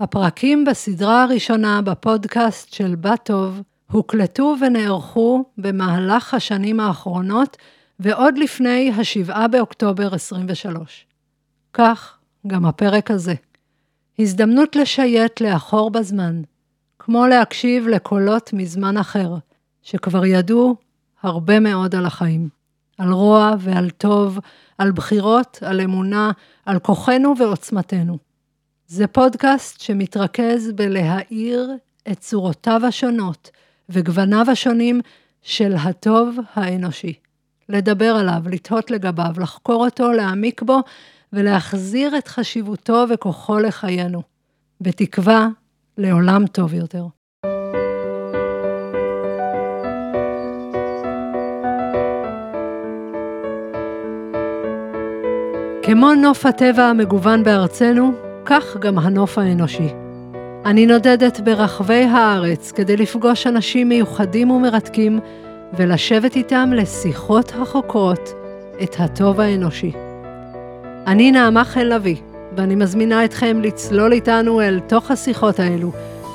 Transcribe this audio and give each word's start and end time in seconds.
הפרקים 0.00 0.64
בסדרה 0.64 1.22
הראשונה 1.22 1.82
בפודקאסט 1.82 2.72
של 2.72 2.94
בת 2.94 3.20
טוב 3.24 3.60
הוקלטו 3.90 4.54
ונערכו 4.60 5.44
במהלך 5.58 6.34
השנים 6.34 6.80
האחרונות 6.80 7.56
ועוד 8.00 8.38
לפני 8.38 8.90
ה-7 8.90 9.48
באוקטובר 9.48 10.14
23. 10.14 11.06
כך 11.72 12.18
גם 12.46 12.66
הפרק 12.66 13.10
הזה. 13.10 13.34
הזדמנות 14.18 14.76
לשייט 14.76 15.40
לאחור 15.40 15.90
בזמן, 15.90 16.42
כמו 16.98 17.26
להקשיב 17.26 17.88
לקולות 17.88 18.52
מזמן 18.52 18.96
אחר, 18.96 19.34
שכבר 19.82 20.24
ידעו 20.24 20.76
הרבה 21.22 21.60
מאוד 21.60 21.94
על 21.94 22.06
החיים. 22.06 22.48
על 22.98 23.12
רוע 23.12 23.54
ועל 23.58 23.90
טוב, 23.90 24.38
על 24.78 24.92
בחירות, 24.92 25.58
על 25.66 25.80
אמונה, 25.80 26.30
על 26.66 26.78
כוחנו 26.78 27.34
ועוצמתנו. 27.38 28.29
זה 28.90 29.06
פודקאסט 29.06 29.80
שמתרכז 29.80 30.72
בלהאיר 30.74 31.70
את 32.10 32.18
צורותיו 32.18 32.80
השונות 32.88 33.50
וגווניו 33.88 34.46
השונים 34.50 35.00
של 35.42 35.74
הטוב 35.82 36.38
האנושי. 36.54 37.14
לדבר 37.68 38.16
עליו, 38.20 38.42
לתהות 38.46 38.90
לגביו, 38.90 39.32
לחקור 39.36 39.84
אותו, 39.84 40.12
להעמיק 40.12 40.62
בו 40.62 40.78
ולהחזיר 41.32 42.18
את 42.18 42.28
חשיבותו 42.28 43.04
וכוחו 43.10 43.58
לחיינו. 43.58 44.22
בתקווה 44.80 45.48
לעולם 45.98 46.46
טוב 46.46 46.74
יותר. 46.74 47.04
כמו 55.82 56.14
נוף 56.14 56.46
הטבע 56.46 56.84
המגוון 56.84 57.44
בארצנו, 57.44 58.29
כך 58.50 58.76
גם 58.76 58.98
הנוף 58.98 59.38
האנושי. 59.38 59.88
אני 60.64 60.86
נודדת 60.86 61.40
ברחבי 61.40 62.04
הארץ 62.04 62.72
כדי 62.72 62.96
לפגוש 62.96 63.46
אנשים 63.46 63.88
מיוחדים 63.88 64.50
ומרתקים 64.50 65.20
ולשבת 65.78 66.36
איתם 66.36 66.70
לשיחות 66.72 67.52
החוקרות 67.62 68.34
את 68.82 68.96
הטוב 68.98 69.40
האנושי. 69.40 69.92
אני 71.06 71.32
נעמה 71.32 71.64
חן 71.64 71.86
לביא, 71.86 72.16
ואני 72.56 72.74
מזמינה 72.74 73.24
אתכם 73.24 73.60
לצלול 73.62 74.12
איתנו 74.12 74.60
אל 74.60 74.80
תוך 74.80 75.10
השיחות 75.10 75.60
האלו, 75.60 75.92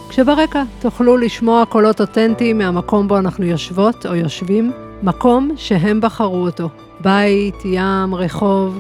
כשברקע 0.10 0.64
תוכלו 0.80 1.18
לשמוע 1.18 1.66
קולות 1.66 2.02
אותנטיים 2.02 2.58
מהמקום 2.58 3.08
בו 3.08 3.18
אנחנו 3.18 3.46
יושבות 3.46 4.06
או 4.06 4.16
יושבים, 4.16 4.72
מקום 5.04 5.52
שהם 5.56 6.02
בחרו 6.02 6.46
אותו. 6.46 6.70
בית, 7.02 7.56
ים, 7.66 8.16
רחוב, 8.16 8.80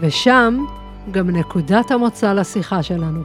ושם 0.00 0.64
גם 1.10 1.30
נקודת 1.30 1.90
המוצא 1.90 2.32
לשיחה 2.32 2.82
שלנו. 2.82 3.22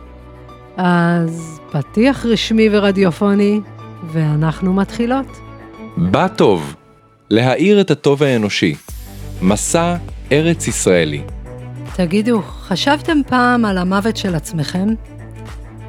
אז 0.77 1.59
פתיח 1.71 2.25
רשמי 2.25 2.69
ורדיופוני, 2.71 3.61
ואנחנו 4.11 4.73
מתחילות. 4.73 5.25
בא 5.97 6.27
טוב, 6.27 6.75
להאיר 7.29 7.81
את 7.81 7.91
הטוב 7.91 8.23
האנושי, 8.23 8.75
מסע 9.41 9.95
ארץ 10.31 10.67
ישראלי. 10.67 11.21
תגידו, 11.95 12.41
חשבתם 12.41 13.17
פעם 13.27 13.65
על 13.65 13.77
המוות 13.77 14.17
של 14.17 14.35
עצמכם? 14.35 14.87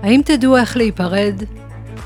האם 0.02 0.20
תדעו 0.24 0.56
איך 0.56 0.76
להיפרד? 0.76 1.42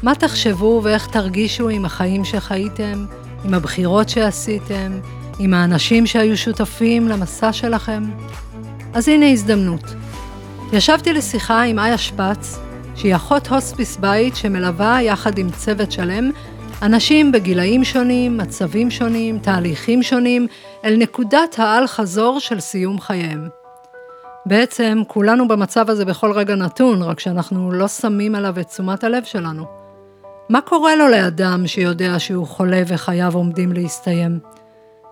מה 0.03 0.14
תחשבו 0.14 0.81
ואיך 0.84 1.06
תרגישו 1.06 1.69
עם 1.69 1.84
החיים 1.84 2.25
שחייתם, 2.25 3.05
עם 3.45 3.55
הבחירות 3.55 4.08
שעשיתם, 4.08 5.01
עם 5.39 5.55
האנשים 5.55 6.06
שהיו 6.06 6.36
שותפים 6.36 7.08
למסע 7.08 7.53
שלכם? 7.53 8.03
אז 8.94 9.08
הנה 9.08 9.30
הזדמנות. 9.30 9.84
ישבתי 10.72 11.12
לשיחה 11.12 11.62
עם 11.62 11.78
איה 11.78 11.98
שפץ, 11.98 12.58
שהיא 12.96 13.16
אחות 13.16 13.48
הוספיס 13.48 13.96
בית 13.96 14.36
שמלווה 14.36 15.02
יחד 15.02 15.38
עם 15.38 15.50
צוות 15.50 15.92
שלם 15.92 16.30
אנשים 16.83 17.33
בגילאים 17.33 17.84
שונים, 17.84 18.36
מצבים 18.36 18.91
שונים, 18.91 19.39
תהליכים 19.39 20.02
שונים, 20.02 20.46
אל 20.84 20.96
נקודת 20.96 21.58
האל-חזור 21.58 22.40
של 22.40 22.61
סיום 22.61 23.00
חייהם. 23.00 23.48
בעצם 24.46 25.02
כולנו 25.06 25.48
במצב 25.48 25.90
הזה 25.90 26.05
בכל 26.05 26.33
רגע 26.33 26.55
נתון, 26.55 27.02
רק 27.02 27.20
שאנחנו 27.20 27.73
לא 27.73 27.89
שמים 27.89 28.34
עליו 28.34 28.61
את 28.61 28.68
תשומת 28.68 29.05
הלב 29.05 29.24
שלנו. 29.24 29.64
מה 30.48 30.61
קורה 30.61 30.96
לו 30.96 31.08
לאדם 31.08 31.67
שיודע 31.67 32.18
שהוא 32.18 32.46
חולה 32.46 32.83
וחייו 32.86 33.34
עומדים 33.34 33.73
להסתיים? 33.73 34.39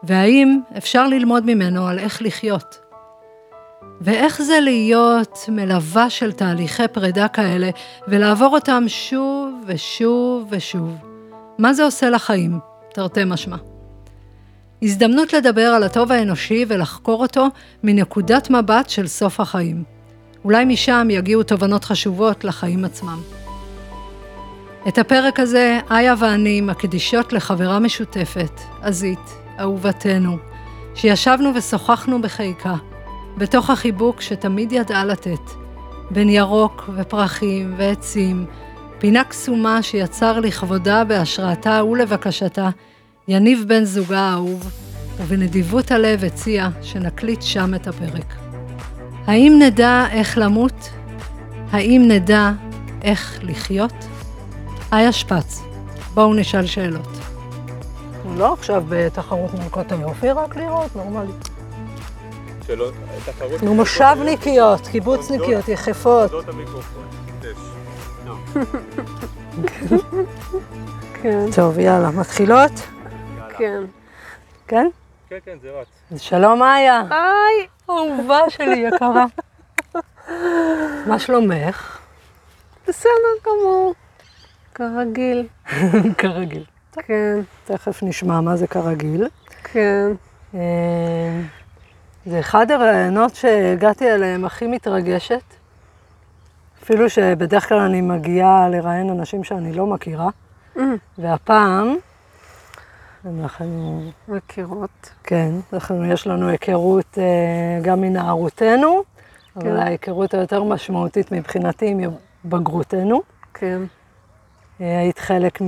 והאם 0.02 0.60
אפשר 0.78 1.08
ללמוד 1.08 1.46
ממנו 1.46 1.86
על 1.86 1.98
איך 1.98 2.22
לחיות? 2.22 2.87
ואיך 4.00 4.42
זה 4.42 4.60
להיות 4.60 5.38
מלווה 5.48 6.10
של 6.10 6.32
תהליכי 6.32 6.88
פרידה 6.92 7.28
כאלה, 7.28 7.70
ולעבור 8.08 8.54
אותם 8.54 8.84
שוב 8.86 9.54
ושוב 9.66 10.48
ושוב. 10.50 10.96
מה 11.58 11.72
זה 11.72 11.84
עושה 11.84 12.10
לחיים, 12.10 12.58
תרתי 12.94 13.20
משמע. 13.26 13.56
הזדמנות 14.82 15.32
לדבר 15.32 15.66
על 15.66 15.82
הטוב 15.82 16.12
האנושי 16.12 16.64
ולחקור 16.68 17.22
אותו 17.22 17.46
מנקודת 17.82 18.50
מבט 18.50 18.90
של 18.90 19.06
סוף 19.06 19.40
החיים. 19.40 19.84
אולי 20.44 20.64
משם 20.64 21.08
יגיעו 21.10 21.42
תובנות 21.42 21.84
חשובות 21.84 22.44
לחיים 22.44 22.84
עצמם. 22.84 23.20
את 24.88 24.98
הפרק 24.98 25.40
הזה 25.40 25.80
איה 25.90 26.14
ואני 26.18 26.60
מקדישות 26.60 27.32
לחברה 27.32 27.78
משותפת, 27.78 28.60
עזית, 28.82 29.34
אהובתנו, 29.60 30.36
שישבנו 30.94 31.54
ושוחחנו 31.54 32.22
בחיקה, 32.22 32.74
בתוך 33.38 33.70
החיבוק 33.70 34.20
שתמיד 34.20 34.72
ידעה 34.72 35.04
לתת, 35.04 35.50
בין 36.10 36.28
ירוק 36.28 36.90
ופרחים 36.96 37.74
ועצים, 37.76 38.46
פינה 38.98 39.24
קסומה 39.24 39.82
שיצר 39.82 40.40
לכבודה 40.40 41.04
בהשראתה 41.04 41.84
ולבקשתה 41.84 42.68
יניב 43.28 43.64
בן 43.68 43.84
זוגה 43.84 44.20
האהוב, 44.20 44.70
ובנדיבות 45.16 45.90
הלב 45.90 46.24
הציע 46.24 46.68
שנקליט 46.82 47.42
שם 47.42 47.74
את 47.74 47.86
הפרק. 47.86 48.34
האם 49.26 49.58
נדע 49.62 50.06
איך 50.10 50.38
למות? 50.38 50.90
האם 51.70 52.04
נדע 52.08 52.50
איך 53.02 53.38
לחיות? 53.42 53.94
איה 54.92 55.12
שפץ, 55.12 55.62
בואו 56.14 56.34
נשאל 56.34 56.66
שאלות. 56.66 57.08
לא 58.36 58.52
עכשיו 58.52 58.84
בתחרות 58.88 59.54
מלכות 59.54 59.92
היופי, 59.92 60.30
רק 60.30 60.56
לראות, 60.56 60.96
נורמלי. 60.96 61.32
תחרות... 63.24 63.62
נו, 63.62 63.74
מושבניקיות, 63.74 64.86
קיבוצניקיות, 64.86 65.68
יחפות. 65.68 66.32
עובדות 66.32 66.54
המיקרופון. 66.54 67.08
כן, 71.22 71.44
טוב, 71.56 71.78
יאללה, 71.78 72.10
מתחילות? 72.10 72.72
כן. 73.58 73.82
כן? 74.66 74.88
כן, 75.28 75.38
כן, 75.44 75.58
זה 75.62 75.70
רץ. 75.70 76.22
שלום, 76.22 76.62
איה. 76.62 77.02
היי! 77.10 77.66
אהובה 77.90 78.38
שלי, 78.48 78.76
יקרה. 78.76 79.24
מה 81.06 81.18
שלומך? 81.18 81.98
בסדר 82.88 83.10
גמור. 83.46 83.94
כרגיל. 84.74 85.46
כרגיל. 86.18 86.64
כן, 86.92 87.40
תכף 87.64 88.02
נשמע 88.02 88.40
מה 88.40 88.56
זה 88.56 88.66
כרגיל. 88.66 89.28
כן. 89.64 90.12
זה 92.28 92.40
אחד 92.40 92.70
הרעיונות 92.70 93.34
שהגעתי 93.34 94.10
אליהם 94.10 94.44
הכי 94.44 94.66
מתרגשת. 94.66 95.42
אפילו 96.82 97.10
שבדרך 97.10 97.68
כלל 97.68 97.78
אני 97.78 98.00
מגיעה 98.00 98.68
לראיין 98.68 99.10
אנשים 99.10 99.44
שאני 99.44 99.72
לא 99.72 99.86
מכירה, 99.86 100.28
Mm, 100.76 100.80
והפעם 101.18 101.96
אנחנו, 103.26 104.02
מכירות. 104.28 105.10
כן, 105.24 105.50
אנחנו, 105.72 106.04
יש 106.04 106.26
לנו 106.26 106.48
היכרות 106.48 107.18
אה, 107.18 107.80
גם 107.82 108.00
מנערותנו, 108.00 109.02
אבל 109.56 109.64
כן. 109.64 109.76
ההיכרות 109.76 110.34
היותר 110.34 110.62
משמעותית 110.62 111.32
מבחינתי 111.32 111.86
היא 111.86 112.08
מבגרותנו. 112.44 113.22
כן. 113.54 113.82
אה, 114.80 114.98
היית 114.98 115.18
חלק 115.18 115.58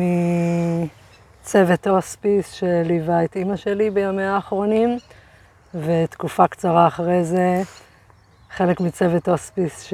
מצוות 1.43 1.87
הוספיס 1.87 2.53
שליווה 2.53 3.25
את 3.25 3.37
אימא 3.37 3.57
שלי 3.57 3.91
בימיה 3.91 4.35
האחרונים, 4.35 4.99
ותקופה 5.75 6.47
קצרה 6.49 6.87
אחרי 6.87 7.25
זה 7.25 7.63
חלק 8.57 8.81
מצוות 8.81 9.29
הוספיס 9.29 9.93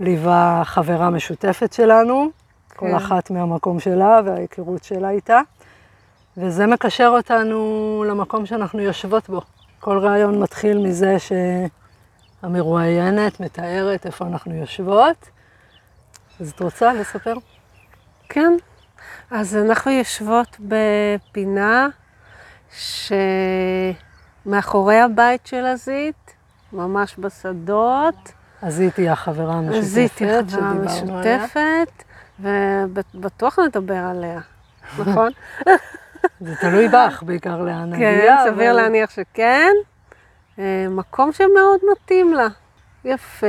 שליווה 0.00 0.62
חברה 0.64 1.10
משותפת 1.10 1.72
שלנו, 1.72 2.30
כל 2.76 2.86
כן. 2.86 2.94
אחת 2.94 3.30
מהמקום 3.30 3.80
שלה 3.80 4.20
וההיכרות 4.24 4.84
שלה 4.84 5.10
איתה, 5.10 5.40
וזה 6.36 6.66
מקשר 6.66 7.08
אותנו 7.16 8.04
למקום 8.08 8.46
שאנחנו 8.46 8.80
יושבות 8.80 9.28
בו. 9.28 9.40
כל 9.80 9.98
רעיון 9.98 10.40
מתחיל 10.40 10.78
מזה 10.78 11.16
שהמרואיינת 12.42 13.40
מתארת 13.40 14.06
איפה 14.06 14.26
אנחנו 14.26 14.54
יושבות. 14.54 15.28
אז 16.40 16.50
את 16.50 16.60
רוצה 16.60 16.92
לספר? 16.92 17.34
כן. 18.28 18.52
אז 19.30 19.56
אנחנו 19.56 19.90
יושבות 19.90 20.56
בפינה 20.60 21.88
שמאחורי 24.44 25.00
הבית 25.00 25.46
של 25.46 25.66
הזית, 25.66 26.34
ממש 26.72 27.16
בשדות, 27.18 28.32
אז 28.62 28.80
היא 28.80 29.10
החברה 29.10 29.54
המשותפת 29.54 29.78
אז 29.84 29.96
היא 29.96 30.08
תהיה 30.14 30.40
חברה 30.42 30.50
שדיברנו 30.50 31.18
עליה. 31.18 31.38
משותפת, 31.38 32.02
ובטוח 32.40 33.58
נדבר 33.58 33.96
עליה, 34.10 34.40
נכון? 34.98 35.30
זה 36.40 36.56
תלוי 36.60 36.88
בך 36.88 37.22
בעיקר 37.26 37.62
לאן 37.62 37.90
נגיע. 37.92 38.08
כן, 38.36 38.36
סביר 38.50 38.70
אבל- 38.72 38.80
להניח 38.82 39.10
שכן. 39.10 39.70
אה, 40.58 40.86
מקום 40.90 41.32
שמאוד 41.32 41.80
מתאים 41.92 42.34
לה. 42.34 42.46
יפה, 43.04 43.46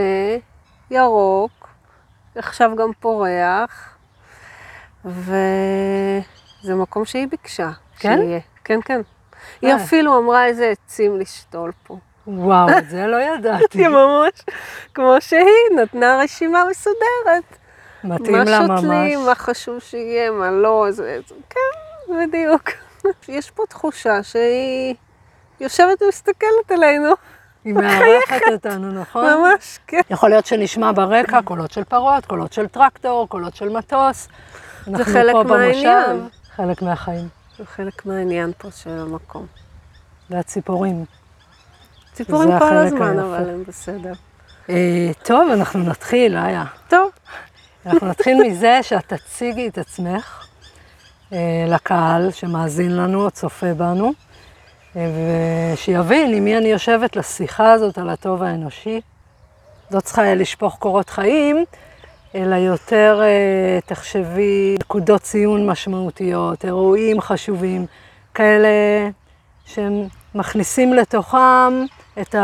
ירוק, 0.92 1.68
עכשיו 2.36 2.72
גם 2.76 2.90
פורח, 3.00 3.98
וזה 5.06 6.22
מקום 6.76 7.06
שהיא 7.06 7.28
ביקשה. 7.28 7.70
כן? 8.00 8.18
שיהיה. 8.18 8.40
כן, 8.64 8.80
כן. 8.86 9.02
היא 9.64 9.72
אה. 9.72 9.84
אפילו 9.84 10.18
אמרה 10.18 10.46
איזה 10.46 10.70
עצים 10.72 11.20
לשתול 11.20 11.72
פה. 11.88 11.98
וואו, 12.28 12.78
את 12.78 12.90
זה 12.90 13.08
לא 13.08 13.18
ידעתי. 13.22 13.88
ממש, 13.98 14.32
כמו 14.94 15.16
שהיא, 15.20 15.78
נתנה 15.82 16.20
רשימה 16.24 16.64
מסודרת. 16.70 17.58
מתאים 18.04 18.36
לה 18.36 18.60
מה 18.60 18.68
ממש. 18.68 18.82
שותלים, 18.82 19.20
מה 19.26 19.36
חשוב 19.36 19.80
שיהיה, 19.80 20.32
מה 20.32 20.52
לא, 20.52 20.86
זה, 20.90 21.20
זה, 21.28 21.36
כן, 21.50 22.14
בדיוק. 22.28 22.70
יש 23.38 23.52
פה 23.52 23.64
תחושה 23.70 24.24
שהיא 24.24 24.96
יושבת 25.60 26.02
ומסתכלת 26.02 26.72
עלינו, 26.72 27.10
היא 27.64 27.74
מארחת 27.74 28.42
אותנו, 28.52 28.92
נכון? 29.02 29.26
ממש, 29.26 29.80
כן. 29.88 30.02
יכול 30.10 30.30
להיות 30.30 30.46
שנשמע 30.46 30.92
ברקע 30.92 31.42
קולות 31.42 31.72
של 31.72 31.84
פרות, 31.84 32.26
קולות 32.26 32.54
של 32.54 32.68
טרקטור, 32.68 33.30
קולות 33.30 33.56
של 33.56 33.70
מטוס. 33.70 34.28
אנחנו 34.88 35.14
חלק 35.14 35.34
פה 35.34 35.44
במושב, 35.44 35.58
מהעניין. 35.58 36.28
חלק 36.56 36.82
מהחיים. 36.82 37.43
זה 37.58 37.66
חלק 37.66 38.06
מהעניין 38.06 38.52
פה 38.58 38.72
של 38.72 38.90
המקום. 38.90 39.46
והציפורים. 40.30 41.06
ציפורים 42.14 42.60
כל 42.60 42.78
הזמן, 42.78 43.20
היפה. 43.20 43.22
אבל 43.22 43.50
הם 43.50 43.64
בסדר. 43.68 44.14
אה, 44.70 45.12
טוב, 45.24 45.50
אנחנו 45.52 45.80
נתחיל, 45.80 46.38
איה. 46.38 46.66
טוב, 46.88 47.12
אנחנו 47.86 48.08
נתחיל 48.08 48.38
מזה 48.44 48.80
שאת 48.82 49.14
תציגי 49.14 49.68
את 49.68 49.78
עצמך 49.78 50.48
אה, 51.34 51.66
לקהל 51.68 52.32
שמאזין 52.32 52.96
לנו 52.98 53.26
או 53.26 53.32
צופה 53.32 53.74
בנו, 53.74 54.14
אה, 54.96 55.10
ושיבין 55.74 56.34
עם 56.34 56.44
מי 56.44 56.58
אני 56.58 56.68
יושבת 56.68 57.16
לשיחה 57.16 57.72
הזאת 57.72 57.98
על 57.98 58.10
הטוב 58.10 58.44
האנושי. 58.44 59.02
לא 59.92 60.00
צריכה 60.00 60.36
לשפוך 60.36 60.78
קורות 60.80 61.10
חיים, 61.10 61.66
אלא 62.36 62.56
יותר 62.56 63.22
אה, 63.24 63.80
תחשבי 63.86 64.76
נקודות 64.80 65.22
ציון 65.22 65.70
משמעותיות, 65.70 66.66
אירועים 66.66 67.22
חשובים, 67.22 67.86
כאלה 68.34 68.70
שהם 69.66 70.08
מכניסים 70.36 70.94
לתוכם 70.94 71.86
את 72.22 72.36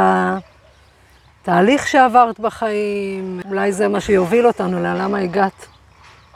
התהליך 1.41 1.87
שעברת 1.87 2.39
בחיים, 2.39 3.39
אולי 3.45 3.71
זה 3.71 3.87
מה 3.87 4.01
שיוביל 4.01 4.47
אותנו 4.47 4.79
ללמה 4.79 5.17
הגעת 5.17 5.65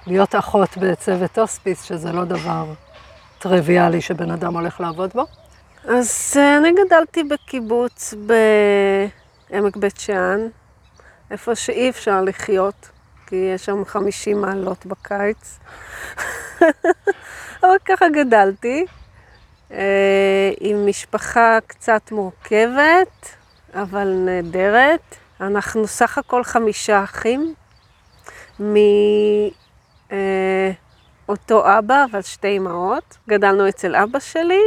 להיות 0.08 0.36
אחות 0.36 0.78
בצוות 0.78 1.38
הוספיס, 1.38 1.84
שזה 1.84 2.12
לא 2.12 2.26
דבר 2.26 2.66
טריוויאלי 3.40 4.02
שבן 4.02 4.32
אדם 4.32 4.54
הולך 4.54 4.80
לעבוד 4.80 5.10
בו. 5.14 5.26
אז 5.88 6.34
אה, 6.38 6.58
אני 6.58 6.72
גדלתי 6.86 7.24
בקיבוץ 7.24 8.14
בעמק 9.50 9.78
בית 9.78 10.00
שאן, 10.00 10.40
איפה 11.32 11.56
שאי 11.56 11.90
אפשר 11.90 12.22
לחיות, 12.22 12.90
כי 13.28 13.36
יש 13.36 13.66
שם 13.66 13.86
50 13.86 14.42
מעלות 14.42 14.86
בקיץ. 14.86 15.60
אבל 17.64 17.78
ככה 17.86 18.10
גדלתי, 18.10 18.86
אה, 19.72 20.52
עם 20.60 20.88
משפחה 20.88 21.58
קצת 21.68 22.12
מורכבת, 22.12 23.36
אבל 23.74 24.08
נהדרת. 24.08 25.16
אנחנו 25.42 25.88
סך 25.88 26.18
הכל 26.18 26.44
חמישה 26.44 27.04
אחים, 27.04 27.54
מאותו 31.30 31.78
אבא, 31.78 32.06
אבל 32.12 32.22
שתי 32.22 32.58
אמהות. 32.58 33.18
גדלנו 33.30 33.69
אצל 33.69 33.96
אבא 33.96 34.19
שלי, 34.19 34.62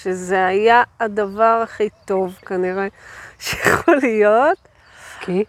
שזה 0.00 0.46
היה 0.46 0.82
הדבר 1.00 1.60
הכי 1.64 1.88
טוב 2.04 2.34
כנראה 2.46 2.86
שיכול 3.44 3.96
להיות. 3.96 4.58
כי 5.20 5.44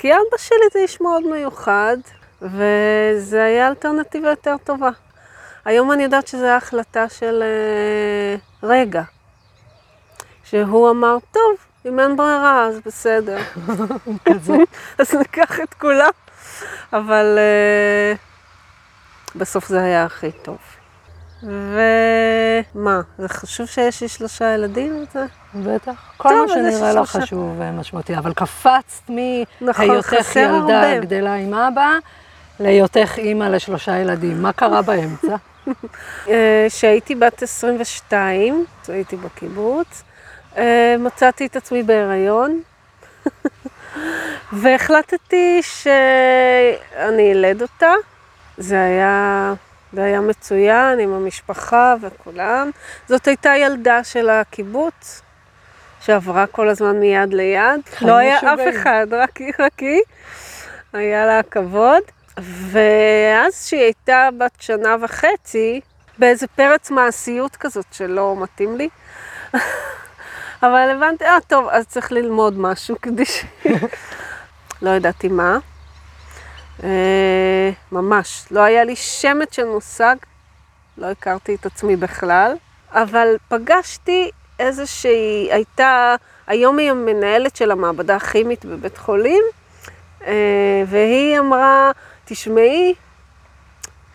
כי 0.00 0.12
אבא 0.12 0.38
שלי 0.38 0.66
זה 0.72 0.78
איש 0.78 1.00
מאוד 1.00 1.26
מיוחד, 1.26 1.96
וזה 2.42 3.44
היה 3.44 3.68
אלטרנטיבה 3.68 4.28
יותר 4.30 4.56
טובה. 4.64 4.90
היום 5.64 5.92
אני 5.92 6.02
יודעת 6.02 6.26
שזו 6.26 6.44
הייתה 6.44 6.56
החלטה 6.56 7.08
של 7.08 7.42
אה, 7.42 8.36
רגע. 8.68 9.02
שהוא 10.44 10.90
אמר, 10.90 11.16
טוב, 11.32 11.56
אם 11.86 12.00
אין 12.00 12.16
ברירה, 12.16 12.66
אז 12.66 12.80
בסדר. 12.86 13.38
אז 14.98 15.14
ניקח 15.14 15.60
את 15.60 15.74
כולם. 15.74 16.10
אבל 16.92 17.38
אה, 17.38 18.14
בסוף 19.36 19.68
זה 19.68 19.82
היה 19.82 20.04
הכי 20.04 20.32
טוב. 20.32 20.58
ומה, 21.42 23.00
זה 23.18 23.28
חשוב 23.28 23.66
שיש 23.66 24.00
לי 24.00 24.08
שלושה 24.08 24.54
ילדים? 24.54 25.04
זה... 25.12 25.24
בטח. 25.54 26.12
כל 26.16 26.28
טוב, 26.28 26.48
מה 26.48 26.54
שנראה 26.54 26.92
לך 26.92 27.12
שלושה. 27.12 27.26
חשוב 27.26 27.54
ומשמעותי, 27.58 28.18
אבל 28.18 28.32
קפצת 28.32 29.10
נכון, 29.60 29.88
מהיותך 29.88 30.06
חסר 30.06 30.40
ילדה 30.40 30.92
הרבה. 30.92 30.98
גדלה 31.00 31.34
עם 31.34 31.54
אבא, 31.54 31.98
להיותך 32.60 33.18
אימא 33.18 33.44
לשלושה 33.44 33.98
ילדים. 33.98 34.42
מה 34.42 34.52
קרה 34.52 34.82
באמצע? 34.82 35.36
אה, 36.28 36.66
כשהייתי 36.68 37.14
בת 37.14 37.42
22, 37.42 38.64
הייתי 38.88 39.16
בקיבוץ, 39.16 40.02
אה, 40.56 40.96
מצאתי 40.98 41.46
את 41.46 41.56
עצמי 41.56 41.82
בהיריון, 41.82 42.60
והחלטתי 44.60 45.60
שאני 45.62 47.32
אלד 47.32 47.62
אותה. 47.62 47.92
זה 48.58 48.82
היה, 48.82 49.52
זה 49.92 50.04
היה 50.04 50.20
מצוין 50.20 50.98
עם 50.98 51.12
המשפחה 51.12 51.94
וכולם. 52.00 52.70
זאת 53.08 53.26
הייתה 53.26 53.56
ילדה 53.56 54.04
של 54.04 54.30
הקיבוץ, 54.30 55.22
שעברה 56.00 56.46
כל 56.46 56.68
הזמן 56.68 57.00
מיד 57.00 57.34
ליד. 57.34 57.80
לא 58.02 58.16
היה 58.16 58.38
אף 58.38 58.44
משוגעים. 58.44 58.80
אחד, 58.80 59.06
רק 59.10 59.36
היא, 59.36 59.52
רק 59.58 59.78
היא. 59.78 60.00
היה 60.92 61.26
לה 61.26 61.42
כבוד. 61.42 62.02
ואז 62.70 63.66
שהיא 63.66 63.80
הייתה 63.80 64.28
בת 64.38 64.60
שנה 64.60 64.96
וחצי, 65.00 65.80
באיזה 66.18 66.46
פרץ 66.46 66.90
מעשיות 66.90 67.56
כזאת 67.56 67.86
שלא 67.92 68.36
מתאים 68.40 68.76
לי. 68.76 68.88
אבל 70.62 70.90
הבנתי, 70.96 71.24
אה, 71.24 71.38
טוב, 71.46 71.68
אז 71.68 71.86
צריך 71.86 72.12
ללמוד 72.12 72.58
משהו 72.58 72.96
כדי 73.02 73.24
ש... 73.24 73.44
לא 74.82 74.90
ידעתי 74.90 75.28
מה. 75.28 75.58
אה, 76.84 77.70
ממש, 77.92 78.44
לא 78.50 78.60
היה 78.60 78.84
לי 78.84 78.96
שמץ 78.96 79.54
של 79.54 79.64
מושג, 79.64 80.16
לא 80.98 81.06
הכרתי 81.06 81.54
את 81.54 81.66
עצמי 81.66 81.96
בכלל, 81.96 82.56
אבל 82.92 83.36
פגשתי 83.48 84.30
איזושהי, 84.58 85.48
הייתה, 85.52 86.14
היום 86.46 86.78
היא 86.78 86.90
המנהלת 86.90 87.56
של 87.56 87.70
המעבדה 87.70 88.16
הכימית 88.16 88.64
בבית 88.64 88.98
חולים, 88.98 89.44
אה, 90.26 90.82
והיא 90.86 91.38
אמרה, 91.38 91.90
תשמעי, 92.24 92.94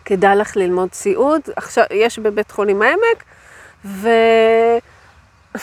כדאי 0.04 0.36
לך 0.36 0.56
ללמוד 0.56 0.92
סיעוד, 0.92 1.40
עכשיו, 1.56 1.84
יש 1.90 2.18
בבית 2.18 2.50
חולים 2.50 2.82
העמק, 2.82 3.24
ו... 3.84 4.08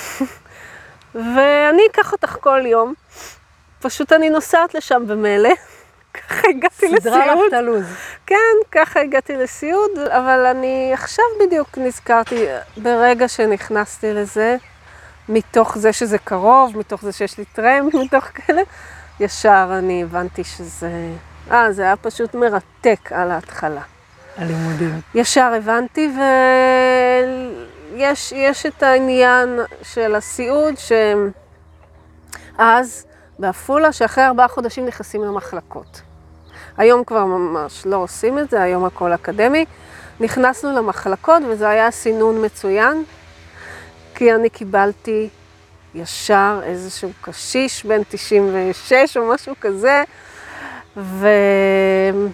ואני 1.15 1.81
אקח 1.91 2.11
אותך 2.11 2.37
כל 2.41 2.61
יום. 2.65 2.93
פשוט 3.81 4.13
אני 4.13 4.29
נוסעת 4.29 4.73
לשם 4.73 5.03
במילא. 5.07 5.49
ככה 6.13 6.47
הגעתי 6.49 6.99
סדרה 6.99 7.17
לך 7.17 7.31
לסיעוד. 7.31 7.47
את 7.47 7.53
הלו"ז. 7.53 7.85
כן, 8.25 8.35
ככה 8.71 9.01
הגעתי 9.01 9.35
לסיעוד, 9.37 9.91
אבל 10.07 10.45
אני 10.45 10.89
עכשיו 10.93 11.25
בדיוק 11.45 11.77
נזכרתי, 11.77 12.45
ברגע 12.77 13.27
שנכנסתי 13.27 14.13
לזה, 14.13 14.57
מתוך 15.29 15.77
זה 15.77 15.93
שזה 15.93 16.17
קרוב, 16.17 16.77
מתוך 16.77 17.01
זה 17.01 17.11
שיש 17.11 17.37
לי 17.37 17.45
טרמפ, 17.45 17.93
מתוך 18.05 18.25
כאלה, 18.25 18.61
ישר 19.19 19.69
אני 19.79 20.03
הבנתי 20.03 20.43
שזה... 20.43 20.91
אה, 21.51 21.71
זה 21.71 21.81
היה 21.81 21.95
פשוט 21.95 22.35
מרתק 22.35 23.11
על 23.11 23.31
ההתחלה. 23.31 23.81
הלימודים. 24.37 25.01
ישר 25.15 25.53
הבנתי, 25.57 26.09
ויש 27.95 28.31
יש 28.31 28.65
את 28.65 28.83
העניין 28.83 29.59
של 29.83 30.15
הסיעוד, 30.15 30.73
שאז 32.57 33.05
בעפולה, 33.39 33.91
שאחרי 33.91 34.25
ארבעה 34.25 34.47
חודשים 34.47 34.85
נכנסים 34.85 35.23
למחלקות. 35.23 36.01
היום 36.77 37.03
כבר 37.03 37.25
ממש 37.25 37.85
לא 37.85 37.95
עושים 37.95 38.39
את 38.39 38.49
זה, 38.49 38.61
היום 38.61 38.85
הכל 38.85 39.13
אקדמי. 39.13 39.65
נכנסנו 40.19 40.71
למחלקות 40.71 41.43
וזה 41.49 41.69
היה 41.69 41.91
סינון 41.91 42.45
מצוין, 42.45 43.03
כי 44.15 44.33
אני 44.33 44.49
קיבלתי 44.49 45.29
ישר 45.95 46.59
איזשהו 46.63 47.09
קשיש 47.21 47.85
בן 47.85 48.01
96 48.09 49.17
או 49.17 49.29
משהו 49.29 49.55
כזה, 49.61 50.03
ואני 50.97 52.27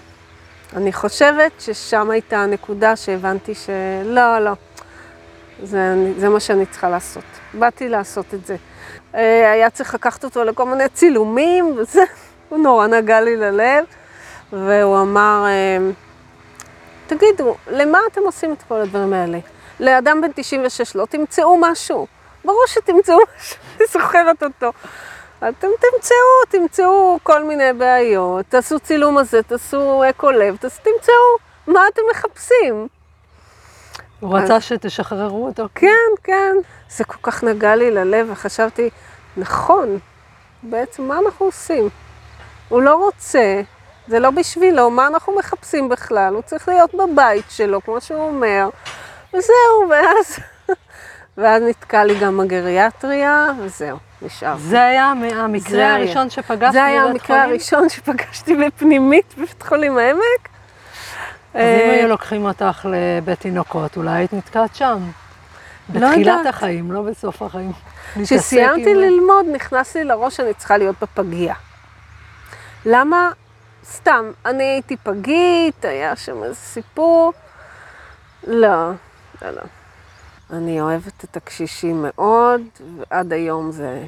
חושבת 0.94 1.52
ששם 1.60 2.10
הייתה 2.10 2.38
הנקודה 2.38 2.96
שהבנתי 2.96 3.54
שלא, 3.56 4.40
לא, 4.40 4.52
זה, 5.64 5.96
זה 6.18 6.30
מה 6.30 6.40
שאני 6.40 6.66
צריכה 6.66 6.90
לעשות. 6.90 7.24
באתי 7.54 7.90
לעשות 7.90 8.34
את 8.34 8.46
זה. 8.46 8.56
אה, 9.16 9.52
היה 9.52 9.70
צריך 9.70 9.94
לקחת 9.94 10.24
אותו 10.24 10.44
לכל 10.44 10.66
מיני 10.66 10.90
צילומים 10.90 11.78
וזה, 11.78 12.04
הוא 12.50 12.60
נורא 12.60 12.88
נגע 12.88 13.22
לי 13.22 13.36
ללב, 13.36 13.86
והוא 14.54 15.02
אמר, 15.02 15.46
אה, 15.48 15.78
תגידו, 17.08 17.56
למה 17.68 18.00
אתם 18.12 18.22
עושים 18.26 18.54
את 18.54 18.64
כל 18.68 18.76
הדברים 18.76 19.14
האלה? 19.14 19.40
לאדם 19.80 20.22
בן 20.22 20.32
96 20.36 20.96
לא 20.96 21.06
תמצאו 21.06 21.58
משהו. 21.62 22.08
ברור 22.46 22.64
שתמצאו 22.68 23.18
משהו, 23.40 23.58
אני 23.78 23.86
זוכרת 23.92 24.44
אותו. 24.44 24.72
אתם 25.38 25.68
תמצאו, 25.80 26.16
תמצאו 26.50 27.20
כל 27.24 27.44
מיני 27.44 27.74
בעיות, 27.74 28.46
תעשו 28.50 28.80
צילום 28.80 29.18
הזה, 29.18 29.44
תעשו 29.44 30.04
אקו 30.10 30.32
לב, 30.32 30.56
תמצאו 30.58 31.14
מה 31.68 31.82
אתם 31.94 32.02
מחפשים. 32.12 32.88
הוא 34.20 34.38
רצה 34.38 34.62
שתשחררו 34.62 35.46
אותו. 35.46 35.68
כן, 35.76 35.88
כן. 36.24 36.56
זה 36.90 37.04
כל 37.04 37.18
כך 37.32 37.44
נגע 37.44 37.76
לי 37.76 37.92
ללב, 37.92 38.28
וחשבתי, 38.32 38.90
נכון, 39.38 40.00
בעצם 40.64 41.04
מה 41.04 41.20
אנחנו 41.20 41.46
עושים? 41.46 41.90
הוא 42.70 42.82
לא 42.82 42.96
רוצה, 42.96 43.62
זה 44.08 44.20
לא 44.20 44.30
בשבילו, 44.30 44.90
מה 44.90 45.08
אנחנו 45.08 45.36
מחפשים 45.36 45.90
בכלל? 45.90 46.34
הוא 46.34 46.42
צריך 46.42 46.68
להיות 46.68 46.92
בבית 46.94 47.46
שלו, 47.50 47.82
כמו 47.82 48.02
שהוא 48.02 48.28
אומר, 48.28 48.70
וזהו, 49.34 49.90
ואז, 49.90 50.40
ואז 51.38 51.64
נתקע 51.64 52.04
לי 52.04 52.20
גם 52.20 52.40
הגריאטריה, 52.40 53.52
וזהו, 53.60 53.98
נשאר. 54.22 54.58
זה 54.58 54.84
היה 54.84 55.06
המקרה 55.06 55.96
הראשון. 55.96 56.30
שפגשתי 56.30 56.72
זה 56.74 56.84
היה 56.84 57.02
בבית 57.02 57.12
המקרה 57.12 57.38
חולים? 57.38 57.50
הראשון 57.50 57.90
שפגשתי 57.90 58.56
בפנימית 58.56 59.34
בבית 59.38 59.64
חולים 59.64 59.98
העמק. 59.98 60.50
אז 61.58 61.64
אם 61.64 61.90
אה, 61.90 61.96
היו 61.96 62.08
לוקחים 62.08 62.46
אותך 62.46 62.88
לבית 62.92 63.40
תינוקות, 63.40 63.98
אולי 63.98 64.12
היית 64.12 64.34
נתקעת 64.34 64.76
שם. 64.76 65.00
לא 65.94 66.00
בתחילת 66.08 66.18
יודעת. 66.38 66.46
החיים, 66.56 66.92
לא 66.92 67.02
בסוף 67.02 67.42
החיים. 67.42 67.72
כשסיימתי 68.24 68.92
עם- 68.92 68.98
ללמוד, 68.98 69.46
נכנס 69.54 69.96
לי 69.96 70.04
לראש 70.04 70.38
שאני 70.38 70.54
צריכה 70.54 70.78
להיות 70.78 70.96
בפגייה. 71.02 71.56
למה? 72.86 73.32
סתם, 73.86 74.32
אני 74.46 74.64
הייתי 74.64 74.98
פגית, 74.98 75.86
היה 75.86 76.16
שם 76.16 76.44
איזה 76.44 76.56
סיפור. 76.56 77.34
לא, 78.48 78.90
לא, 79.42 79.50
לא. 79.50 79.62
אני 80.54 80.82
אוהבת 80.82 81.24
את 81.24 81.38
הקשישים 81.38 82.02
מאוד, 82.08 82.62
ועד 82.98 83.34
היום 83.34 83.72
זה, 83.72 84.06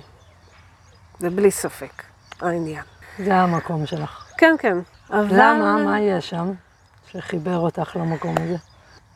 זה 1.19 1.29
בלי 1.29 1.51
ספק 1.51 2.03
העניין. 2.41 2.83
זה 3.25 3.35
המקום 3.35 3.85
שלך. 3.85 4.25
כן, 4.37 4.55
כן. 4.59 4.77
אבל... 5.09 5.27
למה? 5.31 5.77
מה 5.85 5.99
יש 5.99 6.29
שם 6.29 6.51
שחיבר 7.11 7.57
אותך 7.57 7.95
למקום 7.95 8.35
הזה? 8.41 8.55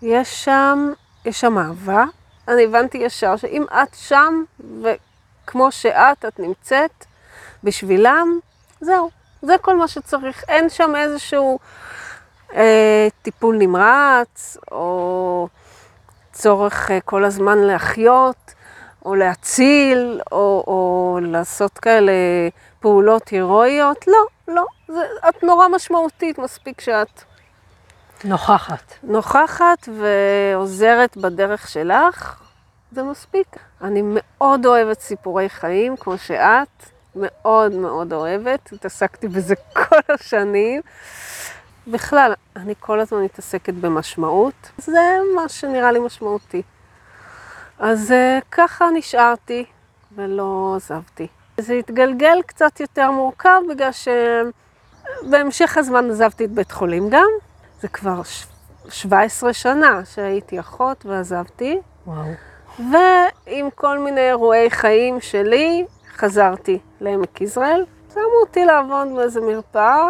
יש 0.02 0.46
שם, 0.46 0.92
יש 1.26 1.42
שם 1.42 1.58
אהבה. 1.58 2.04
אני 2.48 2.64
הבנתי 2.64 2.98
ישר 2.98 3.38
שאם 3.38 3.66
את 3.72 3.96
שם, 3.96 4.44
וכמו 4.84 5.72
שאת, 5.72 6.26
את 6.26 6.40
נמצאת 6.40 7.06
בשבילם, 7.64 8.40
זהו. 8.82 9.10
זה 9.42 9.56
כל 9.62 9.78
מה 9.78 9.88
שצריך. 9.88 10.44
אין 10.48 10.70
שם 10.70 10.96
איזשהו 10.96 11.60
אה, 12.54 13.08
טיפול 13.22 13.58
נמרץ, 13.58 14.58
או 14.72 15.48
צורך 16.32 16.92
אה, 16.92 17.02
כל 17.02 17.26
הזמן 17.26 17.58
להחיות, 17.58 18.54
או 19.06 19.16
להציל, 19.16 20.22
או, 20.32 20.64
או 20.68 21.20
לעשות 21.22 21.78
כאלה 21.78 22.12
פעולות 22.80 23.28
הירואיות. 23.28 24.08
לא, 24.08 24.26
לא. 24.48 24.66
זה, 24.88 25.02
את 25.30 25.44
נורא 25.44 25.68
משמעותית, 25.68 26.38
מספיק 26.38 26.82
שאת 26.82 27.22
נוכחת. 28.26 28.94
נוכחת 29.04 29.90
ועוזרת 30.00 31.18
בדרך 31.18 31.68
שלך, 31.68 32.42
זה 32.92 33.04
מספיק. 33.04 33.48
אני 33.82 34.02
מאוד 34.06 34.66
אוהבת 34.66 35.00
סיפורי 35.00 35.50
חיים, 35.50 35.98
כמו 35.98 36.18
שאת, 36.18 36.68
מאוד 37.16 37.72
מאוד 37.72 38.14
אוהבת, 38.14 38.74
התעסקתי 38.74 39.28
בזה 39.28 39.56
כל 39.80 40.14
השנים. 40.14 40.82
בכלל, 41.88 42.34
אני 42.56 42.74
כל 42.80 43.00
הזמן 43.00 43.24
מתעסקת 43.24 43.74
במשמעות, 43.74 44.72
זה 44.78 45.18
מה 45.36 45.50
שנראה 45.50 45.92
לי 45.92 46.00
משמעותי. 46.00 46.62
אז 47.80 48.12
אה, 48.12 48.40
ככה 48.52 48.86
נשארתי 48.94 49.66
ולא 50.16 50.74
עזבתי. 50.76 51.28
זה 51.58 51.74
התגלגל 51.74 52.42
קצת 52.46 52.80
יותר 52.80 53.12
מורכב 53.12 53.62
בגלל 53.70 53.90
שבהמשך 55.24 55.78
הזמן 55.78 56.10
עזבתי 56.10 56.46
את 56.46 56.52
בית 56.52 56.72
חולים 56.72 57.10
גם. 57.10 57.28
זה 57.84 57.90
כבר 57.90 58.24
ש- 58.24 58.46
17 58.90 59.54
שנה 59.54 60.02
שהייתי 60.06 60.60
אחות 60.60 61.06
ועזבתי, 61.06 61.80
וואו. 62.08 62.24
ועם 62.80 63.70
כל 63.76 64.00
מיני 64.00 64.22
אירועי 64.30 64.70
חיים 64.72 65.22
שלי, 65.22 65.86
חזרתי 66.16 66.80
לעמק 67.02 67.42
יזרעאל. 67.42 67.86
שמו 68.14 68.22
אותי 68.42 68.66
לעבוד 68.66 69.08
באיזה 69.16 69.42
מרפאה, 69.42 70.10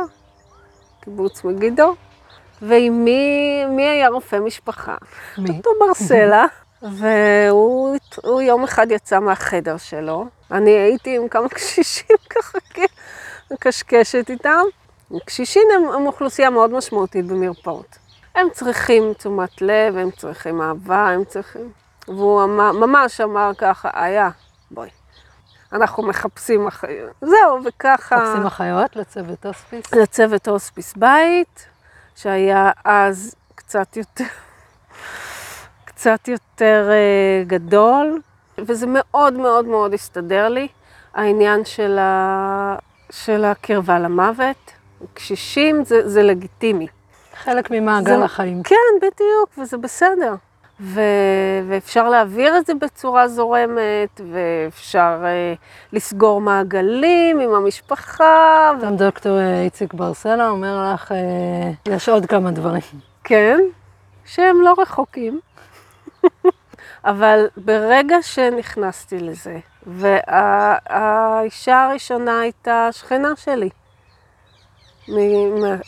קיבוץ 1.02 1.44
מגידו, 1.44 1.96
ועם 2.62 3.06
מי, 3.06 3.66
מי 3.70 3.84
היה 3.90 4.08
רופא 4.10 4.36
משפחה? 4.36 4.96
מי? 5.38 5.50
דוקטור 5.52 5.74
ברסלה, 5.80 6.46
והוא 7.00 7.98
הוא 8.24 8.42
יום 8.42 8.64
אחד 8.64 8.88
יצא 8.92 9.20
מהחדר 9.20 9.78
שלו. 9.78 10.26
אני 10.52 10.72
הייתי 10.72 11.16
עם 11.18 11.28
כמה 11.28 11.50
קשישים 11.50 12.18
ככה, 12.30 12.58
כן, 12.70 12.86
מקשקשת 13.52 14.30
איתם. 14.30 14.62
קשישים 15.20 15.64
הם, 15.76 15.90
הם 15.90 16.06
אוכלוסייה 16.06 16.50
מאוד 16.50 16.72
משמעותית 16.72 17.26
במרפאות. 17.26 17.98
הם 18.36 18.48
צריכים 18.54 19.14
תשומת 19.14 19.62
לב, 19.62 19.98
הם 19.98 20.12
צריכים 20.12 20.62
אהבה, 20.62 21.10
הם 21.10 21.24
צריכים... 21.26 21.72
והוא 22.08 22.44
אמר, 22.44 22.72
ממש 22.72 23.22
אמר 23.22 23.52
ככה, 23.58 23.90
איה, 23.96 24.30
בואי, 24.72 24.90
אנחנו 25.74 26.04
מחפשים 26.04 26.68
אחיות. 26.68 27.12
זהו, 27.22 27.60
וככה... 27.66 28.16
מחפשים 28.16 28.46
אחיות 28.46 28.96
לצוות 28.96 29.46
הוספיס? 29.46 29.94
לצוות 29.94 30.48
הוספיס 30.48 30.94
בית, 30.98 31.68
שהיה 32.16 32.72
אז 32.86 33.36
קצת 33.56 33.98
יותר, 33.98 34.24
קצת 35.86 36.28
יותר 36.28 36.90
אה, 36.92 37.44
גדול, 37.48 38.22
וזה 38.58 38.86
מאוד 38.90 39.34
מאוד 39.34 39.66
מאוד 39.66 39.94
הסתדר 39.94 40.50
לי, 40.50 40.68
העניין 41.14 41.66
של, 41.66 41.98
ה, 42.00 42.76
של 43.12 43.46
הקרבה 43.46 44.00
למוות. 44.00 44.73
קשישים 45.14 45.84
זה, 45.86 46.10
זה 46.10 46.24
לגיטימי. 46.24 46.88
חלק 47.44 47.72
ממעגל 47.72 48.18
זה- 48.18 48.24
החיים. 48.26 48.64
כן, 48.64 48.76
בדיוק, 48.98 49.50
וזה 49.58 49.78
בסדר. 49.78 50.36
ו... 50.80 51.02
ואפשר 51.70 52.10
להעביר 52.10 52.58
את 52.58 52.66
זה 52.66 52.74
בצורה 52.74 53.28
זורמת, 53.28 54.22
ואפשר 54.32 55.22
אה, 55.24 55.54
לסגור 55.94 56.42
מעגלים 56.42 57.40
עם 57.40 57.54
המשפחה. 57.54 58.72
ו... 58.80 58.86
גם 58.86 58.98
דוקטור 58.98 59.40
אה, 59.40 59.62
איציק 59.62 59.94
ברסלה 59.94 60.50
אומר 60.50 60.94
לך, 60.94 61.12
אה, 61.12 61.94
יש 61.94 62.10
עוד 62.10 62.26
כמה 62.26 62.52
דברים. 62.52 62.82
כן, 63.24 63.60
שהם 64.26 64.62
לא 64.62 64.74
רחוקים. 64.78 65.40
אבל 67.06 67.46
ברגע 67.58 68.18
שנכנסתי 68.22 69.20
לזה, 69.20 69.60
והאישה 69.88 71.84
הראשונה 71.84 72.40
הייתה 72.40 72.90
שכנה 72.92 73.30
שלי 73.36 73.70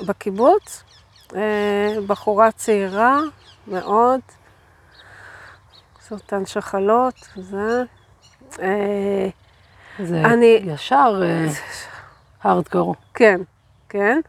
בקיבוץ, 0.08 0.84
אה, 1.36 1.96
בחורה 2.08 2.52
צעירה 2.52 3.20
מאוד, 3.68 4.20
סרטן 6.02 6.46
שחלות, 6.46 7.16
זה. 7.36 7.84
אה, 8.62 9.28
זה 10.00 10.22
אני- 10.26 10.60
ישר 10.66 11.22
הארדקור. 12.44 12.96
כן, 13.14 13.42
כן, 13.90 14.20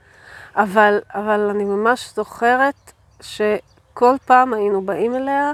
אבל, 0.56 0.98
אבל 1.14 1.40
אני 1.50 1.64
ממש 1.64 2.12
זוכרת 2.14 2.92
שכל 3.20 4.14
פעם 4.24 4.54
היינו 4.54 4.82
באים 4.82 5.14
אליה, 5.16 5.52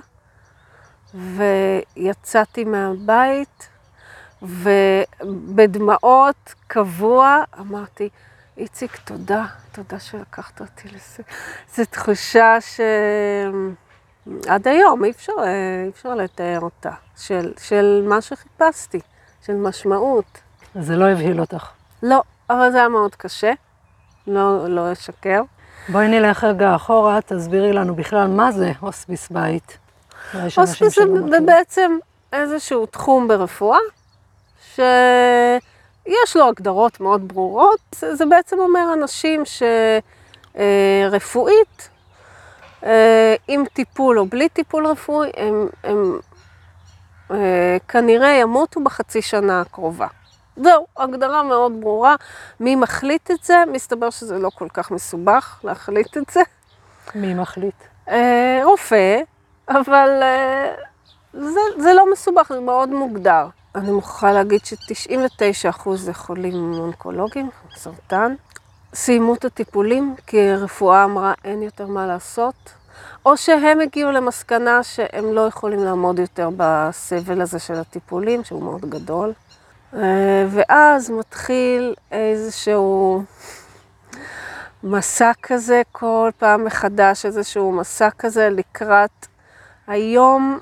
ויצאתי 1.15 2.65
מהבית, 2.65 3.69
ובדמעות 5.23 6.55
קבוע 6.67 7.43
אמרתי, 7.61 8.09
איציק, 8.57 8.97
תודה, 9.05 9.45
תודה 9.73 10.01
שלקחת 10.01 10.61
אותי 10.61 10.89
לזה. 10.89 11.23
זו 11.75 11.83
תחושה 11.91 12.59
שעד 12.61 14.69
היום 14.69 15.05
אי 15.05 15.11
אפשר, 15.11 15.33
אי 15.85 15.91
אפשר 15.91 16.15
לתאר 16.15 16.61
אותה, 16.61 16.91
של, 17.17 17.53
של 17.59 18.05
מה 18.09 18.21
שחיפשתי, 18.21 19.01
של 19.47 19.55
משמעות. 19.55 20.39
זה 20.75 20.97
לא 20.97 21.05
הבהיל 21.05 21.41
אותך. 21.41 21.69
לא, 22.03 22.23
אבל 22.51 22.73
זה 22.73 22.79
היה 22.79 22.89
מאוד 22.89 23.15
קשה, 23.15 23.53
לא, 24.27 24.69
לא 24.69 24.93
אשקר. 24.93 25.43
בואי 25.89 26.09
נלך 26.09 26.45
רגע 26.45 26.77
אחורה, 26.77 27.21
תסבירי 27.21 27.73
לנו 27.73 27.95
בכלל 27.95 28.27
מה 28.27 28.53
זה 28.53 28.73
הוספיס 28.81 29.31
בית. 29.31 29.79
הוספיס 30.57 30.99
זה 31.31 31.41
בעצם 31.47 31.99
איזשהו 32.33 32.87
תחום 32.87 33.29
ברפואה, 33.29 33.79
שיש 36.05 36.37
לו 36.37 36.49
הגדרות 36.49 37.01
מאוד 37.01 37.29
ברורות. 37.29 37.81
זה, 38.13 38.27
בעצם 38.27 38.59
אומר 38.59 38.93
אנשים 38.93 39.43
שרפואית, 41.11 41.89
עם 43.49 43.65
טיפול 43.73 44.19
או 44.19 44.27
בלי 44.27 44.49
טיפול 44.49 44.87
רפואי, 44.87 45.31
הם, 45.37 45.69
הם 45.85 46.19
אה, 47.33 47.77
כנראה 47.89 48.29
ימותו 48.29 48.81
בחצי 48.81 49.23
שנה 49.23 49.61
הקרובה. 49.61 50.07
זהו, 50.57 50.87
הגדרה 50.97 51.43
מאוד 51.43 51.73
ברורה. 51.81 52.17
מי 52.61 52.77
מחליט 52.77 53.31
את 53.31 53.45
זה? 53.45 53.65
מסתבר 53.73 54.11
שזה 54.11 54.39
לא 54.39 54.51
כל 54.55 54.69
כך 54.69 54.91
מסובך 54.91 55.61
להחליט 55.65 56.17
את 56.17 56.31
זה. 56.31 56.41
מי 57.15 57.35
מחליט? 57.35 57.75
אה, 58.09 58.61
רופא, 58.65 59.21
אבל 59.69 60.23
אה, 60.23 60.75
זה, 61.33 61.61
זה 61.79 61.93
לא 61.95 62.13
מסובך, 62.13 62.53
זה 62.53 62.61
מאוד 62.61 62.89
מוגדר. 62.89 63.47
אני 63.75 63.91
מוכרחה 63.91 64.33
להגיד 64.33 64.61
ש-99% 64.65 65.91
זה 65.95 66.15
חולים 66.15 66.73
אונקולוגיים, 66.73 67.51
סרטן. 67.75 68.35
סיימו 68.95 69.35
את 69.35 69.45
הטיפולים, 69.45 70.15
כי 70.27 70.51
הרפואה 70.51 71.05
אמרה 71.05 71.35
אין 71.45 71.63
יותר 71.63 71.87
מה 71.87 72.07
לעשות, 72.07 72.55
או 73.27 73.37
שהם 73.37 73.81
הגיעו 73.81 74.13
למסקנה 74.13 74.83
שהם 74.83 75.33
לא 75.33 75.41
יכולים 75.41 75.85
לעמוד 75.85 76.19
יותר 76.19 76.51
בסבל 76.57 77.41
הזה 77.41 77.59
של 77.59 77.75
הטיפולים, 77.75 78.45
שהוא 78.45 78.63
מאוד 78.63 78.91
גדול. 78.91 79.33
אה, 79.95 80.47
ואז 80.51 81.11
מתחיל 81.11 81.95
איזשהו 82.13 83.23
מסע 84.83 85.31
כזה, 85.43 85.83
כל 85.93 86.31
פעם 86.39 86.65
מחדש 86.65 87.27
איזשהו 87.27 87.73
מסע 87.73 88.09
כזה 88.11 88.49
לקראת 88.51 89.27
היום 89.87 90.59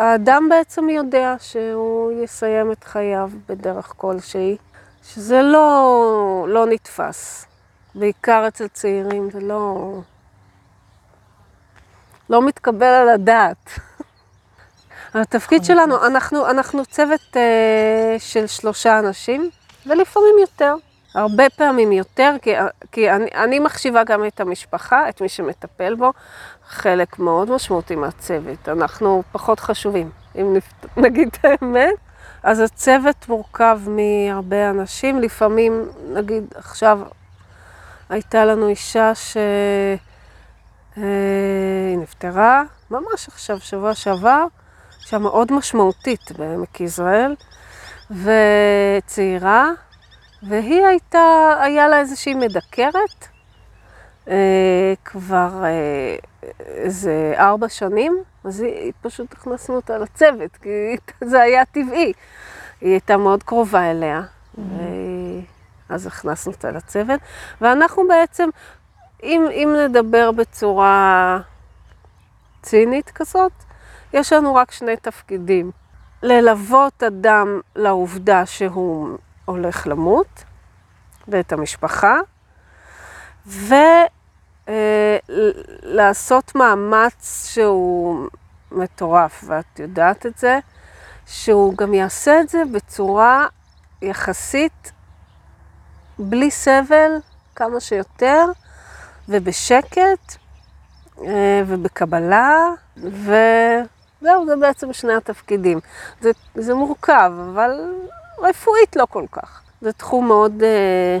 שהאדם 0.00 0.48
בעצם 0.50 0.88
יודע 0.88 1.34
שהוא 1.38 2.12
יסיים 2.12 2.72
את 2.72 2.84
חייו 2.84 3.30
בדרך 3.48 3.92
כלשהי, 3.96 4.56
שזה 5.04 5.42
לא, 5.42 6.46
לא 6.48 6.66
נתפס, 6.66 7.46
בעיקר 7.94 8.44
אצל 8.48 8.68
צעירים, 8.68 9.30
זה 9.30 9.40
לא, 9.40 9.92
לא 12.30 12.46
מתקבל 12.46 12.86
על 12.86 13.08
הדעת. 13.08 13.70
התפקיד 15.14 15.64
שלנו, 15.64 16.06
אנחנו, 16.06 16.50
אנחנו 16.50 16.86
צוות 16.86 17.20
uh, 17.32 17.36
של 18.18 18.46
שלושה 18.46 18.98
אנשים, 18.98 19.50
ולפעמים 19.86 20.34
יותר. 20.40 20.74
הרבה 21.14 21.50
פעמים 21.50 21.92
יותר, 21.92 22.36
כי, 22.42 22.54
כי 22.92 23.10
אני, 23.10 23.30
אני 23.34 23.58
מחשיבה 23.58 24.04
גם 24.04 24.26
את 24.26 24.40
המשפחה, 24.40 25.08
את 25.08 25.20
מי 25.20 25.28
שמטפל 25.28 25.94
בו, 25.94 26.12
חלק 26.70 27.18
מאוד 27.18 27.50
משמעותי 27.50 27.96
מהצוות. 27.96 28.68
אנחנו 28.68 29.22
פחות 29.32 29.60
חשובים, 29.60 30.10
אם 30.36 30.56
נגיד 31.04 31.28
את 31.28 31.44
האמת. 31.44 31.94
אז 32.42 32.60
הצוות 32.60 33.28
מורכב 33.28 33.80
מהרבה 33.86 34.70
אנשים, 34.70 35.20
לפעמים, 35.20 35.88
נגיד 36.12 36.44
עכשיו 36.54 37.00
הייתה 38.08 38.44
לנו 38.44 38.68
אישה 38.68 39.14
שהיא 39.14 39.98
אה, 40.98 41.96
נפטרה, 41.96 42.62
ממש 42.90 43.28
עכשיו, 43.28 43.60
שבוע 43.60 43.94
שעבר, 43.94 44.44
אישה 45.00 45.18
מאוד 45.18 45.52
משמעותית 45.52 46.32
בעמק 46.38 46.80
יזרעאל, 46.80 47.34
וצעירה, 48.10 49.70
והיא 50.42 50.86
הייתה, 50.86 51.54
היה 51.60 51.88
לה 51.88 51.98
איזושהי 51.98 52.34
מדקרת, 52.34 53.29
כבר 55.04 55.64
אה, 55.64 56.16
איזה 56.58 57.34
ארבע 57.36 57.68
שנים, 57.68 58.22
אז 58.44 58.60
היא, 58.60 58.92
פשוט 59.02 59.32
הכנסנו 59.32 59.76
אותה 59.76 59.98
לצוות, 59.98 60.56
כי 60.56 60.96
זה 61.30 61.40
היה 61.40 61.64
טבעי. 61.64 62.12
היא 62.80 62.90
הייתה 62.90 63.16
מאוד 63.16 63.42
קרובה 63.42 63.90
אליה, 63.90 64.22
mm-hmm. 64.22 64.60
אז 65.88 66.06
הכנסנו 66.06 66.52
אותה 66.52 66.70
לצוות, 66.70 67.20
ואנחנו 67.60 68.08
בעצם, 68.08 68.48
אם, 69.22 69.46
אם 69.52 69.76
נדבר 69.84 70.32
בצורה 70.32 71.38
צינית 72.62 73.10
כזאת, 73.10 73.52
יש 74.12 74.32
לנו 74.32 74.54
רק 74.54 74.70
שני 74.70 74.96
תפקידים. 74.96 75.70
ללוות 76.22 77.02
אדם 77.02 77.60
לעובדה 77.76 78.46
שהוא 78.46 79.18
הולך 79.44 79.86
למות, 79.86 80.44
ואת 81.28 81.52
המשפחה, 81.52 82.16
ולעשות 85.86 86.54
מאמץ 86.54 87.46
שהוא 87.52 88.28
מטורף, 88.72 89.44
ואת 89.46 89.78
יודעת 89.78 90.26
את 90.26 90.38
זה, 90.38 90.58
שהוא 91.26 91.76
גם 91.76 91.94
יעשה 91.94 92.40
את 92.40 92.48
זה 92.48 92.62
בצורה 92.72 93.46
יחסית 94.02 94.92
בלי 96.18 96.50
סבל, 96.50 97.10
כמה 97.56 97.80
שיותר, 97.80 98.44
ובשקט, 99.28 100.36
אה, 101.24 101.62
ובקבלה, 101.66 102.56
וזהו, 102.96 104.46
זה 104.46 104.56
בעצם 104.60 104.92
שני 104.92 105.14
התפקידים. 105.14 105.80
זה, 106.20 106.30
זה 106.54 106.74
מורכב, 106.74 107.32
אבל 107.52 107.94
רפואית 108.38 108.96
לא 108.96 109.06
כל 109.10 109.24
כך. 109.32 109.62
זה 109.80 109.92
תחום 109.92 110.26
מאוד 110.26 110.62
אה, 110.62 111.18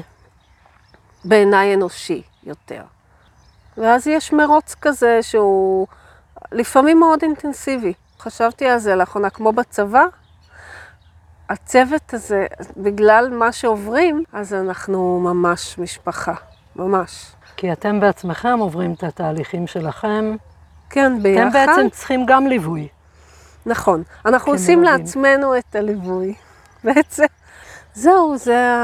בעיניי 1.24 1.74
אנושי 1.74 2.22
יותר. 2.44 2.82
ואז 3.76 4.06
יש 4.06 4.32
מרוץ 4.32 4.74
כזה 4.80 5.18
שהוא 5.22 5.86
לפעמים 6.52 7.00
מאוד 7.00 7.22
אינטנסיבי. 7.22 7.92
חשבתי 8.18 8.66
על 8.66 8.78
זה 8.78 8.94
לאחרונה, 8.96 9.30
כמו 9.30 9.52
בצבא, 9.52 10.04
הצוות 11.48 12.14
הזה, 12.14 12.46
בגלל 12.76 13.28
מה 13.30 13.52
שעוברים, 13.52 14.24
אז 14.32 14.54
אנחנו 14.54 15.20
ממש 15.24 15.78
משפחה, 15.78 16.34
ממש. 16.76 17.32
כי 17.56 17.72
אתם 17.72 18.00
בעצמכם 18.00 18.58
עוברים 18.58 18.92
את 18.92 19.02
התהליכים 19.02 19.66
שלכם. 19.66 20.36
כן, 20.90 21.22
ביחד. 21.22 21.46
אתם 21.46 21.52
בעצם 21.52 21.88
צריכים 21.90 22.26
גם 22.26 22.46
ליווי. 22.46 22.88
נכון. 23.66 24.02
אנחנו 24.26 24.52
עושים 24.52 24.80
מלווים. 24.80 25.00
לעצמנו 25.00 25.58
את 25.58 25.74
הליווי. 25.74 26.34
בעצם, 26.84 27.24
זהו, 27.94 28.38
זה 28.38 28.76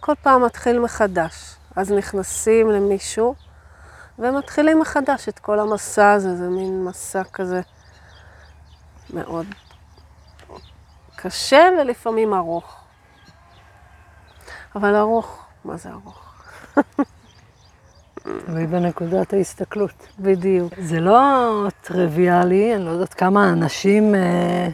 כל 0.00 0.14
פעם 0.22 0.44
מתחיל 0.44 0.78
מחדש. 0.78 1.55
אז 1.76 1.92
נכנסים 1.92 2.70
למישהו 2.70 3.34
ומתחילים 4.18 4.80
מחדש 4.80 5.28
את 5.28 5.38
כל 5.38 5.60
המסע 5.60 6.12
הזה, 6.12 6.36
זה 6.36 6.48
מין 6.48 6.84
מסע 6.84 7.24
כזה 7.24 7.60
מאוד 9.14 9.46
קשה 11.16 11.68
ולפעמים 11.80 12.34
ארוך. 12.34 12.76
אבל 14.76 14.96
ארוך, 14.96 15.44
מה 15.64 15.76
זה 15.76 15.90
ארוך? 15.90 16.34
תלוי 18.46 18.66
בנקודת 18.66 19.32
ההסתכלות. 19.32 20.08
בדיוק. 20.18 20.72
זה 20.78 21.00
לא 21.00 21.66
טריוויאלי, 21.80 22.74
אני 22.74 22.84
לא 22.84 22.90
יודעת 22.90 23.14
כמה 23.14 23.52
אנשים 23.52 24.14
אה, 24.14 24.68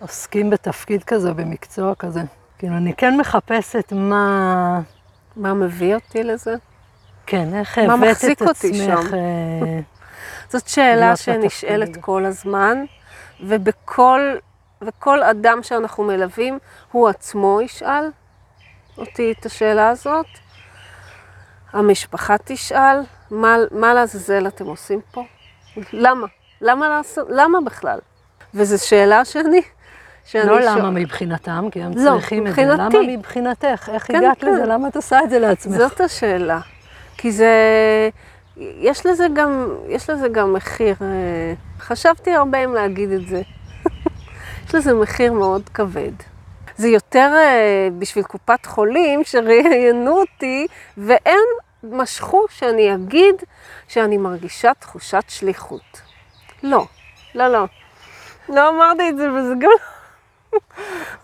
עוסקים 0.00 0.50
בתפקיד 0.50 1.04
כזה, 1.04 1.32
במקצוע 1.32 1.94
כזה. 1.94 2.20
כאילו, 2.58 2.76
אני 2.76 2.94
כן 2.94 3.16
מחפשת 3.20 3.92
מה... 3.92 4.80
מה 5.36 5.54
מביא 5.54 5.94
אותי 5.94 6.22
לזה? 6.22 6.54
כן, 7.26 7.54
איך 7.54 7.78
הבאת 7.78 8.24
את 8.32 8.42
עצמך... 8.42 9.14
אה, 9.14 9.80
זאת 10.50 10.68
שאלה 10.68 11.16
שנשאלת 11.16 11.96
כל 12.00 12.24
הזמן, 12.24 12.84
ובכל 13.40 14.36
וכל 14.82 15.22
אדם 15.22 15.62
שאנחנו 15.62 16.04
מלווים, 16.04 16.58
הוא 16.92 17.08
עצמו 17.08 17.60
ישאל 17.60 18.10
אותי 18.98 19.34
את 19.38 19.46
השאלה 19.46 19.88
הזאת. 19.88 20.26
המשפחה 21.72 22.36
תשאל, 22.44 23.00
מה, 23.30 23.56
מה 23.70 23.94
לעזאזל 23.94 24.46
אתם 24.46 24.66
עושים 24.66 25.00
פה? 25.12 25.24
למה? 25.92 26.26
למה 26.60 26.88
לעשות? 26.88 27.26
למה 27.30 27.58
בכלל? 27.60 27.98
וזו 28.54 28.86
שאלה 28.86 29.24
שאני... 29.24 29.62
שאני 30.24 30.46
לא. 30.46 30.60
למה 30.60 30.90
מבחינתם, 30.90 31.68
כי 31.72 31.82
הם 31.82 31.92
לא, 31.96 32.10
צריכים 32.10 32.46
את 32.46 32.54
זה. 32.54 32.64
למה 32.64 32.98
מבחינתך? 33.08 33.90
איך 33.92 34.06
כן, 34.06 34.16
הגעת 34.16 34.40
כן. 34.40 34.46
לזה? 34.46 34.66
למה 34.66 34.88
את 34.88 34.96
עושה 34.96 35.18
את 35.24 35.30
זה 35.30 35.38
לעצמך? 35.38 35.76
זאת 35.76 36.00
השאלה. 36.00 36.60
כי 37.16 37.32
זה... 37.32 37.54
יש 38.56 39.06
לזה 39.06 39.26
גם, 39.34 39.68
יש 39.88 40.10
לזה 40.10 40.28
גם 40.28 40.52
מחיר. 40.52 40.94
אה, 41.02 41.54
חשבתי 41.78 42.34
הרבה 42.34 42.64
אם 42.64 42.74
להגיד 42.74 43.10
את 43.10 43.26
זה. 43.28 43.42
יש 44.68 44.74
לזה 44.74 44.94
מחיר 44.94 45.32
מאוד 45.32 45.68
כבד. 45.74 46.12
זה 46.76 46.88
יותר 46.88 47.32
uh, 47.34 47.92
בשביל 47.98 48.24
קופת 48.24 48.66
חולים 48.66 49.24
שראיינו 49.24 50.20
אותי, 50.20 50.66
והם 50.96 51.38
משכו 51.82 52.44
שאני 52.50 52.94
אגיד 52.94 53.34
שאני 53.88 54.16
מרגישה 54.16 54.74
תחושת 54.78 55.24
שליחות. 55.28 56.00
לא, 56.62 56.86
לא, 57.34 57.48
לא. 57.48 57.64
לא 58.48 58.68
אמרתי 58.68 59.08
את 59.08 59.16
זה, 59.16 59.32
וזה 59.32 59.54
גם... 59.58 59.70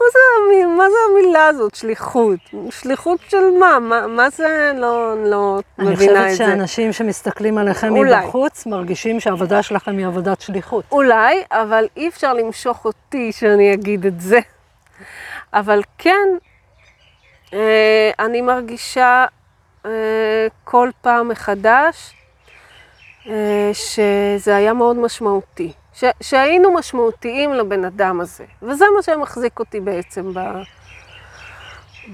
מה 0.00 0.06
זה, 0.12 0.66
מה 0.76 0.84
זה 0.90 0.96
המילה 1.10 1.46
הזאת, 1.46 1.74
שליחות? 1.74 2.38
שליחות 2.70 3.20
של 3.28 3.50
מה? 3.60 3.78
מה, 3.78 4.06
מה 4.06 4.30
זה? 4.30 4.72
לא, 4.74 5.24
לא 5.24 5.60
מבינה 5.78 5.92
את 5.92 5.98
זה. 5.98 6.20
אני 6.20 6.30
חושבת 6.32 6.36
שאנשים 6.36 6.92
שמסתכלים 6.92 7.58
עליכם 7.58 7.96
אולי. 7.96 8.24
מבחוץ, 8.24 8.66
מרגישים 8.66 9.20
שהעבודה 9.20 9.62
שלכם 9.62 9.98
היא 9.98 10.06
עבודת 10.06 10.40
שליחות. 10.40 10.84
אולי, 10.92 11.44
אבל 11.50 11.86
אי 11.96 12.08
אפשר 12.08 12.34
למשוך 12.34 12.84
אותי 12.84 13.32
שאני 13.32 13.74
אגיד 13.74 14.06
את 14.06 14.20
זה. 14.20 14.38
אבל 15.52 15.82
כן, 15.98 16.28
אה, 17.52 18.10
אני 18.18 18.42
מרגישה 18.42 19.24
אה, 19.86 19.90
כל 20.64 20.90
פעם 21.00 21.28
מחדש 21.28 22.14
אה, 23.26 23.70
שזה 23.72 24.56
היה 24.56 24.72
מאוד 24.72 24.96
משמעותי. 24.96 25.72
ש, 25.96 26.04
שהיינו 26.20 26.74
משמעותיים 26.74 27.52
לבן 27.52 27.84
אדם 27.84 28.20
הזה. 28.20 28.44
וזה 28.62 28.84
מה 28.96 29.02
שמחזיק 29.02 29.58
אותי 29.58 29.80
בעצם 29.80 30.32
ב, 30.34 30.40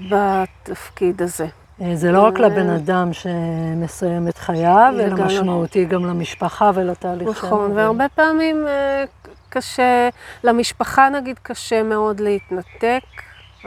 בתפקיד 0.09 1.21
הזה. 1.21 1.47
אה, 1.81 1.95
זה 1.95 2.11
לא 2.11 2.21
רק 2.21 2.39
לבן 2.39 2.69
אדם 2.69 3.13
שמסיים 3.13 4.27
את 4.27 4.37
חייו, 4.37 4.93
אלא 4.99 5.25
משמעותי 5.25 5.85
גם 5.85 6.05
למשפחה 6.05 6.71
ולתהליך 6.73 7.29
נכון, 7.29 7.67
שהם 7.67 7.77
והרבה 7.77 8.09
פעמים 8.09 8.67
אה, 8.67 9.03
קשה, 9.49 10.09
למשפחה 10.43 11.09
נגיד 11.09 11.39
קשה 11.43 11.83
מאוד 11.83 12.19
להתנתק 12.19 13.03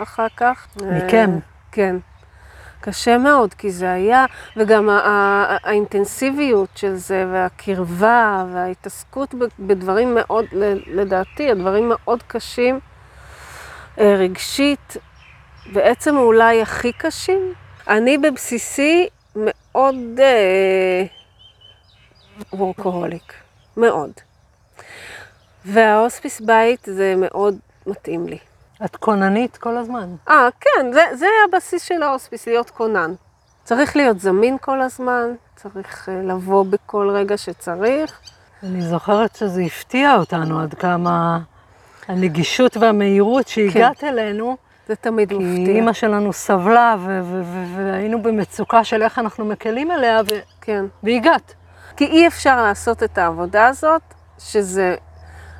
אחר 0.03 0.27
כך. 0.37 0.67
מכם. 0.77 1.31
אה, 1.31 1.39
כן. 1.73 1.97
קשה 2.89 3.19
מאוד, 3.19 3.55
כי 3.55 3.71
זה 3.71 3.93
היה, 3.93 4.27
וגם 4.57 4.89
האינטנסיביות 4.91 6.69
של 6.75 6.95
זה, 6.95 7.27
והקרבה, 7.33 8.45
וההתעסקות 8.53 9.35
בדברים 9.59 10.15
מאוד, 10.15 10.45
לדעתי, 10.87 11.51
הדברים 11.51 11.89
מאוד 11.89 12.23
קשים, 12.23 12.81
אה, 13.99 14.15
רגשית, 14.19 14.97
בעצם 15.73 16.17
אולי 16.17 16.63
הכי 16.63 16.93
קשים. 16.93 17.53
אני 17.89 18.19
בבסיסי 18.19 19.07
מאוד 19.37 19.97
אה, 20.19 21.05
וורקוהוליק, 22.53 23.33
מאוד. 23.77 24.11
וההוספיס 25.65 26.41
בית 26.41 26.81
זה 26.85 27.15
מאוד 27.17 27.59
מתאים 27.87 28.27
לי. 28.27 28.39
את 28.85 28.97
כוננית 28.97 29.57
כל 29.57 29.77
הזמן. 29.77 30.09
אה, 30.29 30.49
כן, 30.61 30.93
זה, 30.93 31.03
זה 31.15 31.27
הבסיס 31.49 31.83
של 31.83 32.03
ההוספיס, 32.03 32.47
להיות 32.47 32.71
כונן. 32.71 33.15
צריך 33.65 33.97
להיות 33.97 34.21
זמין 34.21 34.57
כל 34.61 34.83
הזמן, 34.83 35.31
צריך 35.57 36.09
אה, 36.09 36.23
לבוא 36.23 36.65
בכל 36.71 37.11
רגע 37.15 37.37
שצריך. 37.37 38.21
אני 38.63 38.83
זוכרת 38.83 39.37
שזה 39.37 39.63
הפתיע 39.63 40.15
אותנו 40.15 40.61
עד 40.61 40.75
כמה 40.75 41.39
הנגישות 42.09 42.77
והמהירות 42.77 43.49
שהגעת 43.49 44.05
אלינו, 44.05 44.57
זה 44.89 44.97
תמיד 44.97 45.29
כי 45.29 45.35
מפתיע. 45.35 45.75
אימא 45.75 45.93
שלנו 45.93 46.33
סבלה 46.33 46.97
והיינו 47.77 48.23
במצוקה 48.23 48.85
של 48.85 49.03
איך 49.03 49.19
אנחנו 49.19 49.45
מקלים 49.45 49.91
עליה, 49.91 50.21
ו- 50.31 50.41
כן. 50.61 50.85
והגעת. 51.03 51.55
כי 51.97 52.05
אי 52.05 52.27
אפשר 52.27 52.63
לעשות 52.63 53.03
את 53.03 53.19
העבודה 53.19 53.67
הזאת, 53.67 54.03
שזה 54.39 54.95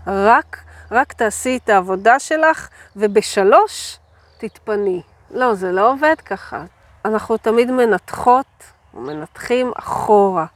רק, 0.07 0.61
רק 0.91 1.13
תעשי 1.13 1.59
את 1.65 1.69
העבודה 1.69 2.19
שלך, 2.19 2.69
ובשלוש 2.97 3.99
תתפני. 4.39 5.03
לא, 5.31 5.55
זה 5.55 5.73
לא 5.73 5.93
עובד 5.93 6.15
ככה. 6.25 6.65
אנחנו 7.05 7.37
תמיד 7.37 7.71
מנתחות, 7.71 8.47
או 8.95 9.01
מנתחים 9.01 9.73
אחורה. 9.77 10.47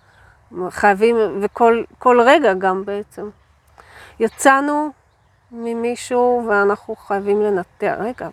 חייבים, 0.70 1.16
וכל 1.40 1.82
כל 1.98 2.20
רגע 2.20 2.54
גם 2.54 2.84
בעצם. 2.84 3.30
יצאנו 4.20 4.90
ממישהו 5.52 6.46
ואנחנו 6.48 6.96
חייבים 6.96 7.42
לנתח. 7.42 7.94
רגע, 7.98 8.28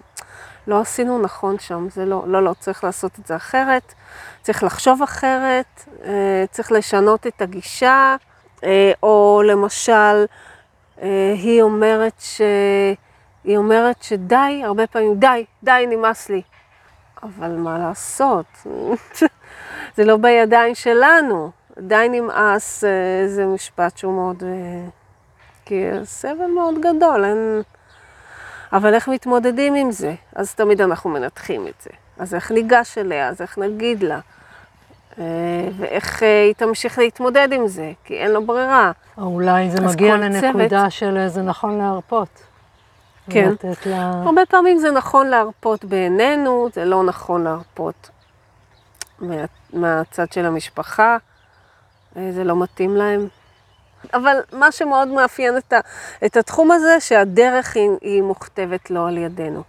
לא 0.68 0.82
עשינו 0.82 1.22
נכון 1.22 1.60
שם, 1.60 1.88
זה 1.90 2.06
לא, 2.06 2.24
לא, 2.28 2.44
לא, 2.44 2.54
צריך 2.60 2.84
לעשות 2.84 3.20
את 3.20 3.28
זה 3.28 3.36
אחרת, 3.36 3.94
צריך 4.42 4.64
לחשוב 4.64 5.02
אחרת, 5.04 5.86
אה, 6.04 6.46
צריך 6.52 6.72
לשנות 6.72 7.28
את 7.28 7.42
הגישה, 7.42 8.16
אה, 8.64 8.92
או 9.04 9.42
למשל, 9.46 10.26
היא 11.34 11.62
אומרת 11.62 12.14
ש... 12.20 12.42
היא 13.44 13.58
אומרת 13.58 14.04
שדי, 14.04 14.62
הרבה 14.64 14.88
פעמים, 14.88 15.16
די, 15.16 15.46
די, 15.64 15.86
נמאס 15.90 16.30
לי. 16.30 16.42
אבל 17.24 17.52
מה 17.56 17.78
לעשות? 17.80 18.46
זה 19.96 20.06
לא 20.06 20.18
בידיים 20.18 20.76
שלנו. 20.76 21.52
די 21.80 22.08
נמאס, 22.12 22.84
אה, 22.84 23.28
זה 23.28 23.46
משפט 23.46 23.98
שהוא 23.98 24.14
מאוד... 24.14 24.44
אה, 24.44 24.90
כי 25.66 25.84
סבל 26.04 26.52
מאוד 26.56 26.76
גדול, 26.80 27.26
אין... 27.26 27.62
אבל 28.74 28.94
איך 28.94 29.08
מתמודדים 29.08 29.76
עם 29.76 29.92
זה? 29.92 30.14
אז 30.36 30.56
תמיד 30.56 30.82
אנחנו 30.82 31.10
מנתחים 31.10 31.68
את 31.68 31.82
זה. 31.82 31.90
אז 32.20 32.36
איך 32.36 32.52
ניגש 32.52 32.98
אליה? 32.98 33.30
אז 33.30 33.42
איך 33.42 33.58
נגיד 33.58 34.04
לה? 34.04 34.20
אה, 35.20 35.24
ואיך 35.78 36.24
אה, 36.24 36.44
היא 36.44 36.54
תמשיך 36.54 37.00
להתמודד 37.00 37.48
עם 37.52 37.68
זה? 37.68 37.92
כי 38.04 38.14
אין 38.14 38.32
לו 38.32 38.46
ברירה. 38.46 38.92
או 39.18 39.24
אולי 39.24 39.72
זה 39.72 39.82
מגיע 39.82 40.18
לנקודה 40.18 40.80
צוות- 40.80 40.92
של 40.92 41.18
אה, 41.18 41.30
זה 41.30 41.42
נכון 41.42 41.78
להרפות. 41.78 42.28
כן. 43.30 43.52
לה... 43.86 44.12
הרבה 44.26 44.42
פעמים 44.50 44.78
זה 44.78 44.92
נכון 44.92 45.28
להרפות 45.28 45.86
בעינינו, 45.86 46.70
זה 46.74 46.86
לא 46.86 47.04
נכון 47.04 47.44
להרפות 47.44 48.10
מה, 49.20 49.36
מהצד 49.74 50.32
של 50.32 50.46
המשפחה, 50.46 51.18
זה 52.16 52.44
לא 52.44 52.56
מתאים 52.64 52.96
להם. 52.96 53.28
אבל 54.14 54.38
מה 54.54 54.72
שמאוד 54.72 55.08
מאפיין 55.08 55.58
את, 55.58 55.74
ה, 55.74 55.80
את 56.26 56.38
התחום 56.38 56.72
הזה, 56.72 57.00
שהדרך 57.00 57.76
היא, 57.76 57.90
היא 58.02 58.22
מוכתבת 58.22 58.92
לא 58.92 59.08
על 59.08 59.18
ידינו. 59.18 59.64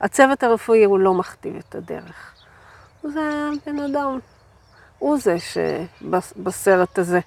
הצוות 0.00 0.42
הרפואי 0.42 0.84
הוא 0.84 0.98
לא 0.98 1.14
מכתיב 1.14 1.56
את 1.68 1.74
הדרך. 1.74 2.34
זה 3.02 3.20
בן 3.66 3.78
אדם, 3.78 4.18
הוא 5.04 5.18
זה 5.18 5.36
שבסרט 5.38 6.98
הזה. 6.98 7.20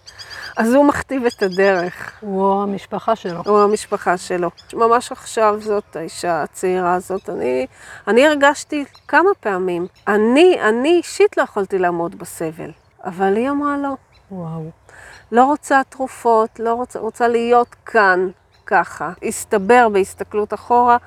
אז 0.57 0.73
הוא 0.73 0.85
מכתיב 0.85 1.25
את 1.25 1.43
הדרך. 1.43 2.11
הוא 2.19 2.63
המשפחה 2.63 3.15
שלו. 3.15 3.41
או 3.45 3.63
המשפחה 3.63 4.17
שלו. 4.17 4.49
ממש 4.73 5.11
עכשיו 5.11 5.55
זאת 5.61 5.95
האישה 5.95 6.43
הצעירה 6.43 6.93
הזאת, 6.93 7.29
אני, 7.29 7.67
אני 8.07 8.27
הרגשתי 8.27 8.85
כמה 9.07 9.29
פעמים, 9.39 9.87
אני, 10.07 10.57
אני 10.69 10.89
אישית 10.89 11.37
לא 11.37 11.43
יכולתי 11.43 11.77
לעמוד 11.79 12.15
בסבל, 12.15 12.71
אבל 13.03 13.35
היא 13.35 13.49
אמרה 13.49 13.77
לא, 13.77 13.93
וואו. 14.31 14.69
לא 15.31 15.45
רוצה 15.45 15.81
תרופות, 15.89 16.59
לא 16.59 16.73
רוצה, 16.73 16.99
רוצה 16.99 17.27
להיות 17.27 17.75
כאן 17.85 18.29
ככה. 18.65 19.11
הסתבר 19.23 19.89
בהסתכלות 19.89 20.53
אחורה 20.53 20.97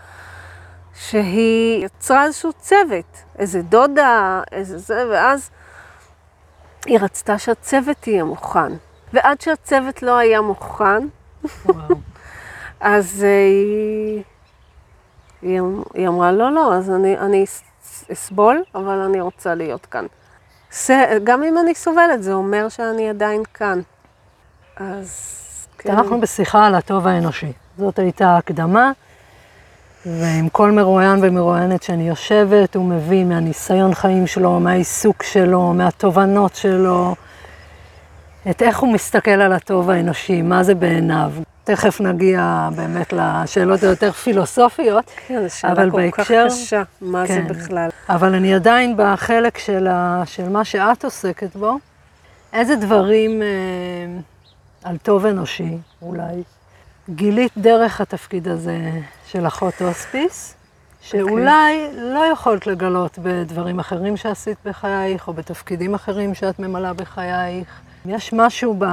שהיא 0.94 1.84
יצרה 1.84 2.24
איזשהו 2.24 2.52
צוות, 2.52 3.16
איזה 3.38 3.62
דודה, 3.62 4.42
איזה 4.52 4.78
זה, 4.78 5.04
ואז 5.10 5.50
היא 6.86 6.98
רצתה 7.02 7.38
שהצוות 7.38 8.06
יהיה 8.06 8.24
מוכן. 8.24 8.72
ועד 9.12 9.40
שהצוות 9.40 10.02
לא 10.02 10.16
היה 10.18 10.40
מוכן. 10.40 11.06
אז 12.80 13.24
אה, 13.24 13.28
היא, 13.48 14.22
היא, 15.42 15.60
אמ- 15.60 15.82
היא 15.94 16.08
אמרה, 16.08 16.32
לא, 16.32 16.52
לא, 16.52 16.74
אז 16.74 16.90
אני, 16.90 17.18
אני 17.18 17.44
אס- 17.44 18.04
אסבול, 18.12 18.62
אבל 18.74 18.98
אני 18.98 19.20
רוצה 19.20 19.54
להיות 19.54 19.86
כאן. 19.86 20.06
זה, 20.72 21.18
גם 21.24 21.42
אם 21.42 21.58
אני 21.58 21.74
סובלת, 21.74 22.22
זה 22.22 22.32
אומר 22.32 22.68
שאני 22.68 23.08
עדיין 23.10 23.42
כאן. 23.54 23.80
אז 24.76 25.36
כן. 25.78 25.90
אנחנו 25.90 26.20
בשיחה 26.20 26.66
על 26.66 26.74
הטוב 26.74 27.06
האנושי. 27.06 27.52
זאת 27.78 27.98
הייתה 27.98 28.28
ההקדמה, 28.28 28.92
ועם 30.06 30.48
כל 30.48 30.70
מרואיין 30.70 31.18
ומרואיינת 31.22 31.82
שאני 31.82 32.08
יושבת, 32.08 32.74
הוא 32.74 32.84
מביא 32.84 33.24
מהניסיון 33.24 33.94
חיים 33.94 34.26
שלו, 34.26 34.60
מהעיסוק 34.60 35.22
שלו, 35.22 35.72
מהתובנות 35.72 36.54
שלו, 36.54 37.14
את 38.50 38.62
איך 38.62 38.78
הוא 38.78 38.92
מסתכל 38.92 39.30
על 39.30 39.52
הטוב 39.52 39.90
האנושי, 39.90 40.42
מה 40.42 40.62
זה 40.62 40.74
בעיניו. 40.74 41.32
תכף 41.64 42.00
נגיע 42.00 42.68
באמת 42.76 43.12
לשאלות 43.12 43.82
היותר 43.82 44.12
פילוסופיות, 44.12 45.10
כן, 45.26 45.42
זו 45.48 45.56
שאלה 45.56 45.72
אבל 45.72 45.90
כל 45.90 45.96
בהקשר- 45.96 46.22
כך 46.48 46.54
קשה, 46.54 46.82
מה 47.00 47.26
כן. 47.26 47.34
זה 47.48 47.54
בכלל. 47.54 47.88
אבל 48.08 48.34
אני 48.34 48.54
עדיין 48.54 48.94
בחלק 48.96 49.58
של, 49.58 49.86
ה, 49.90 50.22
של 50.26 50.48
מה 50.48 50.64
שאת 50.64 51.04
עוסקת 51.04 51.56
בו. 51.56 51.78
איזה 52.52 52.76
דברים 52.76 53.42
אה, 53.42 53.46
על 54.84 54.96
טוב 54.96 55.26
אנושי, 55.26 55.76
אולי, 56.02 56.42
גילית 57.14 57.52
דרך 57.56 58.00
התפקיד 58.00 58.48
הזה 58.48 58.90
של 59.26 59.46
אחות 59.46 59.74
הוספיס, 59.80 60.54
שאולי 61.00 61.88
לא 61.96 62.26
יכולת 62.32 62.66
לגלות 62.66 63.18
בדברים 63.22 63.78
אחרים 63.78 64.16
שעשית 64.16 64.58
בחייך, 64.64 65.28
או 65.28 65.32
בתפקידים 65.32 65.94
אחרים 65.94 66.34
שאת 66.34 66.58
ממלאה 66.58 66.92
בחייך. 66.92 67.68
יש 68.06 68.32
משהו 68.32 68.76
ב... 68.78 68.84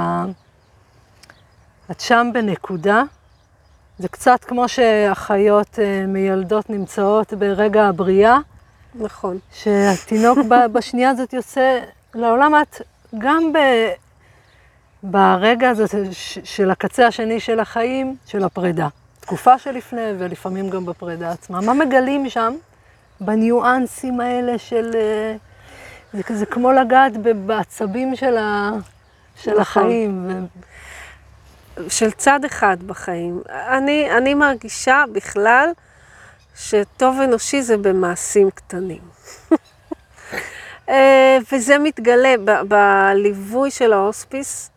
את 1.92 2.00
שם 2.00 2.30
בנקודה, 2.34 3.04
זה 4.00 4.08
קצת 4.08 4.44
כמו 4.44 4.68
שאחיות 4.68 5.80
אה, 5.80 6.06
מיילדות 6.08 6.70
נמצאות 6.70 7.34
ברגע 7.34 7.86
הבריאה, 7.86 8.38
נכון. 8.96 9.38
שהתינוק 9.54 10.38
בשנייה 10.74 11.10
הזאת 11.10 11.34
יוצא 11.34 11.80
לעולם, 12.16 12.56
את 12.56 12.82
גם 13.18 13.54
ב... 13.54 13.58
ברגע 15.12 15.70
הזה 15.70 15.86
של 16.44 16.72
הקצה 16.72 17.08
השני 17.08 17.40
של 17.40 17.60
החיים, 17.60 18.16
של 18.26 18.44
הפרידה. 18.44 18.88
תקופה 19.20 19.58
שלפני 19.58 20.12
ולפעמים 20.18 20.70
גם 20.70 20.86
בפרידה 20.86 21.32
עצמה. 21.32 21.62
מה 21.62 21.74
מגלים 21.74 22.30
שם 22.30 22.56
בניואנסים 23.20 24.20
האלה 24.20 24.58
של... 24.58 24.92
אה, 24.96 25.36
זה, 26.14 26.38
זה 26.38 26.46
כמו 26.46 26.72
לגעת 26.72 27.14
בעצבים 27.18 28.16
של, 28.16 28.38
ה, 28.38 28.72
של 29.36 29.52
נכון. 29.52 29.62
החיים. 29.62 30.30
ו... 30.30 31.90
של 31.90 32.12
צד 32.12 32.46
אחד 32.46 32.78
בחיים. 32.84 33.42
אני, 33.50 34.18
אני 34.18 34.34
מרגישה 34.34 35.04
בכלל 35.12 35.70
שטוב 36.56 37.20
אנושי 37.24 37.62
זה 37.62 37.78
במעשים 37.78 38.50
קטנים. 38.52 39.02
אה, 40.90 41.38
וזה 41.52 41.78
מתגלה 41.80 42.36
ב- 42.46 42.62
בליווי 42.68 43.72
של 43.72 43.94
ההוספיס. 43.94 44.72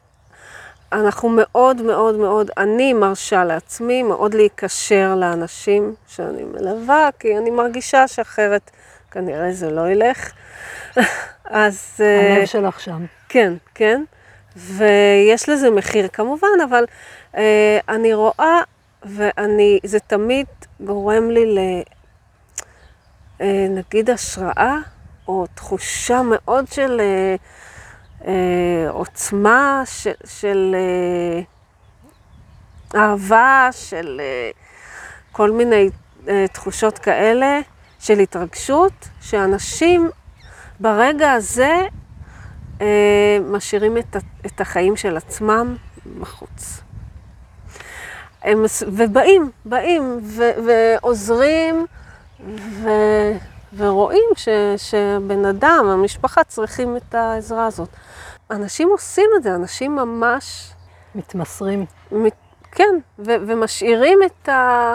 אנחנו 0.92 1.28
מאוד 1.28 1.82
מאוד 1.82 2.16
מאוד, 2.16 2.50
אני 2.58 2.92
מרשה 2.92 3.44
לעצמי 3.44 4.02
מאוד 4.02 4.34
להיקשר 4.34 5.14
לאנשים 5.14 5.94
שאני 6.08 6.44
מלווה, 6.44 7.08
כי 7.18 7.38
אני 7.38 7.50
מרגישה 7.50 8.08
שאחרת 8.08 8.70
כנראה 9.10 9.52
זה 9.52 9.70
לא 9.70 9.90
ילך. 9.90 10.32
אז... 11.44 11.90
אה, 12.00 12.36
הלב 12.36 12.46
שלך 12.46 12.80
שם. 12.80 13.04
כן, 13.28 13.52
כן. 13.74 14.04
ויש 14.56 15.48
לזה 15.48 15.70
מחיר 15.70 16.08
כמובן, 16.08 16.60
אבל 16.68 16.84
אה, 17.36 17.78
אני 17.88 18.14
רואה, 18.14 18.62
ואני, 19.02 19.78
זה 19.84 19.98
תמיד 20.00 20.46
גורם 20.80 21.30
לי 21.30 21.46
ל... 21.46 21.58
אה, 23.40 23.66
נגיד 23.70 24.10
השראה, 24.10 24.76
או 25.28 25.46
תחושה 25.54 26.22
מאוד 26.22 26.68
של 26.68 27.00
אה, 27.00 27.04
אה, 27.04 27.34
עוצמה, 28.88 29.82
של, 29.86 30.12
של 30.24 30.76
אה, 30.78 31.40
אהבה, 33.00 33.68
של 33.72 34.20
אה, 34.20 34.50
כל 35.32 35.50
מיני 35.50 35.90
אה, 36.28 36.44
תחושות 36.52 36.98
כאלה, 36.98 37.60
של 37.98 38.18
התרגשות, 38.18 39.08
שאנשים 39.20 40.10
ברגע 40.80 41.32
הזה 41.32 41.80
אה, 42.80 43.38
משאירים 43.50 43.96
את 44.46 44.60
החיים 44.60 44.96
של 44.96 45.16
עצמם 45.16 45.76
בחוץ. 46.20 46.80
הם, 48.42 48.64
ובאים, 48.86 49.50
באים 49.64 50.20
ו, 50.22 50.42
ועוזרים 50.66 51.86
ו, 52.82 52.88
ורואים 53.76 54.28
ש, 54.36 54.48
שבן 54.76 55.44
אדם, 55.44 55.86
המשפחה 55.92 56.44
צריכים 56.44 56.96
את 56.96 57.14
העזרה 57.14 57.66
הזאת. 57.66 57.88
אנשים 58.50 58.88
עושים 58.88 59.30
את 59.36 59.42
זה, 59.42 59.54
אנשים 59.54 59.96
ממש... 59.96 60.72
מתמסרים. 61.14 61.84
מת, 62.12 62.34
כן, 62.72 62.98
ו, 63.18 63.30
ומשאירים 63.46 64.18
את 64.26 64.48
ה... 64.48 64.94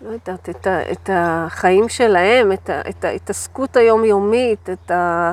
לא 0.00 0.10
יודעת, 0.10 0.48
את, 0.48 0.66
ה, 0.66 0.92
את 0.92 1.10
החיים 1.12 1.88
שלהם, 1.88 2.52
את, 2.52 2.70
ה, 2.70 2.80
את 2.88 3.04
ההתעסקות 3.04 3.76
היומיומית, 3.76 4.70
את 4.70 4.90
ה, 4.90 5.32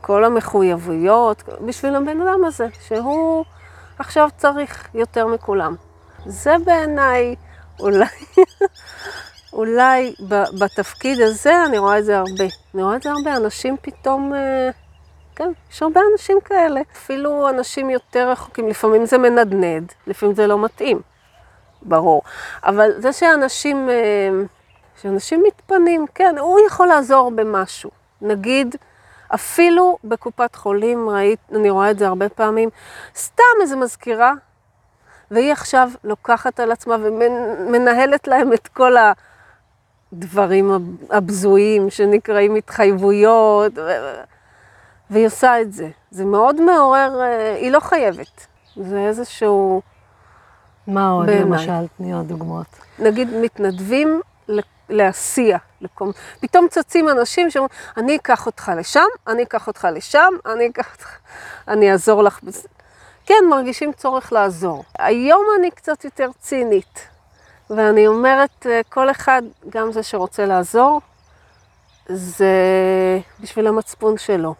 כל 0.00 0.24
המחויבויות, 0.24 1.42
בשביל 1.66 1.94
הבן 1.94 2.20
אדם 2.20 2.44
הזה, 2.44 2.66
שהוא 2.86 3.44
עכשיו 3.98 4.28
צריך 4.36 4.88
יותר 4.94 5.26
מכולם. 5.26 5.74
זה 6.26 6.54
בעיניי, 6.64 7.34
אולי, 7.80 8.06
אולי 9.52 10.14
בתפקיד 10.58 11.20
הזה 11.20 11.64
אני 11.64 11.78
רואה 11.78 11.98
את 11.98 12.04
זה 12.04 12.18
הרבה. 12.18 12.44
אני 12.74 12.82
רואה 12.82 12.96
את 12.96 13.02
זה 13.02 13.10
הרבה, 13.10 13.36
אנשים 13.36 13.76
פתאום, 13.82 14.34
אה, 14.34 14.70
כן, 15.36 15.50
יש 15.72 15.82
הרבה 15.82 16.00
אנשים 16.12 16.38
כאלה. 16.44 16.80
אפילו 16.92 17.48
אנשים 17.48 17.90
יותר 17.90 18.30
רחוקים, 18.30 18.68
לפעמים 18.68 19.06
זה 19.06 19.18
מנדנד, 19.18 19.92
לפעמים 20.06 20.34
זה 20.34 20.46
לא 20.46 20.64
מתאים, 20.64 21.00
ברור. 21.82 22.22
אבל 22.64 22.90
זה 22.98 23.12
שאנשים, 23.12 23.90
אה, 23.90 24.30
שאנשים 25.02 25.42
מתפנים, 25.46 26.06
כן, 26.14 26.38
הוא 26.38 26.60
יכול 26.66 26.86
לעזור 26.88 27.30
במשהו. 27.30 27.90
נגיד, 28.22 28.76
אפילו 29.34 29.98
בקופת 30.04 30.54
חולים, 30.54 31.08
ראית, 31.08 31.40
אני 31.54 31.70
רואה 31.70 31.90
את 31.90 31.98
זה 31.98 32.06
הרבה 32.06 32.28
פעמים, 32.28 32.68
סתם 33.16 33.42
איזה 33.62 33.76
מזכירה, 33.76 34.32
והיא 35.30 35.52
עכשיו 35.52 35.90
לוקחת 36.04 36.60
על 36.60 36.72
עצמה 36.72 36.96
ומנהלת 37.02 38.28
להם 38.28 38.52
את 38.52 38.68
כל 38.68 38.96
הדברים 40.12 40.70
הבזויים 41.10 41.90
שנקראים 41.90 42.54
התחייבויות, 42.54 43.72
והיא 45.10 45.26
עושה 45.26 45.60
את 45.60 45.72
זה. 45.72 45.88
זה 46.10 46.24
מאוד 46.24 46.60
מעורר, 46.60 47.20
אה, 47.20 47.54
היא 47.54 47.70
לא 47.70 47.80
חייבת. 47.80 48.46
זה 48.76 48.98
איזשהו... 48.98 49.82
מה 50.86 51.10
עוד, 51.10 51.26
בעיני. 51.26 51.44
למשל? 51.44 51.86
תני 51.96 52.12
עוד 52.12 52.28
דוגמאות. 52.28 52.66
נגיד, 52.98 53.28
מתנדבים 53.42 54.20
להסיע. 54.88 55.58
לקום. 55.80 56.10
פתאום 56.40 56.66
צצים 56.70 57.08
אנשים 57.08 57.50
שאומרים, 57.50 57.70
אני 57.96 58.16
אקח 58.16 58.46
אותך 58.46 58.72
לשם, 58.76 59.06
אני 59.26 59.42
אקח 59.42 59.66
אותך 59.66 59.88
לשם, 59.92 60.32
אני 60.46 60.66
אקח 60.66 60.92
אותך, 60.92 61.16
אני 61.68 61.92
אעזור 61.92 62.22
לך. 62.22 62.40
כן, 63.26 63.44
מרגישים 63.50 63.92
צורך 63.92 64.32
לעזור. 64.32 64.84
היום 64.98 65.42
אני 65.58 65.70
קצת 65.70 66.04
יותר 66.04 66.30
צינית, 66.40 67.08
ואני 67.70 68.06
אומרת, 68.06 68.66
אה, 68.66 68.80
כל 68.88 69.10
אחד, 69.10 69.42
גם 69.68 69.92
זה 69.92 70.02
שרוצה 70.02 70.46
לעזור, 70.46 71.00
זה 72.08 72.54
בשביל 73.40 73.66
המצפון 73.66 74.18
שלו. 74.18 74.54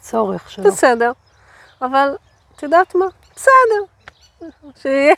צורך 0.00 0.50
שלו. 0.50 0.64
בסדר, 0.64 1.12
אבל 1.82 2.16
את 2.56 2.62
יודעת 2.62 2.94
מה? 2.94 3.06
בסדר, 3.36 4.10
שיהיה. 4.76 5.14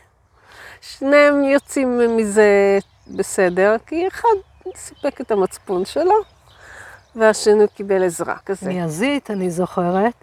שניהם 0.81 1.44
יוצאים 1.44 2.16
מזה 2.16 2.79
בסדר, 3.09 3.77
כי 3.87 4.09
אחד 4.09 4.29
סיפק 4.77 5.20
את 5.20 5.31
המצפון 5.31 5.85
שלו, 5.85 6.14
והשני 7.16 7.68
קיבל 7.75 8.05
עזרה 8.05 8.37
כזה. 8.46 8.68
מיזית, 8.68 9.31
אני 9.31 9.51
זוכרת, 9.51 10.14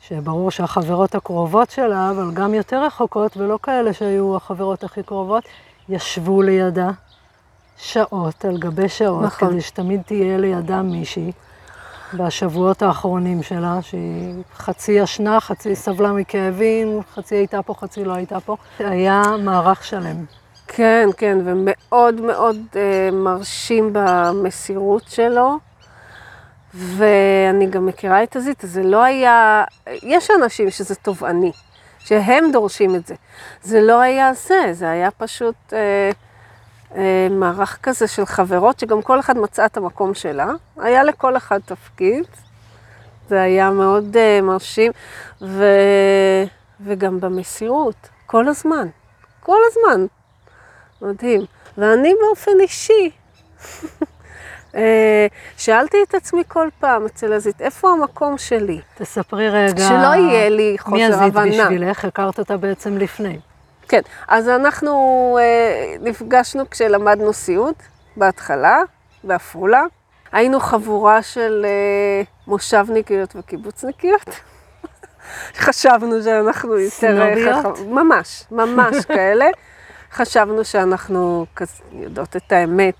שברור 0.00 0.50
שהחברות 0.50 1.14
הקרובות 1.14 1.70
שלה, 1.70 2.10
אבל 2.10 2.30
גם 2.34 2.54
יותר 2.54 2.84
רחוקות, 2.84 3.36
ולא 3.36 3.58
כאלה 3.62 3.92
שהיו 3.92 4.36
החברות 4.36 4.84
הכי 4.84 5.02
קרובות, 5.02 5.44
ישבו 5.92 6.42
לידה 6.42 6.90
שעות 7.78 8.44
על 8.44 8.58
גבי 8.58 8.88
שעות, 8.88 9.24
נכון. 9.24 9.50
כדי 9.50 9.60
שתמיד 9.60 10.02
תהיה 10.02 10.38
לידה 10.38 10.82
מישהי. 10.82 11.32
בשבועות 12.14 12.82
האחרונים 12.82 13.42
שלה, 13.42 13.78
שהיא 13.82 14.34
חצי 14.56 14.92
ישנה, 14.92 15.40
חצי 15.40 15.76
סבלה 15.76 16.12
מכאבים, 16.12 17.00
חצי 17.14 17.34
הייתה 17.34 17.62
פה, 17.62 17.74
חצי 17.74 18.04
לא 18.04 18.14
הייתה 18.14 18.40
פה. 18.40 18.56
היה 18.78 19.22
מערך 19.38 19.84
שלם. 19.84 20.24
כן, 20.68 21.08
כן, 21.16 21.38
ומאוד 21.44 22.20
מאוד 22.20 22.56
אה, 22.76 23.10
מרשים 23.12 23.90
במסירות 23.92 25.02
שלו. 25.08 25.58
ואני 26.74 27.66
גם 27.66 27.86
מכירה 27.86 28.22
את 28.22 28.36
הזית, 28.36 28.58
זה 28.62 28.82
לא 28.82 29.02
היה... 29.02 29.64
יש 30.02 30.28
אנשים 30.42 30.70
שזה 30.70 30.94
תובעני, 30.94 31.52
שהם 32.04 32.52
דורשים 32.52 32.94
את 32.94 33.06
זה. 33.06 33.14
זה 33.62 33.80
לא 33.80 34.00
היה 34.00 34.32
זה, 34.34 34.72
זה 34.72 34.90
היה 34.90 35.10
פשוט 35.10 35.54
אה, 35.72 36.10
אה, 36.96 37.28
מערך 37.30 37.78
כזה 37.82 38.06
של 38.06 38.26
חברות, 38.26 38.80
שגם 38.80 39.02
כל 39.02 39.20
אחד 39.20 39.36
מצאה 39.36 39.66
את 39.66 39.76
המקום 39.76 40.14
שלה. 40.14 40.50
היה 40.76 41.04
לכל 41.04 41.36
אחד 41.36 41.60
תפקיד. 41.64 42.24
זה 43.28 43.42
היה 43.42 43.70
מאוד 43.70 44.16
אה, 44.16 44.40
מרשים, 44.42 44.92
ו... 45.42 45.64
וגם 46.80 47.20
במסירות, 47.20 48.08
כל 48.26 48.48
הזמן. 48.48 48.88
כל 49.40 49.58
הזמן. 49.66 50.06
מדהים. 51.02 51.40
ואני 51.78 52.14
באופן 52.20 52.60
אישי, 52.60 53.10
שאלתי 55.56 55.96
את 56.08 56.14
עצמי 56.14 56.42
כל 56.48 56.68
פעם 56.80 57.06
אצל 57.06 57.32
הזית, 57.32 57.60
איפה 57.60 57.90
המקום 57.90 58.38
שלי? 58.38 58.80
תספרי 58.94 59.50
רגע. 59.50 59.88
שלא 59.88 60.14
יהיה 60.14 60.48
לי 60.48 60.76
חוסר 60.78 60.94
הבנה. 60.96 61.44
מי 61.44 61.50
הזית 61.50 61.64
בשבילך? 61.64 62.04
הכרת 62.04 62.38
אותה 62.38 62.56
בעצם 62.56 62.98
לפני. 62.98 63.38
כן, 63.88 64.00
אז 64.28 64.48
אנחנו 64.48 64.92
אה, 65.40 65.94
נפגשנו 66.00 66.70
כשלמדנו 66.70 67.32
סיעוד, 67.32 67.74
בהתחלה, 68.16 68.78
בעפולה. 69.24 69.82
היינו 70.32 70.60
חבורה 70.60 71.22
של 71.22 71.66
אה, 71.68 72.22
מושבניקיות 72.46 73.36
וקיבוצניקיות. 73.36 74.28
חשבנו 75.64 76.22
שאנחנו 76.22 76.78
יותר... 76.78 76.96
סנוביות? 76.96 77.78
ממש, 77.88 78.44
ממש 78.50 79.04
כאלה. 79.16 79.46
חשבנו 80.12 80.64
שאנחנו 80.64 81.46
יודעות 81.92 82.36
את 82.36 82.52
האמת 82.52 82.94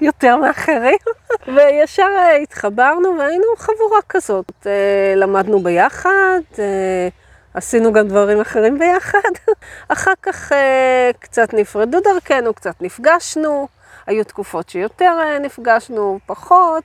יותר 0.00 0.36
מאחרים, 0.36 0.98
וישר 1.56 2.08
התחברנו 2.42 3.18
והיינו 3.18 3.44
חבורה 3.58 4.00
כזאת. 4.08 4.52
אה, 4.66 5.14
למדנו 5.16 5.60
ביחד, 5.62 6.40
אה, 6.58 7.08
עשינו 7.54 7.92
גם 7.92 8.08
דברים 8.08 8.40
אחרים 8.40 8.78
ביחד. 8.78 9.52
אחר 9.88 10.12
כך 10.22 10.52
אה, 10.52 11.10
קצת 11.18 11.54
נפרדו 11.54 12.00
דרכנו, 12.00 12.54
קצת 12.54 12.82
נפגשנו, 12.82 13.68
היו 14.06 14.24
תקופות 14.24 14.68
שיותר 14.68 15.38
נפגשנו, 15.40 16.18
פחות. 16.26 16.84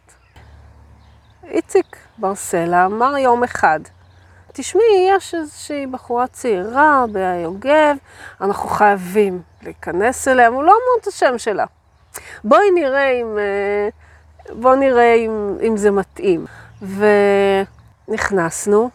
איציק 1.50 1.98
ברסלה 2.18 2.86
אמר 2.86 3.18
יום 3.18 3.44
אחד, 3.44 3.80
תשמעי, 4.54 5.10
יש 5.10 5.36
איזושהי 5.36 5.88
בחורה 5.88 6.28
צעירה 6.28 7.06
ביוגב, 7.12 7.96
אנחנו 8.42 8.70
חייבים 8.70 9.42
להיכנס 9.62 10.28
אליה, 10.28 10.48
הוא 10.48 10.64
לא 10.64 10.72
אמר 10.72 11.02
את 11.02 11.08
השם 11.08 11.38
שלה. 11.38 11.66
בואי 12.44 12.72
נראה 12.72 13.10
אם, 13.10 13.38
אה, 13.38 13.90
בואי 14.54 14.78
נראה 14.78 15.14
אם, 15.14 15.58
אם 15.68 15.78
זה 15.78 15.92
מתאים. 15.92 16.46
ונכנסנו, 18.08 18.90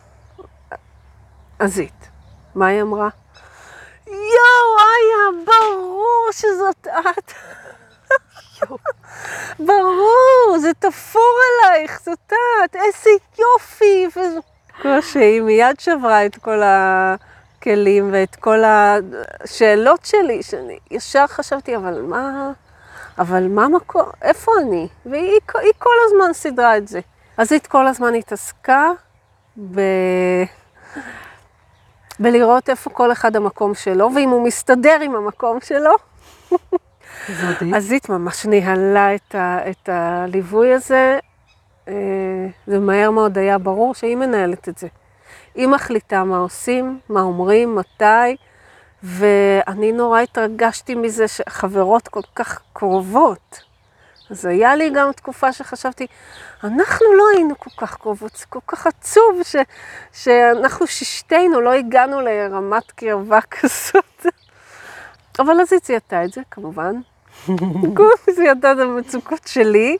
עזית. 1.59 2.09
מה 2.54 2.66
היא 2.66 2.83
אמרה? 2.83 3.09
יואו, 4.06 4.78
איה, 4.78 5.44
ברור 5.46 6.28
שזאת 6.33 6.87
את. 6.87 7.33
ברור, 9.68 10.59
זה 10.61 10.74
תפור 10.78 11.38
עלייך, 11.64 12.00
זאת 12.04 12.33
את, 12.64 12.76
איזה 12.76 13.11
יופי. 13.38 14.06
כמו 14.83 15.02
שהיא 15.02 15.40
מיד 15.40 15.80
שברה 15.80 16.26
את 16.26 16.37
כל 16.37 16.62
הכלים 16.64 18.12
ואת 18.12 18.37
כל 18.37 18.62
השאלות 18.64 20.04
שלי, 20.04 20.42
שאני 20.42 20.78
ישר 20.90 21.26
חשבתי, 21.26 21.76
אבל 21.76 22.00
מה, 22.02 22.52
אבל 23.20 23.48
מה 23.48 23.68
מקום, 23.68 24.02
איפה 24.22 24.52
אני? 24.62 24.88
והיא 25.06 25.40
היא 25.54 25.72
כל 25.78 25.94
הזמן 26.06 26.33
סידרה 26.33 26.76
את 26.76 26.88
זה. 26.88 27.00
אז 27.37 27.52
היא 27.52 27.61
כל 27.68 27.87
הזמן 27.87 28.14
התעסקה 28.14 28.90
ב... 29.74 29.80
בלראות 32.20 32.70
איפה 32.70 32.90
כל 32.90 33.12
אחד 33.12 33.37
המקום 33.37 33.74
שלו, 33.74 34.11
ואם 34.14 34.28
הוא 34.28 34.46
מסתדר 34.46 34.98
עם 35.02 35.16
המקום 35.16 35.59
שלו. 35.61 35.90
אז 37.76 37.90
היא 37.92 38.00
ממש 38.09 38.46
ניהלה 38.46 39.14
את, 39.14 39.35
ה, 39.35 39.70
את 39.70 39.88
הליווי 39.92 40.74
הזה. 40.74 41.18
אה, 41.88 41.94
זה 42.66 42.78
מהר 42.78 43.11
מאוד 43.11 43.38
היה 43.38 43.59
ברור 43.59 43.94
שהיא 43.94 44.16
מנהלת 44.16 44.68
את 44.68 44.78
זה. 44.78 44.88
היא 45.54 45.66
מחליטה 45.66 46.24
מה 46.24 46.38
עושים, 46.38 46.98
מה 47.09 47.20
אומרים, 47.20 47.76
מתי, 47.76 48.37
ואני 49.02 49.92
נורא 49.92 50.20
התרגשתי 50.20 50.94
מזה 50.94 51.28
שחברות 51.28 52.08
כל 52.08 52.20
כך 52.34 52.60
קרובות. 52.72 53.60
אז 54.30 54.46
היה 54.46 54.76
לי 54.76 54.90
גם 54.90 55.12
תקופה 55.12 55.52
שחשבתי, 55.52 56.06
אנחנו 56.64 57.06
לא 57.18 57.24
היינו 57.34 57.58
כל 57.58 57.70
כך 57.76 57.96
קרובות, 57.96 58.36
זה 58.36 58.44
כל 58.48 58.58
כך 58.66 58.86
עצוב 58.86 59.40
ש, 59.42 59.56
שאנחנו 60.12 60.86
ששתינו 60.86 61.60
לא 61.60 61.72
הגענו 61.72 62.20
לרמת 62.20 62.90
קרבה 62.90 63.40
כזאת. 63.60 64.26
אבל 65.38 65.60
אז 65.60 65.72
היא 65.72 65.80
צייתה 65.80 66.24
את 66.24 66.32
זה, 66.32 66.40
כמובן. 66.50 66.94
היא 67.46 68.34
צייתה 68.34 68.72
את 68.72 68.78
המצוקות 68.78 69.46
שלי, 69.46 69.96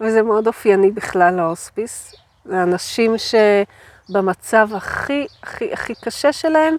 וזה 0.00 0.22
מאוד 0.22 0.46
אופייני 0.46 0.90
בכלל 0.90 1.34
להוספיס. 1.34 2.14
זה 2.44 2.62
אנשים 2.62 3.14
שבמצב 3.18 4.68
הכי 4.74 5.26
הכי 5.42 5.72
הכי 5.72 5.94
קשה 5.94 6.32
שלהם, 6.32 6.76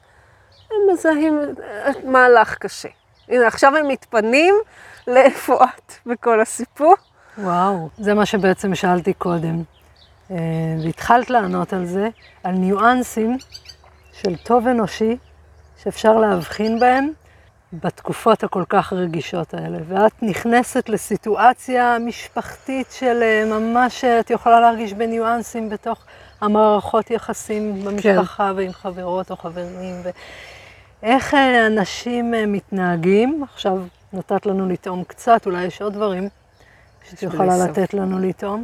הם 0.71 0.93
מזהים 0.93 1.41
מהלך 2.03 2.57
קשה. 2.57 2.89
הנה, 3.29 3.47
עכשיו 3.47 3.77
הם 3.77 3.87
מתפנים 3.87 4.55
לאיפה 5.07 5.63
את 5.63 5.93
בכל 6.05 6.41
הסיפור. 6.41 6.95
וואו, 7.37 7.89
זה 7.97 8.13
מה 8.13 8.25
שבעצם 8.25 8.75
שאלתי 8.75 9.13
קודם. 9.13 9.63
אה, 10.31 10.37
והתחלת 10.83 11.29
לענות 11.29 11.73
על 11.73 11.85
זה, 11.85 12.09
על 12.43 12.51
ניואנסים 12.51 13.37
של 14.13 14.35
טוב 14.35 14.67
אנושי 14.67 15.17
שאפשר 15.83 16.17
להבחין 16.17 16.79
בהם 16.79 17.09
בתקופות 17.73 18.43
הכל 18.43 18.63
כך 18.69 18.93
רגישות 18.93 19.53
האלה. 19.53 19.77
ואת 19.87 20.13
נכנסת 20.21 20.89
לסיטואציה 20.89 21.97
משפחתית 21.99 22.91
של 22.91 23.19
אה, 23.21 23.59
ממש, 23.59 24.03
את 24.03 24.29
יכולה 24.29 24.59
להרגיש 24.59 24.93
בניואנסים 24.93 25.69
בתוך 25.69 26.05
המערכות 26.43 27.11
יחסים 27.11 27.83
במשפחה 27.83 28.49
כן. 28.49 28.57
ועם 28.57 28.71
חברות 28.71 29.31
או 29.31 29.35
חברים. 29.35 29.95
ואיך 31.01 31.33
אה, 31.33 31.67
אנשים 31.67 32.33
מתנהגים, 32.47 33.43
עכשיו 33.43 33.77
נתת 34.13 34.45
לנו 34.45 34.69
לטעום 34.69 35.03
קצת, 35.03 35.45
אולי 35.45 35.63
יש 35.63 35.81
עוד 35.81 35.93
דברים 35.93 36.29
שאת 37.09 37.23
יכולה 37.23 37.57
לתת 37.57 37.93
לנו 37.93 38.19
לטעום. 38.19 38.63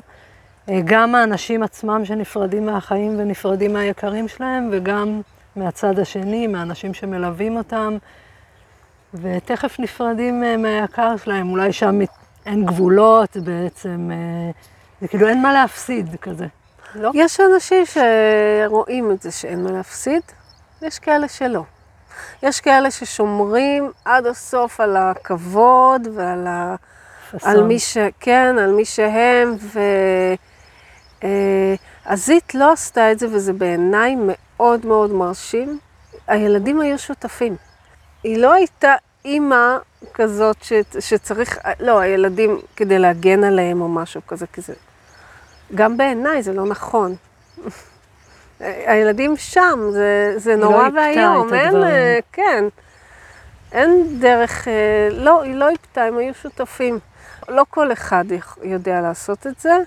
אה, 0.70 0.80
גם 0.86 1.16
האנשים 1.16 1.64
עצמם 1.64 2.06
שנפרדים 2.06 2.66
מהחיים 2.66 3.16
ונפרדים 3.18 3.74
מהיקרים 3.74 4.28
שלהם, 4.28 4.70
וגם 4.72 5.22
מהצד 5.56 6.00
השני, 6.00 6.48
מהאנשים 6.48 6.94
שמלווים 6.94 7.58
אותם, 7.58 7.98
ותכף 9.14 9.80
נפרדים 9.80 10.44
אה, 10.44 10.58
מהיקר 10.58 11.18
שלהם. 11.18 11.50
אולי 11.50 11.74
שם 11.74 12.00
אין 12.46 12.66
גבולות 12.66 13.38
בעצם, 13.38 14.10
אה, 14.14 14.52
זה 15.02 15.08
כאילו 15.08 15.28
אין 15.28 15.42
מה 15.42 15.54
להפסיד 15.54 16.16
כזה, 16.22 16.48
לא? 16.96 17.12
יש 17.14 17.40
אנשים 17.40 17.84
שרואים 17.86 19.12
את 19.12 19.22
זה 19.22 19.32
שאין 19.32 19.64
מה 19.64 19.72
להפסיד, 19.72 20.22
ויש 20.82 21.00
כאלה 21.00 21.28
שלא. 21.28 21.64
יש 22.44 22.62
כאלה 22.62 22.92
ששומרים 22.92 23.92
עד 24.06 24.26
הסוף 24.26 24.80
על 24.80 24.98
הכבוד 24.98 26.08
ועל 26.16 26.48
ה... 26.48 26.76
על 27.44 27.64
מי 27.64 27.80
ש... 27.80 27.98
כן, 28.20 28.56
על 28.60 28.72
מי 28.72 28.86
שהם, 28.86 29.56
ו... 29.60 29.80
אה, 31.24 31.76
הזית 32.06 32.56
לא 32.56 32.72
עשתה 32.72 33.12
את 33.12 33.20
זה, 33.20 33.28
וזה 33.32 33.54
בעיניי 33.54 34.16
מאוד 34.20 34.86
מאוד 34.86 35.12
מרשים. 35.12 35.80
הילדים 36.28 36.82
היו 36.82 37.00
שותפים. 37.00 37.56
היא 38.24 38.38
לא 38.38 38.54
הייתה 38.54 38.94
אימא 39.26 39.78
כזאת 40.14 40.64
ש... 40.64 40.74
שצריך, 41.00 41.60
לא, 41.80 42.00
הילדים 42.00 42.60
כדי 42.76 43.00
להגן 43.00 43.44
עליהם 43.44 43.82
או 43.82 43.88
משהו 43.88 44.22
כזה, 44.28 44.46
כי 44.54 44.62
זה... 44.62 44.74
גם 45.76 45.98
בעיניי 45.98 46.44
זה 46.44 46.54
לא 46.54 46.66
נכון. 46.66 47.16
הילדים 48.60 49.38
שם, 49.38 49.80
זה, 49.92 50.34
זה 50.38 50.56
נורא 50.56 50.88
לא 50.88 51.00
ואיום, 51.00 51.54
אין, 51.54 51.84
אה, 51.84 52.20
כן, 52.32 52.64
אין 53.72 54.20
דרך, 54.20 54.68
אה, 54.68 55.10
לא, 55.12 55.42
היא 55.42 55.56
לא 55.56 55.70
איפתה, 55.70 56.04
הם 56.04 56.18
היו 56.18 56.34
שותפים. 56.34 57.00
לא 57.50 57.66
כל 57.70 57.92
אחד 57.92 58.26
יודע 58.64 59.02
לעשות 59.02 59.48
את 59.48 59.60
זה, 59.60 59.78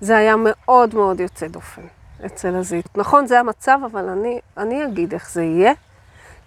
זה 0.00 0.16
היה 0.16 0.34
מאוד 0.38 0.94
מאוד 0.94 1.20
יוצא 1.20 1.46
דופן 1.46 1.82
אצל 2.26 2.56
הזית. 2.56 2.86
נכון, 2.96 3.26
זה 3.26 3.40
המצב, 3.40 3.78
אבל 3.92 4.08
אני, 4.08 4.40
אני 4.56 4.84
אגיד 4.84 5.12
איך 5.12 5.30
זה 5.30 5.42
יהיה, 5.42 5.72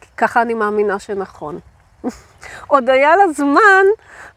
כי 0.01 0.07
ככה 0.17 0.41
אני 0.41 0.53
מאמינה 0.53 0.99
שנכון. 0.99 1.59
עוד 2.67 2.89
היה 2.89 3.15
לה 3.15 3.33
זמן 3.33 3.85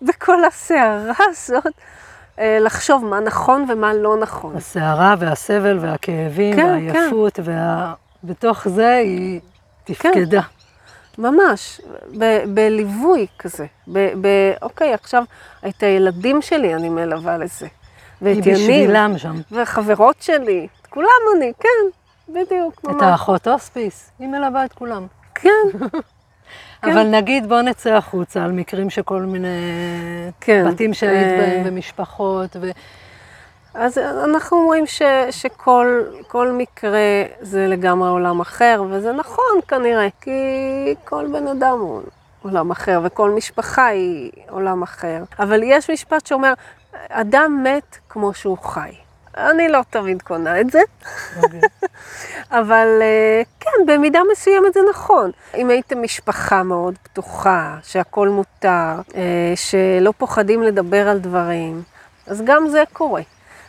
בכל 0.02 0.44
הסערה 0.44 1.14
הזאת. 1.18 1.72
אה, 2.38 2.58
לחשוב 2.60 3.04
מה 3.04 3.20
נכון 3.20 3.66
ומה 3.68 3.94
לא 3.94 4.16
נכון. 4.16 4.56
הסערה 4.56 5.14
והסבל 5.18 5.78
והכאבים 5.80 6.56
כן, 6.56 6.64
והעייפות, 6.66 7.32
כן. 7.40 7.42
ובתוך 8.24 8.68
זה 8.68 8.96
היא 8.96 9.40
תפקדה. 9.84 10.42
כן, 10.42 10.48
ממש, 11.22 11.80
ב- 12.18 12.54
בליווי 12.54 13.26
כזה. 13.38 13.66
ב- 13.88 14.12
ב- 14.20 14.52
אוקיי, 14.62 14.94
עכשיו 14.94 15.22
את 15.68 15.82
הילדים 15.82 16.42
שלי 16.42 16.74
אני 16.74 16.88
מלווה 16.88 17.38
לזה. 17.38 17.66
ואת 18.22 18.36
יניב. 18.36 18.44
היא 18.46 18.54
בשבילם 18.54 19.14
שם. 19.18 19.34
וחברות 19.52 20.16
שלי, 20.20 20.66
את 20.82 20.86
כולם 20.86 21.08
אני, 21.36 21.52
כן, 21.60 21.68
בדיוק, 22.32 22.84
ממש. 22.84 22.96
את 22.96 23.02
האחות 23.02 23.46
הוספיס, 23.46 24.10
היא 24.18 24.28
מלווה 24.28 24.64
את 24.64 24.72
כולם. 24.72 25.06
כן. 25.34 25.50
כן. 26.84 26.90
אבל 26.92 27.06
נגיד 27.06 27.48
בוא 27.48 27.62
נצא 27.62 27.92
החוצה 27.94 28.44
על 28.44 28.52
מקרים 28.52 28.90
שכל 28.90 29.22
מיני 29.22 29.48
כן. 30.40 30.68
בתים 30.68 30.94
שהיית 30.94 31.26
אה... 31.26 31.38
בהם 31.38 31.62
ומשפחות. 31.64 32.56
ו... 32.60 32.70
אז 33.74 33.98
אנחנו 33.98 34.56
אומרים 34.56 34.86
ש, 34.86 35.02
שכל 35.30 36.52
מקרה 36.52 37.00
זה 37.40 37.66
לגמרי 37.66 38.08
עולם 38.08 38.40
אחר, 38.40 38.82
וזה 38.90 39.12
נכון 39.12 39.60
כנראה, 39.68 40.08
כי 40.20 40.30
כל 41.04 41.26
בן 41.32 41.48
אדם 41.48 41.78
הוא 41.80 42.02
עולם 42.42 42.70
אחר, 42.70 43.00
וכל 43.04 43.30
משפחה 43.30 43.86
היא 43.86 44.30
עולם 44.48 44.82
אחר. 44.82 45.22
אבל 45.38 45.60
יש 45.62 45.90
משפט 45.90 46.26
שאומר, 46.26 46.52
אדם 47.08 47.64
מת 47.64 47.98
כמו 48.08 48.34
שהוא 48.34 48.58
חי. 48.58 49.03
אני 49.36 49.68
לא 49.68 49.80
תמיד 49.90 50.22
קונה 50.22 50.60
את 50.60 50.70
זה, 50.70 50.78
okay. 50.80 51.42
אוקיי. 51.42 51.60
אבל 52.60 52.86
אה, 53.02 53.42
כן, 53.60 53.86
במידה 53.86 54.20
מסוימת 54.32 54.74
זה 54.74 54.80
נכון. 54.90 55.30
אם 55.56 55.70
הייתם 55.70 56.02
משפחה 56.02 56.62
מאוד 56.62 56.94
פתוחה, 57.02 57.78
שהכול 57.82 58.28
מותר, 58.28 59.00
אה, 59.14 59.52
שלא 59.54 60.12
פוחדים 60.18 60.62
לדבר 60.62 61.08
על 61.08 61.18
דברים, 61.18 61.82
אז 62.26 62.42
גם 62.44 62.68
זה 62.68 62.82
קורה. 62.92 63.22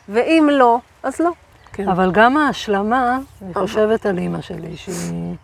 ואם 0.10 0.50
לא, 0.52 0.80
אז 1.04 1.20
לא. 1.20 1.32
כן. 1.74 1.90
אבל 1.90 2.12
גם 2.12 2.38
ההשלמה, 2.38 3.20
אני 3.42 3.54
חושבת 3.54 4.06
על 4.06 4.18
אימא 4.18 4.42
שלי, 4.42 4.78
שהיא 4.78 5.36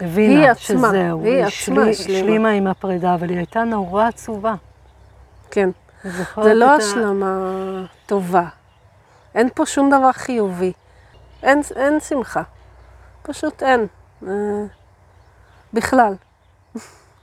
הבינה 0.00 0.40
היא 0.40 0.50
עצמה, 0.50 0.88
שזהו, 0.88 1.24
היא 1.24 1.44
עצמה 1.44 1.82
השלימה 1.82 2.50
עם 2.50 2.66
הפרידה, 2.66 3.14
אבל 3.14 3.28
היא 3.28 3.36
הייתה 3.36 3.64
נורא 3.64 4.06
עצובה. 4.06 4.54
כן. 5.50 5.70
זה 6.42 6.54
לא 6.54 6.76
השלמה 6.76 7.40
טובה. 8.06 8.48
אין 9.34 9.48
פה 9.54 9.66
שום 9.66 9.90
דבר 9.90 10.12
חיובי. 10.12 10.72
אין, 11.42 11.60
אין 11.76 12.00
שמחה. 12.00 12.42
פשוט 13.22 13.62
אין. 13.62 13.86
אה, 14.26 14.64
בכלל. 15.72 16.14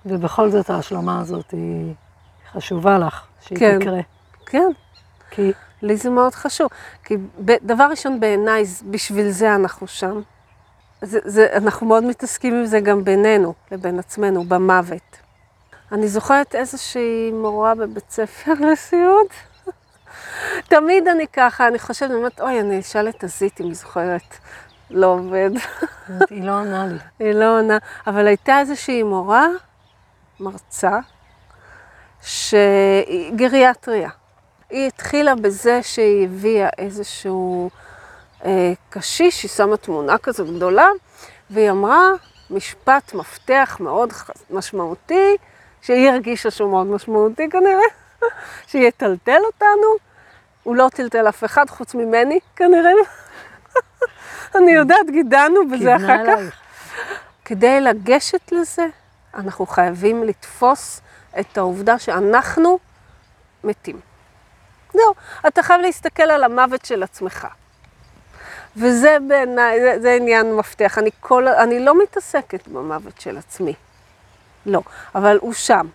ובכל 0.05 0.49
זאת 0.49 0.69
ההשלמה 0.69 1.21
הזאת 1.21 1.51
היא 1.51 1.93
חשובה 2.51 2.97
לך, 2.97 3.23
שהיא 3.41 3.57
כן, 3.59 3.79
תקרה. 3.79 3.99
כן. 4.45 4.71
כי... 5.31 5.51
לי 5.81 5.97
זה 5.97 6.09
מאוד 6.09 6.35
חשוב. 6.35 6.67
כי 7.03 7.15
דבר 7.39 7.83
ראשון 7.83 8.19
בעיניי, 8.19 8.63
בשביל 8.91 9.29
זה 9.29 9.55
אנחנו 9.55 9.87
שם. 9.87 10.21
זה, 11.01 11.19
זה, 11.23 11.47
אנחנו 11.55 11.87
מאוד 11.87 12.03
מתעסקים 12.03 12.55
עם 12.55 12.65
זה 12.65 12.79
גם 12.79 13.03
בינינו, 13.03 13.53
לבין 13.71 13.99
עצמנו, 13.99 14.43
במוות. 14.43 15.17
אני 15.93 16.07
זוכרת 16.07 16.55
איזושהי 16.55 17.31
מורה 17.31 17.75
בבית 17.75 18.09
ספר 18.09 18.53
לסיעוד. 18.71 19.27
תמיד 20.67 21.07
אני 21.07 21.27
ככה, 21.27 21.67
אני 21.67 21.79
חושבת, 21.79 22.09
אני 22.09 22.17
אומרת, 22.17 22.41
אוי, 22.41 22.59
אני 22.59 22.79
אשאל 22.79 23.09
את 23.09 23.23
הזית 23.23 23.61
אם 23.61 23.65
היא 23.65 23.75
זוכרת. 23.75 24.37
לא 24.89 25.07
עובד. 25.07 25.49
היא 26.29 26.43
לא 26.43 26.51
עונה 26.51 26.85
לי. 26.85 26.97
היא 27.19 27.33
לא 27.33 27.59
עונה, 27.59 27.77
אבל 28.07 28.27
הייתה 28.27 28.59
איזושהי 28.59 29.03
מורה, 29.03 29.47
מרצה, 30.39 30.99
שהיא 32.21 33.33
גריאטריה. 33.35 34.09
היא 34.69 34.87
התחילה 34.87 35.35
בזה 35.35 35.83
שהיא 35.83 36.25
הביאה 36.25 36.69
איזשהו 36.77 37.69
אה, 38.45 38.73
קשיש, 38.89 39.43
היא 39.43 39.49
שמה 39.49 39.77
תמונה 39.77 40.17
כזאת 40.17 40.55
גדולה, 40.55 40.87
והיא 41.49 41.71
אמרה 41.71 42.09
משפט 42.49 43.13
מפתח 43.13 43.77
מאוד 43.79 44.13
משמעותי, 44.49 45.37
שהיא 45.83 46.09
הרגישה 46.09 46.51
שהוא 46.51 46.71
מאוד 46.71 46.87
משמעותי 46.87 47.49
כנראה, 47.49 47.87
שיטלטל 48.67 49.39
אותנו. 49.45 50.13
הוא 50.63 50.75
לא 50.75 50.89
טלטל 50.93 51.29
אף 51.29 51.43
אחד 51.43 51.69
חוץ 51.69 51.95
ממני 51.95 52.39
כנראה. 52.55 52.91
אני 54.55 54.71
יודעת, 54.71 55.09
גידלנו 55.09 55.67
בזה 55.67 55.95
אחר 55.95 56.25
כך. 56.27 56.39
כדי 57.45 57.81
לגשת 57.81 58.51
לזה, 58.51 58.85
אנחנו 59.33 59.65
חייבים 59.65 60.23
לתפוס 60.23 61.01
את 61.39 61.57
העובדה 61.57 61.99
שאנחנו 61.99 62.79
מתים. 63.63 63.99
זהו, 64.93 65.13
אתה 65.47 65.63
חייב 65.63 65.81
להסתכל 65.81 66.23
על 66.23 66.43
המוות 66.43 66.85
של 66.85 67.03
עצמך. 67.03 67.47
וזה 68.77 69.17
בעיניי, 69.27 69.81
זה, 69.81 69.95
זה 70.01 70.13
עניין 70.13 70.55
מפתח. 70.55 70.97
אני, 70.97 71.09
כל, 71.19 71.47
אני 71.47 71.79
לא 71.79 72.03
מתעסקת 72.03 72.67
במוות 72.67 73.21
של 73.21 73.37
עצמי. 73.37 73.73
לא, 74.65 74.81
אבל 75.15 75.37
הוא 75.41 75.53
שם. 75.53 75.87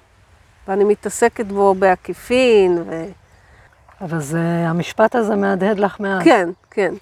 ואני 0.68 0.84
מתעסקת 0.84 1.46
בו 1.46 1.74
בעקיפין, 1.74 2.82
ו... 2.86 3.04
אבל 4.00 4.20
זה, 4.20 4.40
המשפט 4.66 5.14
הזה 5.14 5.36
מהדהד 5.36 5.78
לך 5.78 6.00
מאז. 6.00 6.22
כן, 6.24 6.48
כן, 6.70 6.94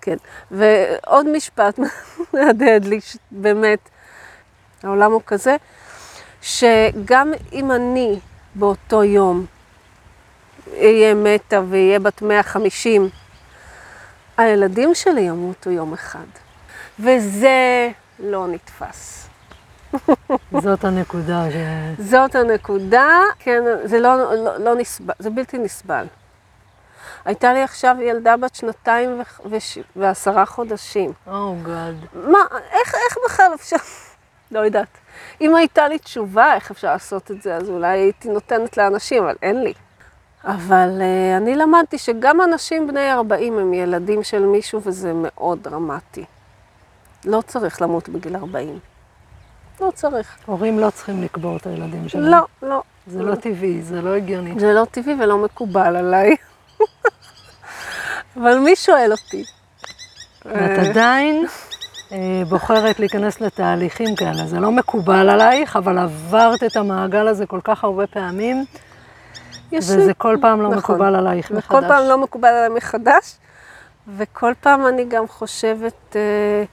כן. 0.00 0.16
ועוד 0.50 1.28
משפט 1.36 1.78
מהדהד 2.34 2.84
לי, 2.84 3.00
באמת, 3.30 3.78
העולם 4.82 5.12
הוא 5.12 5.20
כזה, 5.26 5.56
שגם 6.42 7.32
אם 7.52 7.72
אני 7.72 8.18
באותו 8.54 9.04
יום 9.04 9.46
אהיה 10.72 11.14
מתה 11.14 11.60
ואהיה 11.68 11.98
בת 11.98 12.22
150, 12.22 13.08
הילדים 14.36 14.94
שלי 14.94 15.20
ימותו 15.20 15.70
יום 15.70 15.92
אחד. 15.92 16.26
וזה 16.98 17.90
לא 18.18 18.46
נתפס. 18.46 19.29
זאת 20.62 20.84
הנקודה 20.84 21.44
ש... 21.50 21.54
זאת 22.00 22.34
הנקודה, 22.34 23.20
כן, 23.38 23.62
זה 23.84 24.00
לא, 24.00 24.34
לא, 24.34 24.58
לא 24.58 24.74
נסבל, 24.74 25.14
זה 25.18 25.30
בלתי 25.30 25.58
נסבל. 25.58 26.06
הייתה 27.24 27.52
לי 27.52 27.62
עכשיו 27.62 27.96
ילדה 28.00 28.36
בת 28.36 28.54
שנתיים 28.54 29.20
ו- 29.20 29.50
וש- 29.50 29.78
ועשרה 29.96 30.46
חודשים. 30.46 31.12
או 31.26 31.54
גאד. 31.62 31.94
מה, 32.14 32.38
איך, 32.70 32.94
איך 32.94 33.16
בכלל 33.24 33.50
אפשר? 33.54 33.76
לא 34.50 34.60
יודעת. 34.60 34.88
אם 35.40 35.54
הייתה 35.54 35.88
לי 35.88 35.98
תשובה 35.98 36.54
איך 36.54 36.70
אפשר 36.70 36.92
לעשות 36.92 37.30
את 37.30 37.42
זה, 37.42 37.56
אז 37.56 37.70
אולי 37.70 37.98
הייתי 37.98 38.28
נותנת 38.28 38.76
לאנשים, 38.76 39.22
אבל 39.22 39.36
אין 39.42 39.62
לי. 39.62 39.72
אבל 40.44 40.88
uh, 41.00 41.36
אני 41.42 41.54
למדתי 41.56 41.98
שגם 41.98 42.40
אנשים 42.40 42.86
בני 42.86 43.12
40 43.12 43.58
הם 43.58 43.74
ילדים 43.74 44.22
של 44.22 44.46
מישהו, 44.46 44.80
וזה 44.84 45.12
מאוד 45.14 45.62
דרמטי. 45.62 46.24
לא 47.24 47.42
צריך 47.46 47.82
למות 47.82 48.08
בגיל 48.08 48.36
40. 48.36 48.78
לא 49.80 49.90
צריך. 49.94 50.36
הורים 50.46 50.78
לא 50.78 50.90
צריכים 50.90 51.22
לקבור 51.22 51.56
את 51.56 51.66
הילדים 51.66 52.08
שלהם. 52.08 52.24
לא, 52.24 52.46
לא. 52.62 52.82
זה 53.06 53.22
לא 53.22 53.34
טבעי, 53.34 53.82
זה 53.82 54.02
לא 54.02 54.10
הגיוני. 54.14 54.54
זה 54.60 54.72
לא 54.72 54.84
טבעי 54.90 55.14
ולא 55.20 55.38
מקובל 55.38 55.96
עליי. 55.96 56.36
אבל 58.36 58.58
מי 58.58 58.76
שואל 58.76 59.12
אותי? 59.12 59.44
ואת 60.44 60.78
עדיין 60.78 61.46
אה, 62.12 62.42
בוחרת 62.48 63.00
להיכנס 63.00 63.40
לתהליכים 63.40 64.16
כאלה. 64.16 64.46
זה 64.46 64.60
לא 64.60 64.72
מקובל 64.72 65.28
עלייך, 65.28 65.76
אבל 65.76 65.98
עברת 65.98 66.62
את 66.62 66.76
המעגל 66.76 67.28
הזה 67.28 67.46
כל 67.46 67.60
כך 67.64 67.84
הרבה 67.84 68.06
פעמים, 68.06 68.64
וזה 69.72 70.14
כל 70.14 70.36
פעם 70.40 70.62
לא 70.62 70.68
נכון. 70.68 70.78
מקובל 70.78 71.14
עלייך 71.14 71.50
מחדש. 71.50 71.64
וכל 71.64 71.88
פעם 71.88 72.08
לא 72.08 72.18
מקובל 72.18 72.48
עליי 72.48 72.68
מחדש, 72.68 73.36
וכל 74.16 74.52
פעם 74.60 74.86
אני 74.86 75.04
גם 75.04 75.28
חושבת, 75.28 76.16
אה, 76.16 76.64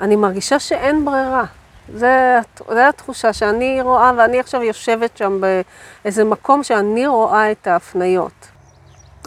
אני 0.00 0.16
מרגישה 0.16 0.58
שאין 0.58 1.04
ברירה. 1.04 1.44
זה, 1.92 2.38
זה 2.70 2.88
התחושה 2.88 3.32
שאני 3.32 3.82
רואה, 3.82 4.12
ואני 4.18 4.40
עכשיו 4.40 4.62
יושבת 4.62 5.16
שם 5.16 5.40
באיזה 5.40 6.24
מקום 6.24 6.62
שאני 6.62 7.06
רואה 7.06 7.52
את 7.52 7.66
ההפניות. 7.66 8.48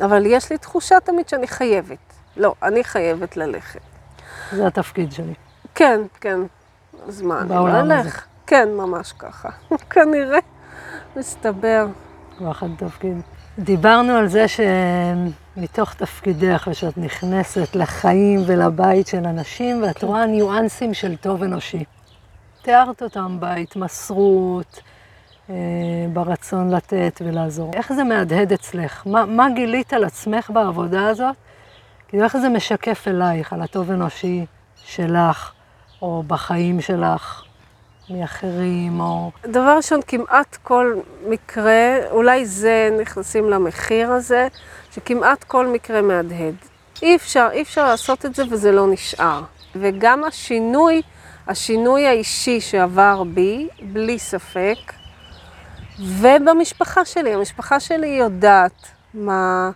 אבל 0.02 0.26
יש 0.26 0.52
לי 0.52 0.58
תחושה 0.58 1.00
תמיד 1.00 1.30
שאני 1.30 1.48
חייבת. 1.48 1.98
לא, 2.38 2.54
אני 2.64 2.84
חייבת 2.84 3.38
ללכת. 3.38 3.80
זה 4.52 4.68
התפקיד 4.68 5.12
שלי. 5.12 5.34
כן, 5.76 6.02
כן. 6.22 6.40
אז 7.08 7.22
מה, 7.22 7.42
אני 7.42 7.50
לא. 7.50 7.80
אלך? 7.80 8.26
כן, 8.48 8.70
ממש 8.76 9.14
ככה. 9.20 9.50
כנראה. 9.90 10.40
מסתבר. 11.16 11.88
ואחד 12.42 12.68
תפקיד. 12.78 13.22
דיברנו 13.60 14.14
על 14.14 14.28
זה 14.28 14.46
שמתוך 14.48 15.94
תפקידך, 15.94 16.68
ושאת 16.72 16.98
נכנסת 16.98 17.76
לחיים 17.76 18.40
ולבית 18.48 19.08
של 19.08 19.26
אנשים, 19.26 19.84
ואת 19.84 20.04
רואה 20.04 20.26
ניואנסים 20.26 20.94
של 20.94 21.16
טוב 21.16 21.44
אנושי. 21.44 21.84
תיארת 22.68 23.04
אותם 23.04 23.38
בהתמסרות, 23.40 24.80
אה, 25.50 25.56
ברצון 26.14 26.70
לתת 26.70 27.22
ולעזור. 27.26 27.72
איך 27.74 27.94
זה 27.94 28.04
מהדהד 28.04 28.54
אצלך? 28.54 29.08
מה, 29.08 29.26
מה 29.26 29.48
גילית 29.50 29.94
על 29.94 30.04
עצמך 30.04 30.50
בעבודה 30.50 31.08
הזאת? 31.08 31.36
כאילו, 32.08 32.24
איך 32.24 32.38
זה 32.38 32.50
משקף 32.50 33.08
אלייך, 33.08 33.54
על 33.54 33.62
הטוב 33.62 33.92
אנושי 33.92 34.46
שלך, 34.76 35.52
או 36.02 36.24
בחיים 36.28 36.82
שלך, 36.82 37.44
מאחרים, 38.10 39.00
או... 39.00 39.32
דבר 39.44 39.76
ראשון, 39.78 40.00
כמעט 40.08 40.58
כל 40.64 40.96
מקרה, 41.28 41.98
אולי 42.12 42.46
זה 42.46 42.90
נכנסים 43.02 43.50
למחיר 43.50 44.12
הזה, 44.12 44.48
שכמעט 44.92 45.44
כל 45.44 45.68
מקרה 45.68 46.02
מהדהד. 46.02 46.56
אי 47.02 47.16
אפשר, 47.16 47.48
אי 47.52 47.62
אפשר 47.62 47.88
לעשות 47.88 48.26
את 48.26 48.36
זה 48.36 48.44
וזה 48.50 48.72
לא 48.72 48.88
נשאר. 48.88 49.42
וגם 49.76 50.24
השינוי, 50.24 51.02
השינוי 51.48 52.08
האישי 52.08 52.62
שעבר 52.62 53.24
בי, 53.24 53.68
בלי 53.82 54.20
ספק, 54.20 54.78
ובמשפחה 56.00 57.06
שלי, 57.06 57.34
המשפחה 57.34 57.80
שלי 57.80 58.08
יודעת 58.08 58.88
מה, 59.14 59.72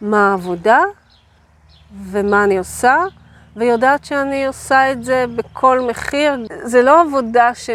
מה 0.00 0.30
העבודה 0.30 0.80
ומה 2.10 2.44
אני 2.44 2.58
עושה, 2.58 2.96
ויודעת 3.56 4.04
שאני 4.04 4.46
עושה 4.46 4.92
את 4.92 5.04
זה 5.04 5.24
בכל 5.36 5.80
מחיר. 5.80 6.46
זה 6.62 6.82
לא 6.82 7.00
עבודה 7.00 7.54
ש... 7.54 7.70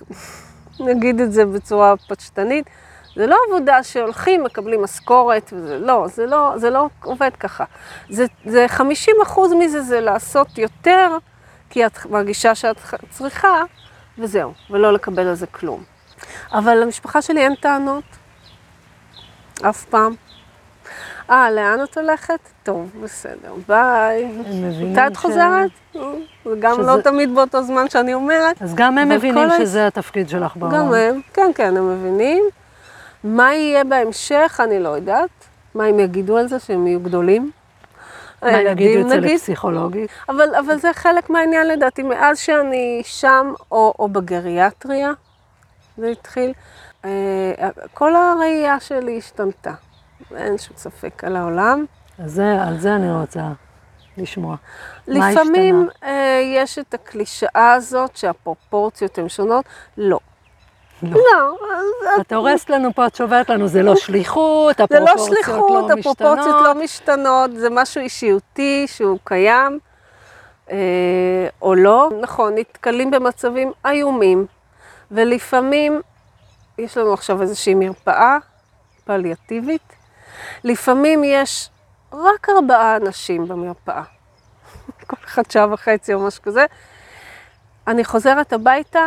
נגיד 0.80 1.20
את 1.20 1.32
זה 1.32 1.44
בצורה 1.44 1.94
פשטנית, 2.08 2.70
זה 3.16 3.26
לא 3.26 3.36
עבודה 3.48 3.82
שהולכים, 3.82 4.44
מקבלים 4.44 4.82
משכורת, 4.82 5.52
וזה 5.52 5.78
לא, 5.78 6.06
זה 6.08 6.26
לא, 6.26 6.52
זה 6.56 6.70
לא 6.70 6.88
עובד 7.02 7.30
ככה. 7.40 7.64
זה, 8.10 8.26
זה 8.44 8.64
50 8.68 9.14
אחוז 9.22 9.52
מזה 9.52 9.82
זה 9.82 10.00
לעשות 10.00 10.58
יותר, 10.58 11.18
כי 11.70 11.86
את 11.86 12.06
מרגישה 12.06 12.54
שאת 12.54 12.76
צריכה, 13.10 13.62
וזהו, 14.18 14.52
ולא 14.70 14.92
לקבל 14.92 15.26
על 15.26 15.34
זה 15.34 15.46
כלום. 15.46 15.82
אבל 16.52 16.74
למשפחה 16.82 17.22
שלי 17.22 17.40
אין 17.40 17.54
טענות, 17.54 18.04
אף 19.68 19.84
פעם. 19.84 20.14
אה, 21.30 21.50
לאן 21.50 21.78
את 21.84 21.98
הולכת? 21.98 22.38
טוב, 22.62 22.90
בסדר, 23.02 23.54
ביי. 23.68 24.24
הם 24.24 24.38
מבינים 24.68 24.92
מתי 24.92 25.06
את 25.06 25.16
חוזרת? 25.16 25.70
זה 25.92 26.00
גם 26.58 26.74
שזה- 26.74 26.82
לא 26.86 27.00
תמיד 27.00 27.34
באותו 27.34 27.62
זמן 27.62 27.88
שאני 27.88 28.14
אומרת. 28.14 28.62
אז 28.62 28.74
גם 28.74 28.98
הם 28.98 29.08
מבינים 29.08 29.48
שזה 29.58 29.86
התפקיד 29.86 30.28
שלך 30.28 30.56
בעולם. 30.56 30.74
גם 30.74 30.94
הם, 30.94 31.20
כן, 31.34 31.50
כן, 31.54 31.76
הם 31.76 31.98
מבינים. 31.98 32.44
מה 33.24 33.54
יהיה 33.54 33.84
בהמשך, 33.84 34.60
אני 34.64 34.80
לא 34.82 34.88
יודעת. 34.88 35.28
מה 35.74 35.84
הם 35.84 36.00
יגידו 36.00 36.36
על 36.38 36.48
זה, 36.48 36.58
שהם 36.58 36.86
יהיו 36.86 37.00
גדולים? 37.00 37.50
הילדים, 38.46 39.06
אצל 39.06 39.20
נגיד. 39.20 39.36
הפסיכולוגית? 39.36 40.10
אבל, 40.28 40.54
אבל 40.54 40.78
זה 40.78 40.92
חלק 40.92 41.30
מהעניין 41.30 41.68
לדעתי, 41.68 42.02
מאז 42.02 42.38
שאני 42.38 43.02
שם, 43.04 43.52
או, 43.70 43.94
או 43.98 44.08
בגריאטריה, 44.08 45.12
זה 45.98 46.06
התחיל, 46.06 46.52
אה, 47.04 47.10
כל 47.94 48.16
הראייה 48.16 48.80
שלי 48.80 49.18
השתנתה. 49.18 49.72
אין 50.36 50.58
שום 50.58 50.76
ספק 50.76 51.24
על 51.24 51.36
העולם. 51.36 51.84
אז 52.18 52.32
זה, 52.32 52.62
על 52.62 52.78
זה 52.78 52.94
אני 52.94 53.12
רוצה 53.12 53.42
לשמוע. 54.16 54.56
לפעמים 55.06 55.88
אה, 56.02 56.40
יש 56.54 56.78
את 56.78 56.94
הקלישאה 56.94 57.72
הזאת 57.72 58.16
שהפרופורציות 58.16 59.18
הן 59.18 59.28
שונות. 59.28 59.64
לא. 59.96 60.18
לא. 61.02 61.20
לא, 62.04 62.20
את 62.20 62.32
הורסת 62.32 62.70
לנו 62.70 62.92
פה, 62.94 63.06
את 63.06 63.14
שוברת 63.14 63.50
לנו, 63.50 63.68
זה 63.68 63.82
לא 63.82 63.96
שליחות, 63.96 64.76
זה 64.76 65.00
לא 65.00 65.04
הפרופורציות 65.04 65.38
שליחות, 65.44 65.70
לא 65.70 65.92
הפרופורציות 65.92 66.38
משתנות. 66.38 66.62
לא 66.64 66.84
משתנות, 66.84 67.50
זה 67.56 67.70
משהו 67.70 68.00
אישיותי 68.00 68.86
שהוא 68.86 69.18
קיים, 69.24 69.78
אה, 70.70 71.48
או 71.62 71.74
לא. 71.74 72.10
נכון, 72.20 72.54
נתקלים 72.54 73.10
במצבים 73.10 73.72
איומים, 73.86 74.46
ולפעמים, 75.10 76.00
יש 76.78 76.96
לנו 76.96 77.12
עכשיו 77.12 77.42
איזושהי 77.42 77.74
מרפאה 77.74 78.36
פליאטיבית, 79.04 79.92
לפעמים 80.64 81.24
יש 81.24 81.70
רק 82.12 82.48
ארבעה 82.48 82.96
אנשים 82.96 83.48
במרפאה, 83.48 84.02
כל 85.06 85.16
אחד 85.24 85.50
שעה 85.50 85.72
וחצי 85.72 86.14
או 86.14 86.20
משהו 86.26 86.42
כזה. 86.42 86.66
אני 87.86 88.04
חוזרת 88.04 88.52
הביתה, 88.52 89.06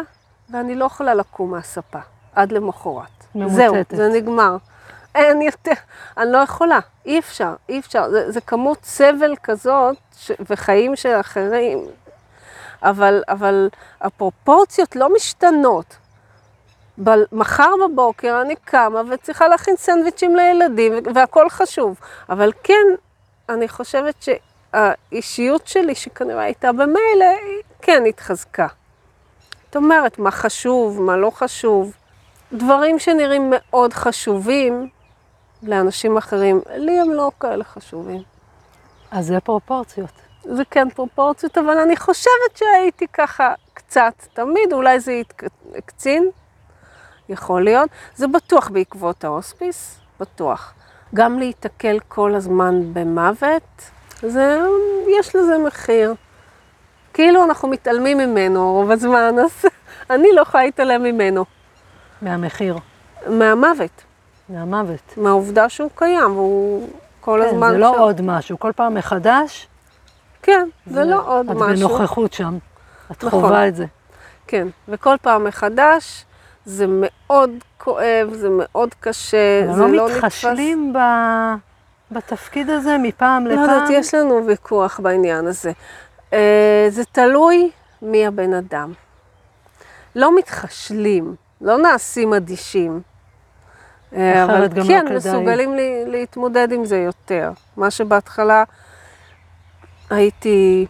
ואני 0.52 0.76
לא 0.76 0.86
יכולה 0.86 1.14
לקום 1.14 1.52
מהספה 1.52 2.00
עד 2.36 2.52
למחרת. 2.52 3.10
זהו, 3.47 3.74
ממוטטת. 3.74 3.95
זה 3.97 4.10
נגמר. 4.10 4.58
אין 5.16 5.41
יותר, 5.41 5.72
אני 6.18 6.32
לא 6.32 6.38
יכולה, 6.38 6.80
אי 7.06 7.20
אפשר, 7.20 7.56
אי 7.70 7.80
אפשר. 7.80 8.10
זה, 8.10 8.32
זה 8.32 8.41
כמות 8.41 8.78
סבל 8.84 9.36
כזאת 9.43 9.97
ש, 10.18 10.32
וחיים 10.50 10.95
של 10.95 11.20
אחרים. 11.20 11.80
אבל, 12.84 13.24
אבל 13.28 13.70
הפרופורציות 14.02 14.95
לא 14.95 15.14
משתנות. 15.16 15.95
ב- 17.04 17.24
מחר 17.32 17.72
בבוקר 17.86 18.41
אני 18.41 18.56
קמה 18.56 19.02
וצריכה 19.10 19.47
להכין 19.47 19.76
סנדוויצ'ים 19.78 20.36
לילדים, 20.36 20.93
והכל 21.16 21.50
חשוב. 21.50 22.00
אבל 22.30 22.52
כן, 22.64 22.88
אני 23.50 23.68
חושבת 23.68 24.16
שהאישיות 24.74 25.68
שלי, 25.68 25.95
שכנראה 25.95 26.43
הייתה 26.43 26.72
במילא, 26.72 27.36
כן 27.82 28.04
התחזקה. 28.10 28.68
זאת 29.70 29.76
אומרת, 29.76 30.20
מה 30.20 30.32
חשוב, 30.32 31.01
מה 31.01 31.17
לא 31.17 31.30
חשוב. 31.30 31.93
דברים 32.53 32.99
שנראים 32.99 33.53
מאוד 33.55 33.93
חשובים 33.93 34.89
לאנשים 35.63 36.17
אחרים, 36.17 36.61
לי 36.76 36.99
הם 36.99 37.11
לא 37.11 37.32
כאלה 37.39 37.63
חשובים. 37.63 38.24
אז 39.11 39.26
זה 39.26 39.39
פרופורציות. 39.39 40.09
זה 40.43 40.63
כן 40.72 40.89
פרופורציות, 40.89 41.57
אבל 41.57 41.78
אני 41.78 41.97
חושבת 41.97 42.55
שהייתי 42.55 43.07
ככה 43.07 43.53
קצת, 43.74 44.13
תמיד, 44.34 44.74
אולי 44.74 44.99
זה 44.99 45.22
הקצין, 45.78 46.30
יכול 47.30 47.63
להיות. 47.63 47.89
זה 48.15 48.28
בטוח 48.28 48.70
בעקבות 48.70 49.24
ההוספיס, 49.24 49.99
בטוח. 50.20 50.74
גם 51.15 51.39
להיתקל 51.39 51.99
כל 52.07 52.36
הזמן 52.36 52.93
במוות, 52.93 53.91
זה, 54.22 54.59
יש 55.20 55.36
לזה 55.36 55.57
מחיר. 55.57 56.13
כאילו 57.20 57.43
אנחנו 57.43 57.67
מתעלמים 57.67 58.17
ממנו 58.17 58.74
רוב 58.74 58.91
הזמן, 58.91 59.36
אז 59.39 59.65
אני 60.13 60.28
לא 60.34 60.41
יכולה 60.41 60.63
להתעלם 60.63 61.03
ממנו. 61.03 61.45
מהמחיר. 62.22 62.78
מהמוות. 63.28 64.03
מהמוות. 64.49 65.13
מהעובדה 65.17 65.70
שהוא 65.70 65.89
קיים, 65.95 66.36
והוא 66.36 66.89
כל 67.22 67.39
כן, 67.43 67.47
הזמן 67.49 67.70
זה 67.72 67.78
לא 67.78 67.93
שם. 67.95 67.99
עוד 67.99 68.22
משהו, 68.22 68.59
כל 68.59 68.72
פעם 68.76 68.95
מחדש. 68.95 69.67
כן, 70.41 70.67
זה 70.88 71.03
לא 71.03 71.22
עוד 71.26 71.49
את 71.49 71.55
משהו. 71.55 71.88
בנוכחות 71.88 72.34
שם. 72.34 72.57
את 73.11 73.24
נכון. 73.24 73.41
חווה 73.41 73.67
את 73.67 73.76
זה. 73.76 73.86
כן, 74.47 74.67
וכל 74.88 75.15
פעם 75.22 75.43
מחדש, 75.43 76.26
זה 76.65 76.86
מאוד 76.88 77.51
כואב, 77.78 78.30
זה 78.34 78.47
מאוד 78.51 78.89
קשה, 78.99 79.74
זה 79.74 79.82
לא 79.82 79.89
לא 79.89 80.05
נתפס. 80.05 80.17
מתחשלים 80.17 80.93
ב... 80.93 80.97
בתפקיד 82.11 82.70
הזה 82.70 82.97
מפעם 82.97 83.47
לא 83.47 83.51
לפעם. 83.53 83.63
יודעת, 83.63 83.89
יש 83.89 84.13
לנו 84.13 84.45
ויכוח 84.47 84.99
בעניין 84.99 85.47
הזה. 85.47 85.72
אה, 86.34 86.86
זה 86.89 87.05
תלוי 87.11 87.71
מי 88.01 88.27
הבן 88.27 88.53
אדם. 88.53 88.93
לא 90.15 90.38
מתחשלים, 90.38 91.36
לא 91.61 91.77
נעשים 91.77 92.34
אדישים. 92.34 93.01
אה, 94.15 94.43
אבל 94.43 94.61
לא 94.61 94.84
כן, 94.88 95.01
כדאי. 95.05 95.15
מסוגלים 95.15 95.75
לי, 95.75 96.03
להתמודד 96.05 96.71
עם 96.71 96.86
זה 96.86 96.97
יותר. 96.97 97.51
מה 97.77 97.91
שבהתחלה 97.91 98.63
הייתי 100.09 100.86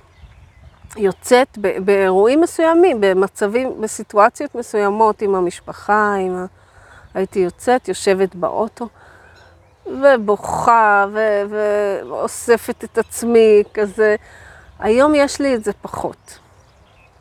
יוצאת 0.97 1.57
ב- 1.61 1.85
באירועים 1.85 2.41
מסוימים, 2.41 2.97
במצבים, 3.01 3.81
בסיטואציות 3.81 4.55
מסוימות 4.55 5.21
עם 5.21 5.35
המשפחה, 5.35 6.13
עם 6.15 6.35
ה... 6.35 6.45
הייתי 7.13 7.39
יוצאת, 7.39 7.87
יושבת 7.87 8.35
באוטו, 8.35 8.87
ובוכה, 9.85 11.05
ו- 11.13 11.41
ואוספת 11.49 12.83
את 12.83 12.97
עצמי, 12.97 13.63
כזה. 13.73 14.15
היום 14.79 15.15
יש 15.15 15.41
לי 15.41 15.55
את 15.55 15.63
זה 15.63 15.71
פחות. 15.73 16.39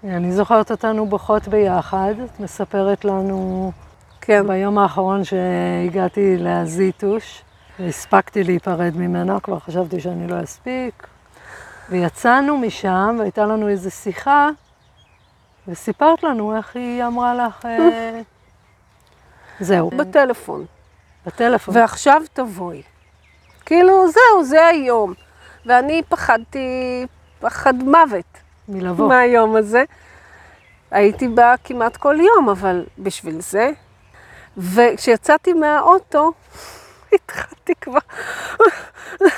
אני 0.04 0.32
זוכרת 0.32 0.70
אותנו 0.70 1.06
בוכות 1.06 1.48
ביחד. 1.48 2.14
את 2.24 2.40
מספרת 2.40 3.04
לנו 3.04 3.72
כן, 4.20 4.46
ביום 4.46 4.78
האחרון 4.78 5.22
שהגעתי 5.24 6.36
להזיטוש, 6.36 7.42
והספקתי 7.78 8.44
להיפרד 8.44 8.96
ממנה, 8.96 9.40
כבר 9.40 9.59
חשבתי 9.59 10.00
שאני 10.00 10.26
לא 10.26 10.44
אספיק. 10.44 11.06
ויצאנו 11.90 12.59
משם, 12.59 13.16
והייתה 13.18 13.46
לנו 13.46 13.68
איזו 13.68 13.90
שיחה, 13.90 14.48
וסיפרת 15.68 16.22
לנו 16.22 16.56
איך 16.56 16.76
היא 16.76 17.04
אמרה 17.04 17.34
לך, 17.34 17.66
אה, 17.66 18.20
זהו, 19.61 19.90
בטלפון. 19.90 20.64
בטלפון. 21.26 21.76
ועכשיו 21.76 22.22
תבואי. 22.32 22.82
כאילו, 23.66 24.09
זהו, 24.09 24.44
זה 24.44 24.66
היום. 24.66 25.14
ואני 25.66 26.02
פחדתי 26.09 27.06
פחד 27.41 27.74
מוות 27.74 28.39
מלבוא. 28.68 29.09
מהיום 29.09 29.57
הזה. 29.57 29.84
הייתי 30.91 31.28
בה 31.28 31.55
כמעט 31.64 31.97
כל 31.97 32.16
יום, 32.20 32.49
אבל 32.49 32.84
בשביל 32.99 33.41
זה. 33.41 33.70
וכשיצאתי 34.57 35.53
מהאוטו, 35.53 36.32
התחלתי 37.12 37.74
כבר, 37.80 37.99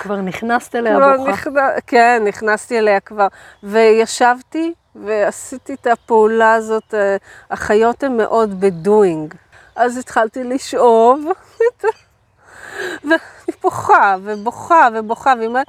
כבר 0.00 0.16
נכנסת 0.16 0.74
אליה 0.74 0.98
בוכה. 1.16 1.30
נכנ... 1.30 1.50
כן, 1.86 2.22
נכנסתי 2.26 2.78
אליה 2.78 3.00
כבר. 3.00 3.26
וישבתי 3.62 4.74
ועשיתי 4.94 5.74
את 5.74 5.86
הפעולה 5.86 6.54
הזאת, 6.54 6.94
אה, 6.94 7.16
החיות 7.50 8.02
הן 8.02 8.16
מאוד 8.16 8.60
בדואינג. 8.60 9.34
אז 9.76 9.96
התחלתי 9.96 10.44
לשאוב, 10.44 11.24
ואני 13.04 13.18
בוכה, 13.62 14.16
ובוכה, 14.22 14.88
ובוכה, 14.94 15.32
והיא 15.36 15.48
אומרת, 15.48 15.66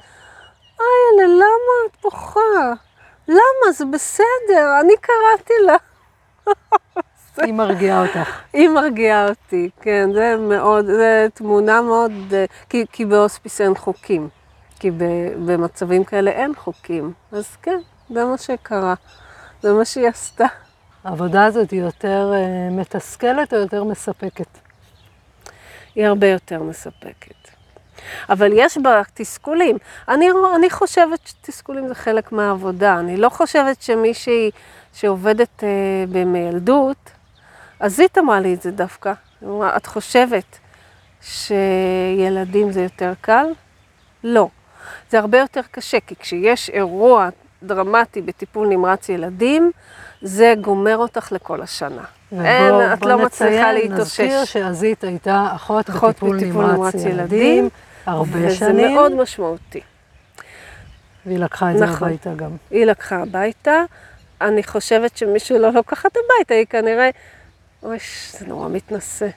אייל'ה, 0.82 1.34
למה 1.34 1.90
את 1.90 1.96
בוכה? 2.02 2.72
למה? 3.28 3.72
זה 3.72 3.84
בסדר, 3.84 4.80
אני 4.80 4.92
קראתי 5.00 5.54
לה. 5.66 5.76
היא 7.36 7.52
מרגיעה 7.52 8.02
אותך. 8.02 8.40
היא 8.52 8.68
מרגיעה 8.68 9.28
אותי, 9.28 9.70
כן, 9.80 10.12
זה 10.12 10.36
מאוד, 10.36 10.86
זו 10.86 11.30
תמונה 11.34 11.82
מאוד, 11.82 12.12
אה, 12.32 12.44
כי, 12.68 12.84
כי 12.92 13.04
בהוספיס 13.04 13.60
אין 13.60 13.74
חוקים. 13.74 14.28
כי 14.78 14.90
ב, 14.90 15.04
במצבים 15.46 16.04
כאלה 16.04 16.30
אין 16.30 16.54
חוקים. 16.54 17.12
אז 17.32 17.56
כן, 17.62 17.78
זה 18.10 18.24
מה 18.24 18.38
שקרה. 18.38 18.94
זה 19.62 19.72
מה 19.72 19.84
שהיא 19.84 20.08
עשתה. 20.08 20.46
העבודה 21.04 21.44
הזאת 21.44 21.70
היא 21.70 21.80
יותר 21.80 22.32
אה, 22.34 22.70
מתסכלת 22.70 23.52
או 23.52 23.58
יותר 23.58 23.84
מספקת? 23.84 24.58
היא 25.94 26.06
הרבה 26.06 26.26
יותר 26.26 26.62
מספקת. 26.62 27.51
אבל 28.30 28.50
יש 28.54 28.78
בה 28.78 29.02
תסכולים. 29.14 29.76
אני, 30.08 30.26
אני 30.56 30.70
חושבת 30.70 31.18
שתסכולים 31.24 31.88
זה 31.88 31.94
חלק 31.94 32.32
מהעבודה. 32.32 32.98
אני 32.98 33.16
לא 33.16 33.28
חושבת 33.28 33.82
שמישהי 33.82 34.50
שעובדת 34.92 35.64
אה, 35.64 35.68
במיילדות, 36.08 37.10
אז 37.80 38.00
היא 38.00 38.08
אמרה 38.18 38.40
לי 38.40 38.54
את 38.54 38.62
זה 38.62 38.70
דווקא. 38.70 39.12
היא 39.40 39.48
אמרה, 39.48 39.76
את 39.76 39.86
חושבת 39.86 40.58
שילדים 41.20 42.72
זה 42.72 42.82
יותר 42.82 43.12
קל? 43.20 43.46
לא. 44.24 44.48
זה 45.10 45.18
הרבה 45.18 45.38
יותר 45.38 45.60
קשה, 45.70 45.98
כי 46.06 46.14
כשיש 46.16 46.70
אירוע 46.70 47.28
דרמטי 47.62 48.22
בטיפול 48.22 48.68
נמרץ 48.68 49.08
ילדים, 49.08 49.70
זה 50.22 50.54
גומר 50.60 50.96
אותך 50.96 51.32
לכל 51.32 51.62
השנה. 51.62 52.02
אין, 52.32 52.72
ובוא- 52.72 52.92
את 52.92 52.98
בוא 52.98 53.08
לא 53.08 53.18
מצליחה 53.18 53.52
נציין, 53.72 53.74
להתאושש. 53.74 54.20
נזכיר 54.20 54.44
שעזית 54.44 55.04
הייתה 55.04 55.46
אחות, 55.54 55.90
אחות 55.90 56.10
בטיפול 56.16 56.36
בטיפול 56.36 56.66
נמרץ 56.66 56.94
ילדים, 56.94 57.68
הרבה 58.06 58.46
וזה 58.46 58.56
שנים, 58.56 58.94
מאוד 58.94 59.14
משמעותי. 59.14 59.80
והיא 61.26 61.38
לקחה 61.38 61.72
את 61.72 61.78
זה 61.78 61.84
נכון. 61.84 62.08
הביתה 62.08 62.34
גם. 62.34 62.50
היא 62.70 62.84
לקחה 62.84 63.22
הביתה, 63.22 63.82
אני 64.40 64.62
חושבת 64.62 65.16
שמישהו 65.16 65.58
לא 65.58 65.70
לוקחת 65.70 66.10
הביתה, 66.16 66.54
היא 66.54 66.66
כנראה, 66.66 67.10
אוי, 67.82 67.98
זה 68.38 68.46
נורא 68.46 68.68
מתנשא. 68.68 69.28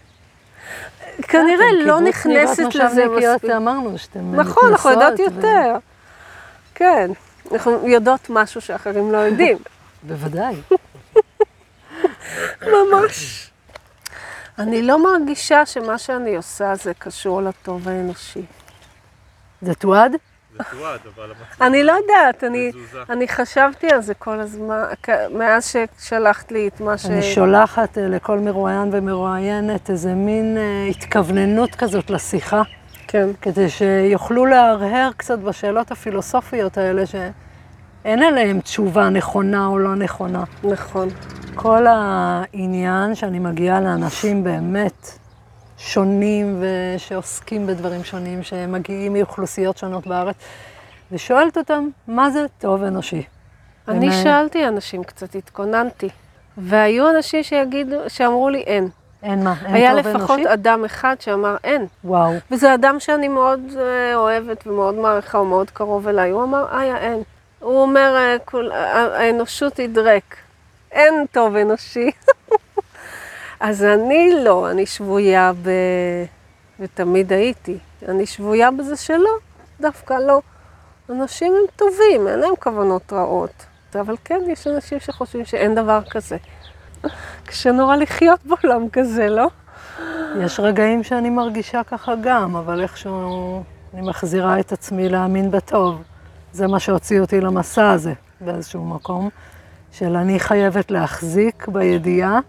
כנראה 1.21 1.65
אתם 1.69 1.87
לא 1.87 1.99
נכנסת 1.99 2.75
לזה 2.75 3.05
מספיק. 3.07 3.49
אמרנו 3.49 3.97
שאתם 3.97 4.35
נכון, 4.35 4.71
אנחנו 4.71 4.89
יודעות 4.89 5.19
יותר. 5.19 5.75
כן, 6.75 7.11
אנחנו 7.51 7.87
יודעות 7.87 8.29
משהו 8.29 8.61
שאחרים 8.61 9.11
לא 9.11 9.17
יודעים. 9.17 9.57
בוודאי. 10.03 10.55
ממש. 12.61 13.49
אני 14.59 14.81
לא 14.81 15.03
מרגישה 15.03 15.65
שמה 15.65 15.97
שאני 15.97 16.35
עושה 16.35 16.75
זה 16.75 16.93
קשור 16.93 17.41
לטוב 17.41 17.87
האנושי. 17.87 18.41
זה 19.61 19.73
תועד? 19.75 20.11
זה 20.57 20.63
תועד, 20.71 20.99
אבל 21.15 21.23
המצב 21.23 21.63
אני 21.63 21.83
לא 21.83 21.91
יודעת, 21.91 22.43
אני, 23.09 23.27
חשבתי 23.27 23.87
על 23.91 24.01
זה 24.01 24.13
כל 24.13 24.39
הזמן, 24.39 24.83
מאז 25.33 25.75
ששלחת 25.97 26.51
לי 26.51 26.67
את 26.67 26.81
מה 26.81 26.97
ש... 26.97 27.05
אני 27.05 27.21
שולחת 27.21 27.97
אה, 27.97 28.07
לכל 28.07 28.39
מרואיין 28.39 28.89
ומרואיינת 28.91 29.89
איזה 29.89 30.13
מין 30.13 30.57
אה, 30.57 30.87
התכווננות 30.89 31.75
כזאת 31.75 32.09
לשיחה, 32.09 32.61
כן. 33.07 33.29
כדי 33.41 33.69
שיוכלו 33.69 34.45
להרהר 34.45 35.09
קצת 35.17 35.39
בשאלות 35.39 35.91
הפילוסופיות 35.91 36.77
האלה, 36.77 37.05
שאין 37.05 38.23
עליהן 38.23 38.59
תשובה 38.59 39.09
נכונה 39.09 39.67
או 39.67 39.79
לא 39.79 39.95
נכונה. 39.95 40.43
נכון. 40.63 41.09
כל 41.55 41.85
העניין 41.89 43.15
שאני 43.15 43.39
מגיעה 43.39 43.81
לאנשים 43.81 44.43
באמת 44.43 45.07
שונים 45.77 46.63
ושעוסקים 46.95 47.67
בדברים 47.67 48.03
שונים, 48.03 48.43
שמגיעים 48.43 49.13
מאוכלוסיות 49.13 49.77
שונות 49.77 50.07
בארץ, 50.07 50.35
ושואלת 51.11 51.57
אותם, 51.57 51.87
מה 52.07 52.29
זה 52.29 52.45
טוב 52.59 52.83
אנושי? 52.83 53.23
אני 53.87 54.05
ומה- 54.05 54.15
שאלתי 54.23 54.67
אנשים 54.67 55.03
קצת, 55.03 55.35
התכוננתי, 55.35 56.09
והיו 56.57 57.09
אנשים 57.09 57.43
שיגידו, 57.43 57.95
שאמרו 58.07 58.49
לי 58.49 58.59
אין. 58.61 58.89
אין 59.23 59.43
מה, 59.43 59.53
אין 59.65 59.75
היה 59.75 59.89
טוב 59.91 59.99
לפחות 59.99 60.39
אנושי? 60.39 60.53
אדם 60.53 60.85
אחד 60.85 61.15
שאמר 61.19 61.55
אין. 61.63 61.85
הוא 67.59 67.81
אומר, 67.81 68.13
אה, 68.17 68.35
כול- 68.45 68.71
ה- 68.71 69.17
האנושות 69.17 69.77
היא 69.77 69.89
דרק. 69.89 70.35
אין 70.95 71.25
טוב 71.31 71.55
אנושי. 71.55 72.11
אז 73.59 73.83
אני 73.83 74.31
לא, 74.43 74.71
אני 74.71 74.85
שבויה 74.85 75.51
ב... 75.61 75.69
ותמיד 76.79 77.33
הייתי. 77.33 77.77
אני 78.07 78.25
שבויה 78.25 78.71
בזה 78.71 78.95
שלא, 78.95 79.29
דווקא 79.81 80.13
לא. 80.13 80.41
אנשים 81.09 81.53
הם 81.53 81.65
טובים, 81.75 82.27
אין 82.27 82.39
להם 82.39 82.55
כוונות 82.59 83.13
רעות. 83.13 83.65
אבל 83.99 84.15
כן, 84.23 84.41
יש 84.47 84.67
אנשים 84.67 84.99
שחושבים 84.99 85.45
שאין 85.45 85.75
דבר 85.75 86.01
כזה. 86.09 86.37
קשה 87.47 87.71
נורא 87.71 87.95
לחיות 87.95 88.39
בעולם 88.45 88.89
כזה, 88.89 89.29
לא? 89.29 89.47
יש 90.43 90.59
רגעים 90.59 91.03
שאני 91.03 91.29
מרגישה 91.29 91.83
ככה 91.83 92.13
גם, 92.23 92.55
אבל 92.55 92.81
איכשהו 92.81 93.63
אני 93.93 94.01
מחזירה 94.01 94.59
את 94.59 94.71
עצמי 94.71 95.09
להאמין 95.09 95.51
בטוב. 95.51 96.01
זה 96.51 96.67
מה 96.67 96.79
שהוציא 96.79 97.19
אותי 97.19 97.41
למסע 97.41 97.91
הזה 97.91 98.13
באיזשהו 98.41 98.85
מקום, 98.85 99.29
של 99.97 100.15
אני 100.15 100.39
חייבת 100.39 100.91
להחזיק 100.91 101.67
בידיעה 101.67 102.39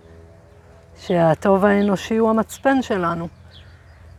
שהטוב 1.00 1.64
האנושי 1.64 2.16
הוא 2.16 2.30
המצפן 2.30 2.82
שלנו. 2.82 3.28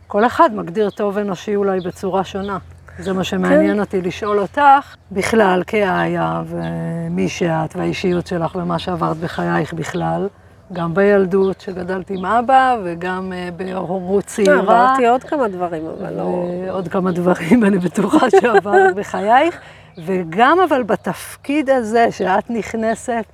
כל 0.06 0.26
אחד 0.26 0.50
מגדיר 0.54 0.90
טוב 0.90 1.18
אנושי 1.18 1.56
אולי 1.56 1.80
בצורה 1.80 2.24
שונה. 2.24 2.58
זה 2.98 3.12
מה 3.12 3.24
שמעניין 3.24 3.74
כן. 3.74 3.80
אותי 3.80 4.02
לשאול 4.02 4.38
אותך, 4.38 4.96
בכלל, 5.12 5.62
כאיה, 5.66 6.42
ומי 6.46 7.28
שאת, 7.28 7.76
והאישיות 7.76 8.26
שלך, 8.26 8.56
ומה 8.56 8.78
שעברת 8.78 9.16
בחייך 9.16 9.72
בכלל, 9.72 10.28
גם 10.72 10.94
בילדות, 10.94 11.60
שגדלת 11.60 12.10
עם 12.10 12.24
אבא, 12.24 12.76
וגם 12.84 13.32
אה, 13.32 13.48
בהורות 13.56 14.24
צעירה. 14.24 14.58
עברתי 14.58 15.06
עוד 15.06 15.24
כמה 15.24 15.48
דברים, 15.48 15.82
אבל 15.86 16.14
לא... 16.14 16.48
ועוד 16.66 16.88
כמה 16.88 17.12
דברים, 17.12 17.64
אני 17.64 17.78
בטוחה 17.78 18.30
שעברת 18.40 18.94
בחייך, 18.94 19.60
וגם 20.04 20.58
אבל 20.68 20.82
בתפקיד 20.82 21.70
הזה 21.70 22.06
שאת 22.10 22.50
נכנסת 22.50 23.24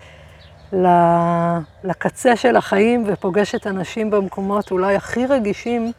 לקצה 1.85 2.37
של 2.37 2.57
החיים 2.57 3.05
ופוגשת 3.07 3.67
אנשים 3.67 4.11
במקומות 4.11 4.71
אולי 4.71 4.97
הכי 4.97 5.27
רגישים 5.27 5.93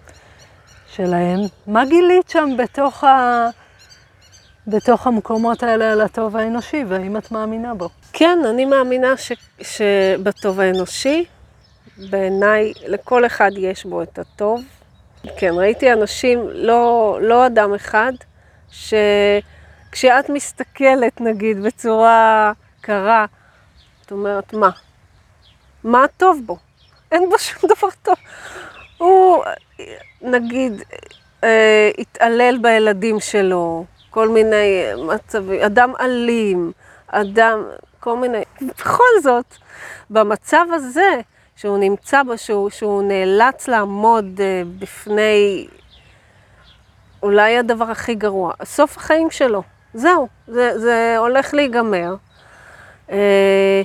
שלהם, 0.87 1.39
מה 1.67 1.85
גילית 1.85 2.29
שם 2.29 2.49
בתוך, 2.57 3.03
ה... 3.03 3.47
בתוך 4.67 5.07
המקומות 5.07 5.63
האלה 5.63 5.91
על 5.91 6.01
הטוב 6.01 6.37
האנושי, 6.37 6.83
והאם 6.87 7.17
את 7.17 7.31
מאמינה 7.31 7.73
בו? 7.73 7.89
כן, 8.13 8.39
אני 8.49 8.65
מאמינה 8.65 9.17
ש... 9.17 9.31
שבטוב 9.61 10.59
האנושי, 10.59 11.25
בעיניי, 12.09 12.73
לכל 12.87 13.25
אחד 13.25 13.51
יש 13.57 13.85
בו 13.85 14.01
את 14.01 14.19
הטוב. 14.19 14.63
כן, 15.37 15.51
ראיתי 15.53 15.93
אנשים, 15.93 16.39
לא, 16.53 17.17
לא 17.21 17.45
אדם 17.45 17.73
אחד, 17.73 18.13
שכשאת 19.95 20.29
מסתכלת, 20.29 21.21
נגיד, 21.21 21.63
בצורה 21.63 22.51
קרה, 22.81 23.25
את 24.05 24.11
אומרת, 24.11 24.53
מה? 24.53 24.69
מה 25.83 26.05
טוב 26.17 26.41
בו? 26.45 26.57
אין 27.11 27.29
בו 27.29 27.39
שום 27.39 27.69
דבר 27.69 27.87
טוב. 28.03 28.15
הוא, 28.97 29.43
נגיד, 30.21 30.73
אה, 31.43 31.91
התעלל 31.97 32.57
בילדים 32.61 33.19
שלו, 33.19 33.85
כל 34.09 34.29
מיני 34.29 34.83
מצבים, 35.07 35.61
אדם 35.61 35.93
אלים, 35.99 36.71
אדם, 37.07 37.63
כל 37.99 38.17
מיני, 38.17 38.41
בכל 38.61 39.21
זאת, 39.23 39.55
במצב 40.09 40.65
הזה, 40.73 41.21
שהוא 41.55 41.77
נמצא 41.77 42.23
בו, 42.23 42.37
שהוא, 42.37 42.69
שהוא 42.69 43.03
נאלץ 43.03 43.67
לעמוד 43.67 44.41
אה, 44.41 44.61
בפני 44.79 45.67
אולי 47.23 47.57
הדבר 47.57 47.85
הכי 47.85 48.15
גרוע, 48.15 48.53
סוף 48.63 48.97
החיים 48.97 49.31
שלו, 49.31 49.63
זהו, 49.95 50.27
זה, 50.47 50.79
זה 50.79 51.15
הולך 51.17 51.53
להיגמר. 51.53 52.15
אה, 53.11 53.81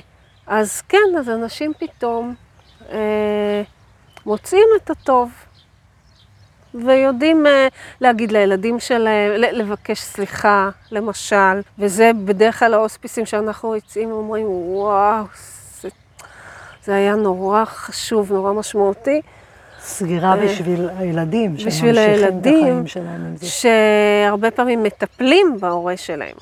אז 0.47 0.81
כן, 0.81 0.97
אז 1.19 1.29
אנשים 1.29 1.73
פתאום 1.79 2.35
אה, 2.89 3.61
מוצאים 4.25 4.67
את 4.77 4.89
הטוב. 4.89 5.31
ויודעים 6.73 7.47
אה, 7.47 7.67
להגיד 8.01 8.31
לילדים 8.31 8.79
שלהם, 8.79 9.31
לבקש 9.31 9.99
סליחה, 9.99 10.69
למשל, 10.91 11.61
וזה 11.79 12.11
בדרך 12.25 12.59
כלל 12.59 12.73
ההוספיסים 12.73 13.25
שאנחנו 13.25 13.75
יוצאים 13.75 14.11
ואומרים, 14.11 14.47
וואו, 14.49 15.25
זה, 15.81 15.89
זה 16.83 16.95
היה 16.95 17.15
נורא 17.15 17.65
חשוב, 17.65 18.33
נורא 18.33 18.53
משמעותי, 18.53 19.21
סגירה 19.83 20.31
אה, 20.31 20.45
בשביל 20.45 20.89
הילדים, 20.97 21.55
בשביל 21.55 21.97
הילדים, 21.97 22.87
שלהם. 22.87 23.35
שהרבה 23.41 24.51
פעמים 24.51 24.83
מטפלים 24.83 25.57
בהורה 25.59 25.97
שלהם. 25.97 26.35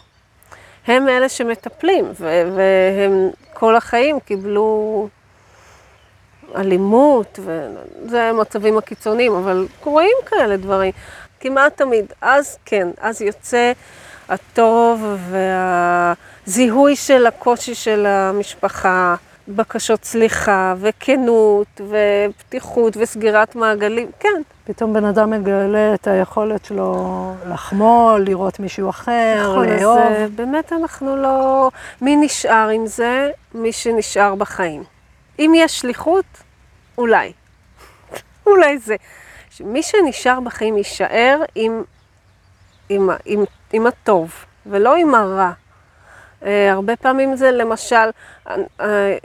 הם 0.87 1.09
אלה 1.09 1.29
שמטפלים, 1.29 2.05
והם 2.15 3.29
כל 3.53 3.75
החיים 3.75 4.19
קיבלו 4.19 5.07
אלימות, 6.55 7.39
וזה 7.39 8.23
המצבים 8.23 8.77
הקיצוניים, 8.77 9.33
אבל 9.33 9.67
קורים 9.79 10.17
כאלה 10.25 10.57
דברים. 10.57 10.91
כמעט 11.39 11.77
תמיד. 11.77 12.05
אז 12.21 12.57
כן, 12.65 12.87
אז 13.01 13.21
יוצא 13.21 13.71
הטוב 14.29 15.03
והזיהוי 15.29 16.95
של 16.95 17.27
הקושי 17.27 17.75
של 17.75 18.05
המשפחה, 18.05 19.15
בקשות 19.55 20.05
סליחה, 20.05 20.73
וכנות, 20.79 21.81
ופתיחות, 21.89 22.97
וסגירת 22.97 23.55
מעגלים, 23.55 24.11
כן. 24.19 24.41
פתאום 24.63 24.93
בן 24.93 25.05
אדם 25.05 25.29
מגלה 25.29 25.93
את 25.93 26.07
היכולת 26.07 26.65
שלו 26.65 27.33
לחמול, 27.49 28.21
לראות 28.21 28.59
מישהו 28.59 28.89
אחר, 28.89 29.51
נכון, 29.51 29.69
אז 29.69 29.81
לאהוב. 29.81 29.97
אה, 29.97 30.27
באמת 30.35 30.73
אנחנו 30.73 31.15
לא... 31.15 31.69
מי 32.01 32.15
נשאר 32.15 32.69
עם 32.73 32.87
זה? 32.87 33.31
מי 33.53 33.71
שנשאר 33.71 34.35
בחיים. 34.35 34.83
אם 35.39 35.51
יש 35.55 35.79
שליחות, 35.79 36.25
אולי. 36.97 37.33
אולי 38.47 38.77
זה. 38.77 38.95
מי 39.59 39.83
שנשאר 39.83 40.39
בחיים 40.39 40.77
יישאר 40.77 41.41
עם, 41.55 41.83
עם, 42.89 43.09
עם, 43.25 43.43
עם 43.73 43.87
הטוב, 43.87 44.31
ולא 44.65 44.95
עם 44.95 45.15
הרע. 45.15 45.51
אה, 46.45 46.71
הרבה 46.71 46.95
פעמים 46.95 47.35
זה 47.35 47.51
למשל, 47.51 48.09
אה, 48.47 49.17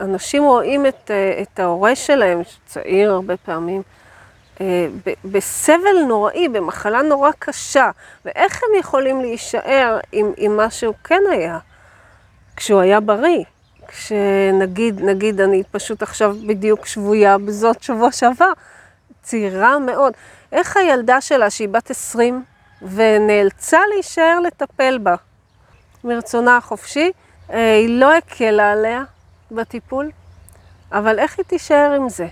אנשים 0.00 0.44
רואים 0.44 0.86
את, 0.86 1.10
אה, 1.10 1.42
את 1.42 1.58
ההורה 1.58 1.96
שלהם, 1.96 2.42
צעיר 2.66 3.12
הרבה 3.12 3.36
פעמים, 3.36 3.82
אה, 4.60 4.86
בסבל 5.24 6.04
נוראי, 6.08 6.48
במחלה 6.48 7.02
נורא 7.02 7.30
קשה, 7.38 7.90
ואיך 8.24 8.60
הם 8.62 8.78
יכולים 8.80 9.20
להישאר 9.20 9.98
עם, 10.12 10.32
עם 10.36 10.56
מה 10.56 10.70
שהוא 10.70 10.94
כן 11.04 11.20
היה, 11.30 11.58
כשהוא 12.56 12.80
היה 12.80 13.00
בריא? 13.00 13.44
כשנגיד, 13.88 15.00
נגיד, 15.02 15.40
אני 15.40 15.62
פשוט 15.70 16.02
עכשיו 16.02 16.36
בדיוק 16.46 16.86
שבויה 16.86 17.38
בזאת 17.38 17.82
שבוע 17.82 18.12
שעבר, 18.12 18.52
צעירה 19.22 19.78
מאוד. 19.78 20.12
איך 20.52 20.76
הילדה 20.76 21.20
שלה, 21.20 21.50
שהיא 21.50 21.68
בת 21.68 21.90
20, 21.90 22.44
ונאלצה 22.82 23.78
להישאר 23.94 24.40
לטפל 24.40 24.98
בה 24.98 25.14
מרצונה 26.04 26.56
החופשי, 26.56 27.12
אה, 27.50 27.76
היא 27.76 28.00
לא 28.00 28.14
הקלה 28.14 28.72
עליה 28.72 29.02
בטיפול, 29.54 30.10
אבל 30.92 31.18
איך 31.18 31.38
היא 31.38 31.44
תישאר 31.44 31.92
עם 31.96 32.08
זה? 32.08 32.26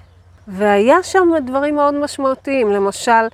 והיה 0.48 1.02
שם 1.02 1.28
דברים 1.46 1.74
מאוד 1.74 1.94
משמעותיים, 1.94 2.72
למשל, 2.72 3.28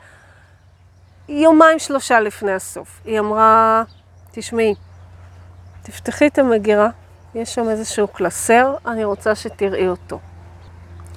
יומיים 1.28 1.78
שלושה 1.78 2.20
לפני 2.20 2.52
הסוף, 2.52 3.00
היא 3.04 3.18
אמרה, 3.18 3.82
תשמעי, 4.32 4.74
תפתחי 5.82 6.26
את 6.26 6.38
המגירה, 6.38 6.88
יש 7.34 7.54
שם 7.54 7.68
איזשהו 7.68 8.08
קלסר, 8.08 8.74
אני 8.86 9.04
רוצה 9.04 9.34
שתראי 9.34 9.88
אותו. 9.88 10.18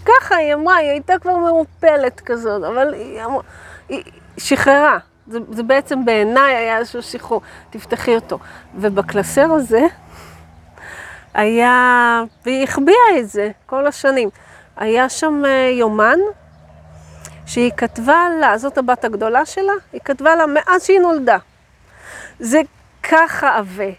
ככה 0.05 0.35
היא 0.35 0.53
אמרה, 0.53 0.75
היא 0.75 0.89
הייתה 0.89 1.13
כבר 1.21 1.35
מעופלת 1.35 2.19
כזאת, 2.19 2.63
אבל 2.63 2.93
היא, 2.93 3.23
אמרה, 3.23 3.41
היא 3.89 4.03
שחררה. 4.37 4.97
זה, 5.27 5.39
זה 5.51 5.63
בעצם 5.63 6.05
בעיניי 6.05 6.55
היה 6.55 6.77
איזשהו 6.77 7.01
שחרור, 7.01 7.41
תפתחי 7.69 8.15
אותו. 8.15 8.39
ובקלסר 8.75 9.51
הזה 9.51 9.81
היה, 11.33 12.23
והיא 12.45 12.63
החביאה 12.63 13.19
את 13.19 13.29
זה 13.29 13.51
כל 13.65 13.87
השנים, 13.87 14.29
היה 14.77 15.09
שם 15.09 15.45
אה, 15.45 15.69
יומן 15.73 16.19
שהיא 17.45 17.71
כתבה 17.77 18.27
לה, 18.39 18.57
זאת 18.57 18.77
הבת 18.77 19.05
הגדולה 19.05 19.45
שלה, 19.45 19.73
היא 19.93 20.01
כתבה 20.05 20.35
לה 20.35 20.45
מאז 20.45 20.85
שהיא 20.85 20.99
נולדה. 20.99 21.37
זה 22.39 22.61
ככה 23.03 23.57
עבה. 23.57 23.89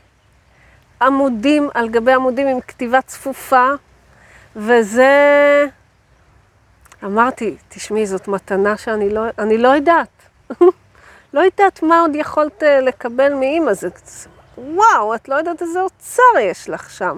עמודים 1.02 1.68
על 1.74 1.88
גבי 1.88 2.12
עמודים 2.12 2.46
עם 2.46 2.60
כתיבה 2.60 3.02
צפופה, 3.02 3.66
וזה... 4.56 5.10
אמרתי, 7.04 7.56
תשמעי, 7.68 8.06
זאת 8.06 8.28
מתנה 8.28 8.76
שאני 8.76 9.10
לא, 9.10 9.22
אני 9.38 9.58
לא 9.58 9.68
יודעת. 9.68 10.08
לא 11.34 11.40
יודעת 11.40 11.82
מה 11.82 12.00
עוד 12.00 12.10
יכולת 12.14 12.62
אה, 12.62 12.80
לקבל 12.80 13.34
מאימא. 13.34 13.72
זה, 13.72 13.88
וואו, 14.62 15.14
את 15.14 15.28
לא 15.28 15.34
יודעת 15.34 15.62
איזה 15.62 15.80
אוצר 15.80 16.38
יש 16.40 16.68
לך 16.68 16.90
שם. 16.90 17.16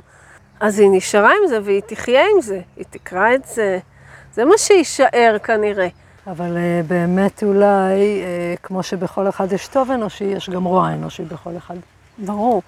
אז 0.61 0.79
היא 0.79 0.89
נשארה 0.93 1.31
עם 1.31 1.49
זה 1.49 1.59
והיא 1.63 1.83
תחיה 1.87 2.23
עם 2.35 2.41
זה, 2.41 2.61
היא 2.77 2.85
תקרא 2.91 3.35
את 3.35 3.45
זה. 3.45 3.79
זה 4.35 4.45
מה 4.45 4.59
שיישאר 4.59 5.37
כנראה. 5.43 5.89
אבל 6.27 6.57
uh, 6.57 6.87
באמת 6.87 7.43
אולי, 7.43 8.23
uh, 8.23 8.61
כמו 8.63 8.83
שבכל 8.83 9.29
אחד 9.29 9.53
יש 9.53 9.69
טוב 9.69 9.91
אנושי, 9.91 10.25
יש 10.25 10.51
גם 10.51 10.65
רוע 10.65 10.89
אנושי 10.93 11.23
בכל 11.23 11.57
אחד. 11.57 11.75
ברור. 12.19 12.63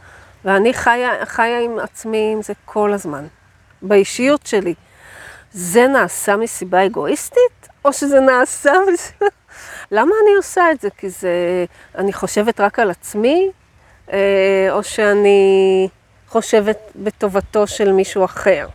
ואני 0.45 0.75
חיה, 0.75 1.11
חיה 1.25 1.61
עם 1.61 1.79
עצמי 1.79 2.31
עם 2.33 2.43
זה 2.43 2.53
כל 2.65 2.93
הזמן, 2.93 3.27
באישיות 3.83 4.47
שלי. 4.47 4.75
זה 5.53 5.87
נעשה 5.87 6.37
מסיבה 6.37 6.87
אגואיסטית, 6.87 7.69
או 7.85 7.93
שזה 7.93 8.21
נעשה 8.21 8.73
מסיבה... 8.93 9.27
למה 9.91 10.13
אני 10.23 10.37
עושה 10.37 10.71
את 10.73 10.81
זה? 10.81 10.89
כי 10.91 11.11
זה... 11.11 11.65
אני 11.99 12.13
חושבת 12.13 12.61
רק 12.61 12.79
על 12.79 12.91
עצמי, 12.91 13.51
או 14.71 14.83
שאני 14.83 15.89
חושבת 16.29 16.79
בטובתו 16.97 17.67
של 17.67 17.93
מישהו 17.93 18.25
אחר. 18.25 18.69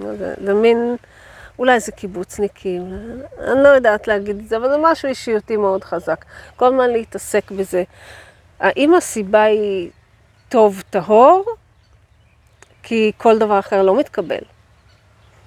זה, 0.00 0.34
זה 0.44 0.54
מין, 0.54 0.96
אולי 1.58 1.80
זה 1.80 1.92
קיבוצניקים, 1.92 2.92
אני 3.38 3.62
לא 3.62 3.68
יודעת 3.68 4.08
להגיד 4.08 4.38
את 4.38 4.48
זה, 4.48 4.56
אבל 4.56 4.68
זה 4.68 4.76
משהו 4.82 5.08
אישיותי 5.08 5.56
מאוד 5.56 5.84
חזק. 5.84 6.24
כל 6.56 6.66
הזמן 6.66 6.90
להתעסק 6.90 7.50
בזה. 7.50 7.82
האם 8.60 8.94
הסיבה 8.94 9.42
היא 9.42 9.90
טוב 10.48 10.82
טהור? 10.90 11.44
כי 12.82 13.12
כל 13.16 13.38
דבר 13.38 13.58
אחר 13.58 13.82
לא 13.82 13.98
מתקבל. 13.98 14.42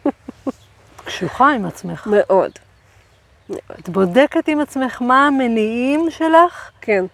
קשוחה 1.05 1.53
עם 1.53 1.65
עצמך. 1.65 2.07
מאוד. 2.07 2.51
את 3.79 3.89
בודקת 3.89 4.47
עם 4.47 4.59
עצמך 4.59 5.01
מה 5.01 5.27
המניעים 5.27 6.11
שלך 6.11 6.71
כן. 6.81 7.05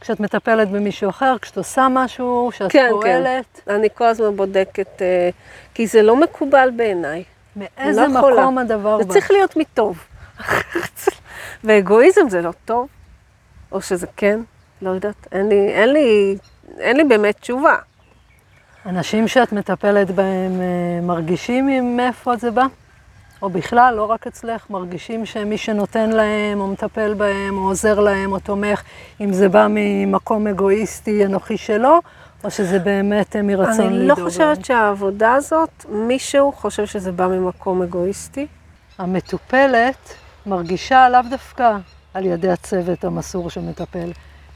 כשאת 0.00 0.20
מטפלת 0.20 0.68
במישהו 0.68 1.10
אחר, 1.10 1.36
כשאת 1.42 1.56
עושה 1.56 1.86
משהו, 1.90 2.50
כשאת 2.52 2.72
כן, 2.72 2.88
פועלת. 2.90 3.60
כן. 3.64 3.72
אני 3.72 3.88
כל 3.94 4.04
הזמן 4.04 4.36
בודקת, 4.36 5.02
אה, 5.02 5.30
כי 5.74 5.86
זה 5.86 6.02
לא 6.02 6.16
מקובל 6.16 6.70
בעיניי. 6.76 7.24
מאיזה 7.56 8.06
לא 8.06 8.18
יכולה. 8.18 8.42
מקום 8.42 8.58
הדבר 8.58 8.98
זה 8.98 9.04
בא? 9.04 9.12
צריך 9.12 9.30
להיות 9.30 9.56
מטוב. 9.56 10.04
ואגואיזם 11.64 12.28
זה 12.28 12.42
לא 12.42 12.52
טוב, 12.64 12.88
או 13.72 13.82
שזה 13.82 14.06
כן, 14.16 14.40
לא 14.82 14.90
יודעת. 14.90 15.26
אין 15.32 15.48
לי, 15.48 15.68
אין 15.68 15.92
לי, 15.92 16.36
אין 16.78 16.96
לי 16.96 17.04
באמת 17.04 17.40
תשובה. 17.40 17.76
אנשים 18.86 19.28
שאת 19.28 19.52
מטפלת 19.52 20.10
בהם 20.10 20.60
אה, 20.60 21.00
מרגישים 21.02 21.96
מאיפה 21.96 22.36
זה 22.36 22.50
בא? 22.50 22.66
או 23.42 23.50
בכלל, 23.50 23.94
לא 23.96 24.04
רק 24.04 24.26
אצלך, 24.26 24.70
מרגישים 24.70 25.26
שמי 25.26 25.58
שנותן 25.58 26.10
להם, 26.10 26.60
או 26.60 26.66
מטפל 26.66 27.14
בהם, 27.14 27.58
או 27.58 27.62
עוזר 27.62 28.00
להם, 28.00 28.32
או 28.32 28.38
תומך, 28.38 28.82
אם 29.20 29.32
זה 29.32 29.48
בא 29.48 29.66
ממקום 29.70 30.46
אגואיסטי 30.46 31.24
אנוכי 31.24 31.56
שלו, 31.56 32.00
או 32.44 32.50
שזה 32.50 32.78
באמת 32.78 33.36
אה, 33.36 33.42
מרצון 33.42 33.86
אני 33.86 33.98
לדאוג 33.98 34.08
לא 34.08 34.14
להם. 34.16 34.28
חושבת 34.28 34.64
שהעבודה 34.64 35.32
הזאת, 35.32 35.84
מישהו 35.88 36.52
חושב 36.52 36.86
שזה 36.86 37.12
בא 37.12 37.26
ממקום 37.26 37.82
אגואיסטי. 37.82 38.46
המטופלת 38.98 40.14
מרגישה 40.46 41.08
לאו 41.08 41.20
דווקא 41.30 41.76
על 42.14 42.26
ידי 42.26 42.50
הצוות 42.50 43.04
המסור 43.04 43.50
שמטפל, 43.50 44.10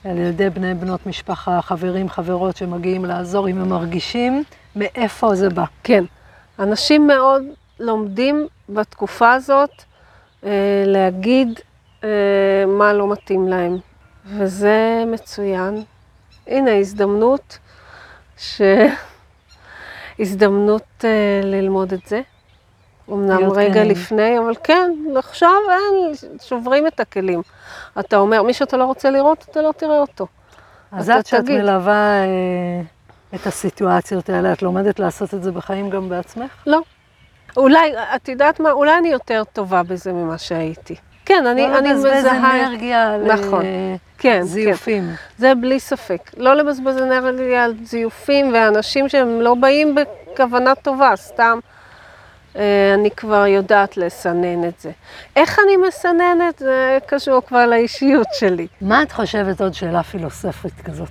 על 0.05 0.19
ידי 0.19 0.51
בני 0.51 0.75
בנות 0.75 1.07
משפחה, 1.07 1.63
חברים, 1.63 2.09
חברות 2.09 2.57
שמגיעים 2.57 3.05
לעזור, 3.05 3.49
אם 3.49 3.61
הם 3.61 3.69
מרגישים 3.69 4.45
מאיפה 4.77 5.35
זה 5.35 5.51
בא. 5.51 5.65
כן. 5.85 6.05
אנשים 6.59 7.07
מאוד 7.07 7.43
לומדים 7.81 8.47
בתקופה 8.69 9.33
הזאת 9.33 9.71
אה, 10.45 10.85
להגיד 10.87 11.61
אה, 12.05 12.09
מה 12.67 12.93
לא 12.93 13.09
מתאים 13.09 13.49
להם, 13.49 13.79
וזה 14.27 15.05
מצוין. 15.07 15.83
הנה 16.47 16.75
הזדמנות, 16.77 17.59
ש... 18.39 18.63
הזדמנות 20.21 21.05
אה, 21.05 21.41
ללמוד 21.43 21.93
את 21.93 22.07
זה. 22.07 22.21
אמנם 23.11 23.51
רגע 23.51 23.75
כנים. 23.75 23.91
לפני, 23.91 24.39
אבל 24.39 24.55
כן, 24.63 24.91
עכשיו 25.17 25.57
אין, 25.71 26.13
שוברים 26.43 26.87
את 26.87 27.01
הכלים. 27.01 27.43
אתה 28.01 28.17
אומר, 28.17 28.43
מי 28.43 28.55
שאתה 28.55 28.77
לא 28.77 28.85
רוצה 28.85 29.11
לראות, 29.11 29.47
אתה 29.51 29.63
לא 29.63 29.73
תראה 29.77 29.99
אותו. 29.99 30.27
אז 30.93 31.11
את, 31.11 31.27
שאת 31.27 31.41
תגיד. 31.41 31.61
מלווה 31.61 32.25
אה, 32.25 32.81
את 33.35 33.47
הסיטואציות 33.47 34.29
האלה, 34.29 34.53
את 34.53 34.63
לומדת 34.63 34.99
לעשות 34.99 35.35
את 35.35 35.43
זה 35.43 35.53
בחיים 35.53 35.91
גם 35.91 36.09
בעצמך? 36.09 36.51
לא. 36.67 36.81
אולי, 37.57 37.93
את 38.17 38.29
יודעת 38.29 38.61
מה, 38.61 38.71
אולי 38.71 38.99
אני 38.99 39.09
יותר 39.09 39.43
טובה 39.53 39.83
בזה 39.83 40.13
ממה 40.13 40.39
שהייתי. 40.39 40.95
כן, 41.27 41.47
אני, 41.47 41.63
לא 41.69 41.79
אני 41.79 41.91
לבזבז 41.91 42.13
מזהה... 42.19 42.67
אנרגיה 42.67 43.17
נכון. 43.27 43.63
כן, 43.63 43.97
כן. 44.19 44.41
לזיופים. 44.43 45.11
זה 45.39 45.55
בלי 45.55 45.81
ספק. 45.81 46.31
לא 46.37 46.55
לבזבז 46.55 46.97
אנרגיה 46.97 47.65
על 47.65 47.75
זיופים 47.85 48.53
ואנשים 48.55 49.09
שהם 49.09 49.41
לא 49.41 49.55
באים 49.55 49.95
בכוונה 49.95 50.75
טובה, 50.75 51.13
סתם. 51.17 51.59
אה, 52.57 52.95
אני 52.95 53.11
כבר 53.11 53.47
יודעת 53.47 53.97
לסנן 53.97 54.69
את 54.69 54.81
זה. 54.81 54.91
איך 55.37 55.59
אני 55.65 55.77
מסננת? 55.77 56.59
זה 56.59 56.99
קשור 57.07 57.43
כבר 57.47 57.67
לאישיות 57.67 58.27
שלי. 58.33 58.67
מה 58.81 59.03
את 59.03 59.13
חושבת, 59.13 59.61
עוד 59.61 59.75
שאלה 59.75 60.03
פילוסופית 60.03 60.81
כזאת, 60.85 61.09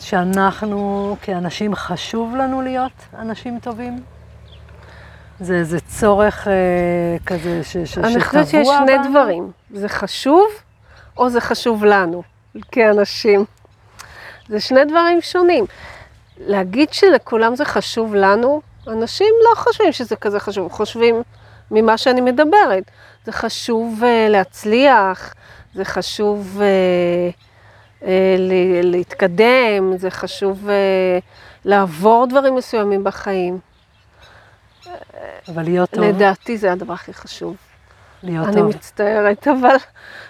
שאנחנו 0.00 1.16
כאנשים 1.22 1.74
חשוב 1.74 2.36
לנו 2.36 2.62
להיות 2.62 2.92
אנשים 3.18 3.58
טובים? 3.58 4.19
זה 5.40 5.54
איזה 5.54 5.80
צורך 5.80 6.48
אה, 6.48 7.16
כזה 7.26 7.64
ש, 7.64 7.76
ש, 7.76 7.98
אני 7.98 8.20
חושבת 8.20 8.46
שיש 8.46 8.68
שני 8.68 8.98
בנו? 8.98 9.10
דברים. 9.10 9.50
זה 9.70 9.88
חשוב, 9.88 10.46
או 11.16 11.30
זה 11.30 11.40
חשוב 11.40 11.84
לנו, 11.84 12.22
כאנשים. 12.72 13.44
זה 14.48 14.60
שני 14.60 14.84
דברים 14.84 15.20
שונים. 15.20 15.64
להגיד 16.38 16.92
שלכולם 16.92 17.56
זה 17.56 17.64
חשוב 17.64 18.14
לנו, 18.14 18.60
אנשים 18.86 19.34
לא 19.50 19.54
חושבים 19.54 19.92
שזה 19.92 20.16
כזה 20.16 20.40
חשוב, 20.40 20.72
חושבים 20.72 21.22
ממה 21.70 21.98
שאני 21.98 22.20
מדברת. 22.20 22.84
זה 23.24 23.32
חשוב 23.32 24.00
uh, 24.00 24.30
להצליח, 24.30 25.34
זה 25.74 25.84
חשוב 25.84 26.60
uh, 26.60 28.02
uh, 28.02 28.06
להתקדם, 28.82 29.96
זה 29.96 30.10
חשוב 30.10 30.68
uh, 30.68 31.22
לעבור 31.64 32.26
דברים 32.26 32.54
מסוימים 32.54 33.04
בחיים. 33.04 33.69
אבל 35.48 35.62
להיות 35.62 35.90
טוב, 35.90 36.04
לדעתי 36.04 36.58
זה 36.58 36.72
הדבר 36.72 36.92
הכי 36.92 37.14
חשוב. 37.14 37.56
להיות 38.22 38.46
אני 38.48 38.56
טוב. 38.56 38.68
מצטערת, 38.68 39.48
אבל 39.48 39.76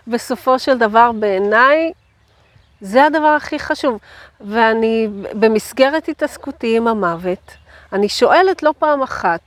בסופו 0.07 0.59
של 0.59 0.79
דבר 0.79 1.12
בעיניי 1.12 1.93
זה 2.81 3.05
הדבר 3.05 3.27
הכי 3.27 3.59
חשוב. 3.59 3.99
ואני, 4.41 5.09
במסגרת 5.33 6.09
התעסקותי 6.09 6.77
עם 6.77 6.89
המוות, 6.89 7.53
אני 7.93 8.09
שואלת 8.09 8.62
לא 8.62 8.75
פעם 8.79 9.03
אחת, 9.03 9.41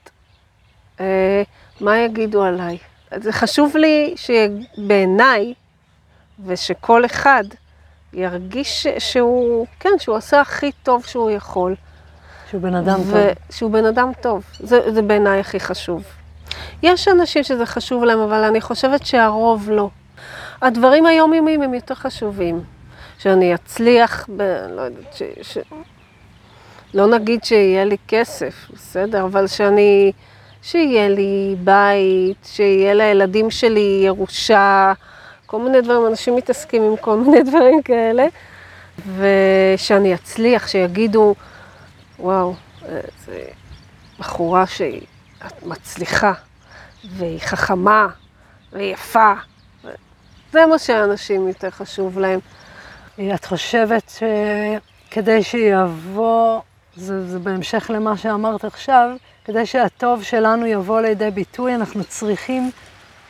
אה, 0.99 1.43
מה 1.82 1.97
יגידו 1.97 2.43
עליי? 2.43 2.78
זה 3.15 3.32
חשוב 3.32 3.78
לי 3.78 4.15
שבעיניי, 4.15 5.53
ושכל 6.45 7.05
אחד 7.05 7.43
ירגיש 8.13 8.88
שהוא, 8.99 9.67
כן, 9.80 9.89
שהוא 9.99 10.15
עשה 10.15 10.41
הכי 10.41 10.71
טוב 10.84 11.05
שהוא 11.05 11.32
יכול. 11.32 11.76
שהוא 12.54 12.62
בן 12.62 12.76
אדם 12.76 12.97
טוב. 12.97 13.14
שהוא 13.49 13.72
בן 13.72 13.86
אדם 13.86 14.12
טוב. 14.22 14.43
זה, 14.60 14.91
זה 14.91 15.01
בעיניי 15.01 15.39
הכי 15.39 15.60
חשוב. 15.60 16.04
יש 16.84 17.08
אנשים 17.08 17.43
שזה 17.43 17.66
חשוב 17.66 18.04
להם, 18.04 18.20
אבל 18.20 18.43
אני 18.43 18.62
חושבת 18.62 19.06
שהרוב 19.06 19.70
לא. 19.70 19.89
הדברים 20.62 21.06
היומיומיים 21.06 21.62
הם 21.62 21.74
יותר 21.74 21.95
חשובים. 21.95 22.64
שאני 23.20 23.56
אצליח, 23.56 24.30
ב, 24.38 24.41
לא 24.70 24.82
יודעת, 24.82 25.14
ש, 25.14 25.24
ש... 25.41 25.58
לא 26.93 27.08
נגיד 27.08 27.43
שיהיה 27.43 27.86
לי 27.86 27.97
כסף, 28.08 28.56
בסדר, 28.74 29.26
אבל 29.26 29.47
שאני, 29.47 30.12
שיהיה 30.62 31.10
לי 31.10 31.56
בית, 31.64 32.38
שיהיה 32.43 32.93
לילדים 32.93 33.51
שלי 33.51 34.01
ירושה, 34.06 34.93
כל 35.45 35.60
מיני 35.60 35.82
דברים, 35.82 36.08
אנשים 36.08 36.36
מתעסקים 36.36 36.84
עם 36.84 36.95
כל 36.97 37.18
מיני 37.18 37.43
דברים 37.43 37.82
כאלה, 37.82 38.26
ושאני 39.18 40.14
אצליח, 40.14 40.68
שיגידו, 40.68 41.36
וואו, 42.24 42.53
זו 43.26 43.32
בחורה 44.19 44.67
שהיא 44.67 45.01
מצליחה, 45.65 46.34
והיא 47.09 47.39
חכמה, 47.39 48.07
והיא 48.71 48.93
יפה. 48.93 49.34
זה 50.51 50.65
מה 50.65 50.80
שאנשים 50.80 51.47
יותר 51.47 51.69
חשוב 51.69 52.19
להם. 52.19 52.39
את 53.36 53.45
חושבת 53.45 54.19
שכדי 55.09 55.43
שיבוא, 55.43 56.61
זה, 56.95 57.28
זה 57.28 57.39
בהמשך 57.39 57.91
למה 57.93 58.17
שאמרת 58.17 58.65
עכשיו, 58.65 59.09
כדי 59.45 59.65
שהטוב 59.65 60.24
שלנו 60.24 60.65
יבוא 60.65 61.01
לידי 61.01 61.32
ביטוי, 61.32 61.76
אנחנו 61.76 62.03
צריכים 62.03 62.71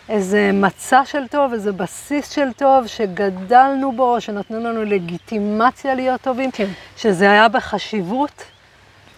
איזה 0.10 0.52
מצע 0.54 1.02
של 1.06 1.28
טוב, 1.28 1.54
איזה 1.54 1.72
בסיס 1.72 2.30
של 2.30 2.54
טוב, 2.58 2.88
שגדלנו 2.88 3.92
בו, 3.92 4.22
שנתנו 4.22 4.60
לנו 4.60 4.84
לגיטימציה 4.84 5.96
להיות 5.96 6.22
טובים, 6.22 6.52
כן. 6.52 6.68
שזה 6.98 7.32
היה 7.32 7.50
בחשיבות 7.50 8.44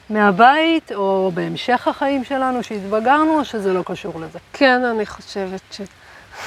מהבית, 0.10 0.91
או 0.91 1.32
בהמשך 1.34 1.88
החיים 1.88 2.24
שלנו, 2.24 2.64
שהתבגרנו, 2.64 3.39
או 3.39 3.45
שזה 3.45 3.74
לא 3.74 3.82
קשור 3.86 4.20
לזה. 4.20 4.39
כן, 4.53 4.84
אני 4.84 5.06
חושבת 5.06 5.62
ש... 5.72 5.82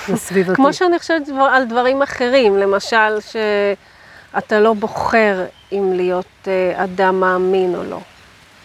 זה 0.07 0.17
סביבתי. 0.17 0.55
כמו 0.57 0.73
שאני 0.73 0.99
חושבת 0.99 1.29
דבר- 1.29 1.51
על 1.53 1.65
דברים 1.65 2.03
אחרים, 2.03 2.59
למשל 2.59 3.19
שאתה 3.21 4.61
לא 4.61 4.73
בוחר 4.73 5.45
אם 5.73 5.93
להיות 5.95 6.49
אה, 6.49 6.85
אדם 6.85 7.21
מאמין 7.21 7.75
או 7.75 7.85
לא. 7.85 8.01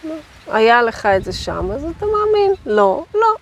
לא. 0.04 0.14
היה 0.52 0.82
לך 0.82 1.06
את 1.06 1.24
זה 1.24 1.32
שם, 1.32 1.70
אז 1.74 1.84
אתה 1.84 2.06
מאמין. 2.06 2.54
לא, 2.66 3.04
לא. 3.14 3.34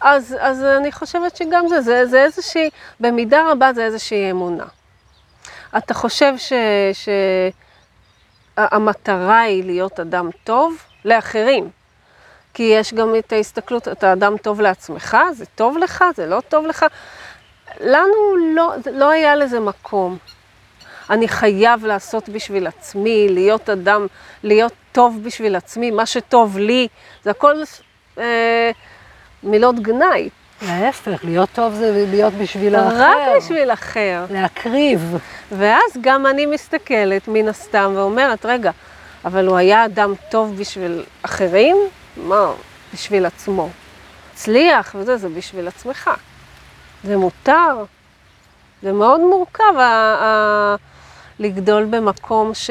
אז, 0.00 0.36
אז 0.40 0.64
אני 0.64 0.92
חושבת 0.92 1.36
שגם 1.36 1.68
זה, 1.68 1.80
זה, 1.80 2.06
זה 2.06 2.22
איזושהי, 2.24 2.70
במידה 3.00 3.50
רבה 3.52 3.72
זה 3.72 3.84
איזושהי 3.84 4.30
אמונה. 4.30 4.64
אתה 5.76 5.94
חושב 5.94 6.32
ש... 6.36 6.52
ש 6.92 7.08
המטרה 8.58 9.40
היא 9.40 9.64
להיות 9.64 10.00
אדם 10.00 10.30
טוב 10.44 10.76
לאחרים. 11.04 11.70
כי 12.54 12.62
יש 12.62 12.94
גם 12.94 13.14
את 13.18 13.32
ההסתכלות, 13.32 13.88
אתה 13.88 14.12
אדם 14.12 14.36
טוב 14.36 14.60
לעצמך, 14.60 15.16
זה 15.32 15.44
טוב 15.46 15.78
לך, 15.78 16.04
זה 16.16 16.26
לא 16.26 16.40
טוב 16.48 16.66
לך. 16.66 16.86
לנו 17.80 18.36
לא, 18.54 18.74
לא 18.92 19.10
היה 19.10 19.36
לזה 19.36 19.60
מקום. 19.60 20.18
אני 21.10 21.28
חייב 21.28 21.86
לעשות 21.86 22.28
בשביל 22.28 22.66
עצמי, 22.66 23.28
להיות 23.28 23.70
אדם, 23.70 24.06
להיות 24.42 24.72
טוב 24.92 25.20
בשביל 25.22 25.56
עצמי, 25.56 25.90
מה 25.90 26.06
שטוב 26.06 26.58
לי, 26.58 26.88
זה 27.24 27.30
הכל 27.30 27.54
אה, 28.18 28.70
מילות 29.42 29.80
גנאי. 29.80 30.28
להפך, 30.62 31.24
להיות 31.24 31.48
טוב 31.52 31.74
זה 31.74 32.04
להיות 32.10 32.34
בשביל 32.34 32.74
האחר. 32.74 32.96
רק 33.00 33.16
בשביל 33.36 33.72
אחר. 33.72 34.24
להקריב. 34.30 35.16
ואז 35.52 35.92
גם 36.00 36.26
אני 36.26 36.46
מסתכלת 36.46 37.28
מן 37.28 37.48
הסתם 37.48 37.92
ואומרת, 37.96 38.46
רגע, 38.46 38.70
אבל 39.24 39.46
הוא 39.46 39.56
היה 39.56 39.84
אדם 39.84 40.14
טוב 40.30 40.56
בשביל 40.60 41.02
אחרים? 41.22 41.76
מה, 42.16 42.50
בשביל 42.94 43.26
עצמו. 43.26 43.68
הצליח 44.32 44.94
וזה, 44.98 45.16
זה 45.16 45.28
בשביל 45.28 45.68
עצמך. 45.68 46.10
זה 47.04 47.16
מותר. 47.16 47.84
זה 48.82 48.92
מאוד 48.92 49.20
מורכב 49.20 49.76
ה- 49.78 49.82
ה- 50.22 50.76
לגדול 51.38 51.84
במקום 51.84 52.54
ש... 52.54 52.70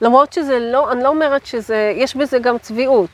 למרות 0.00 0.32
שזה 0.32 0.58
לא, 0.58 0.92
אני 0.92 1.02
לא 1.02 1.08
אומרת 1.08 1.46
שזה, 1.46 1.92
יש 1.96 2.16
בזה 2.16 2.38
גם 2.38 2.58
צביעות. 2.58 3.10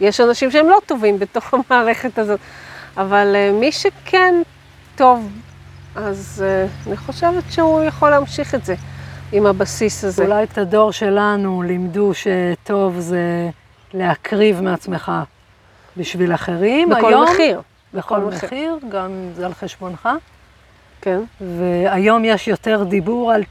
יש 0.00 0.20
אנשים 0.20 0.50
שהם 0.50 0.68
לא 0.68 0.78
טובים 0.86 1.18
בתוך 1.18 1.54
המערכת 1.54 2.18
הזאת, 2.18 2.40
אבל 2.96 3.36
uh, 3.36 3.60
מי 3.60 3.72
שכן 3.72 4.34
טוב, 4.96 5.32
אז 5.96 6.44
uh, 6.46 6.88
אני 6.88 6.96
חושבת 6.96 7.44
שהוא 7.50 7.82
יכול 7.82 8.10
להמשיך 8.10 8.54
את 8.54 8.64
זה 8.64 8.74
עם 9.32 9.46
הבסיס 9.46 10.04
הזה. 10.04 10.24
אולי 10.24 10.44
את 10.44 10.58
הדור 10.58 10.92
שלנו 10.92 11.62
לימדו 11.62 12.12
שטוב 12.14 12.98
זה 12.98 13.50
להקריב 13.94 14.60
מעצמך 14.60 15.12
בשביל 15.96 16.34
אחרים. 16.34 16.88
בכל 16.88 17.08
היום, 17.08 17.22
מחיר. 17.22 17.62
בכל 17.94 18.20
מחיר. 18.20 18.46
מחיר, 18.46 18.78
גם 18.88 19.10
זה 19.34 19.46
על 19.46 19.54
חשבונך. 19.54 20.08
כן. 21.00 21.20
והיום 21.40 22.24
יש 22.24 22.48
יותר 22.48 22.84
דיבור 22.84 23.32
על 23.32 23.42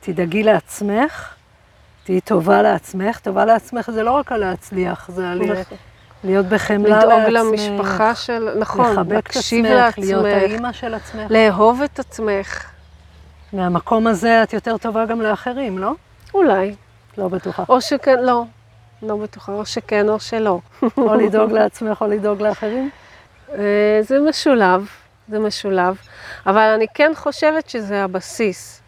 תדאגי 0.00 0.42
לעצמך, 0.42 1.34
תהיי 2.10 2.20
טובה 2.20 2.62
לעצמך. 2.62 3.18
טובה 3.18 3.44
לעצמך 3.44 3.90
זה 3.90 4.02
לא 4.02 4.10
רק 4.10 4.32
על 4.32 4.40
להצליח, 4.40 5.10
זה 5.10 5.30
על 5.30 5.38
נכון. 5.38 5.76
להיות 6.24 6.46
בחמלה 6.46 6.98
לדאוג 6.98 7.22
לעצמך. 7.22 7.60
למשפחה 7.60 8.14
של, 8.14 8.58
נכון, 8.58 8.92
לחבק 8.92 9.08
את 9.08 9.36
להקשיב 9.36 9.66
עצמך, 9.66 9.98
להיות 9.98 10.24
האימא 10.24 10.72
של 10.72 10.94
עצמך. 10.94 11.30
לאהוב 11.30 11.82
את 11.82 11.98
עצמך. 11.98 12.64
מהמקום 13.52 14.06
הזה 14.06 14.42
את 14.42 14.52
יותר 14.52 14.76
טובה 14.76 15.06
גם 15.06 15.20
לאחרים, 15.20 15.78
לא? 15.78 15.92
אולי. 16.34 16.74
לא 17.18 17.28
בטוחה. 17.28 17.64
או 17.68 17.80
שכן, 17.80 18.18
לא. 18.22 18.44
לא 19.02 19.16
בטוחה, 19.16 19.52
או 19.52 19.66
שכן 19.66 20.08
או 20.08 20.20
שלא. 20.20 20.60
או 20.98 21.14
לדאוג 21.14 21.52
לעצמך 21.58 22.00
או 22.00 22.06
לדאוג 22.06 22.42
לאחרים. 22.42 22.90
אה, 23.52 23.98
זה 24.02 24.18
משולב, 24.28 24.86
זה 25.28 25.38
משולב, 25.38 25.96
אבל 26.46 26.72
אני 26.74 26.86
כן 26.94 27.12
חושבת 27.14 27.68
שזה 27.68 28.04
הבסיס. 28.04 28.82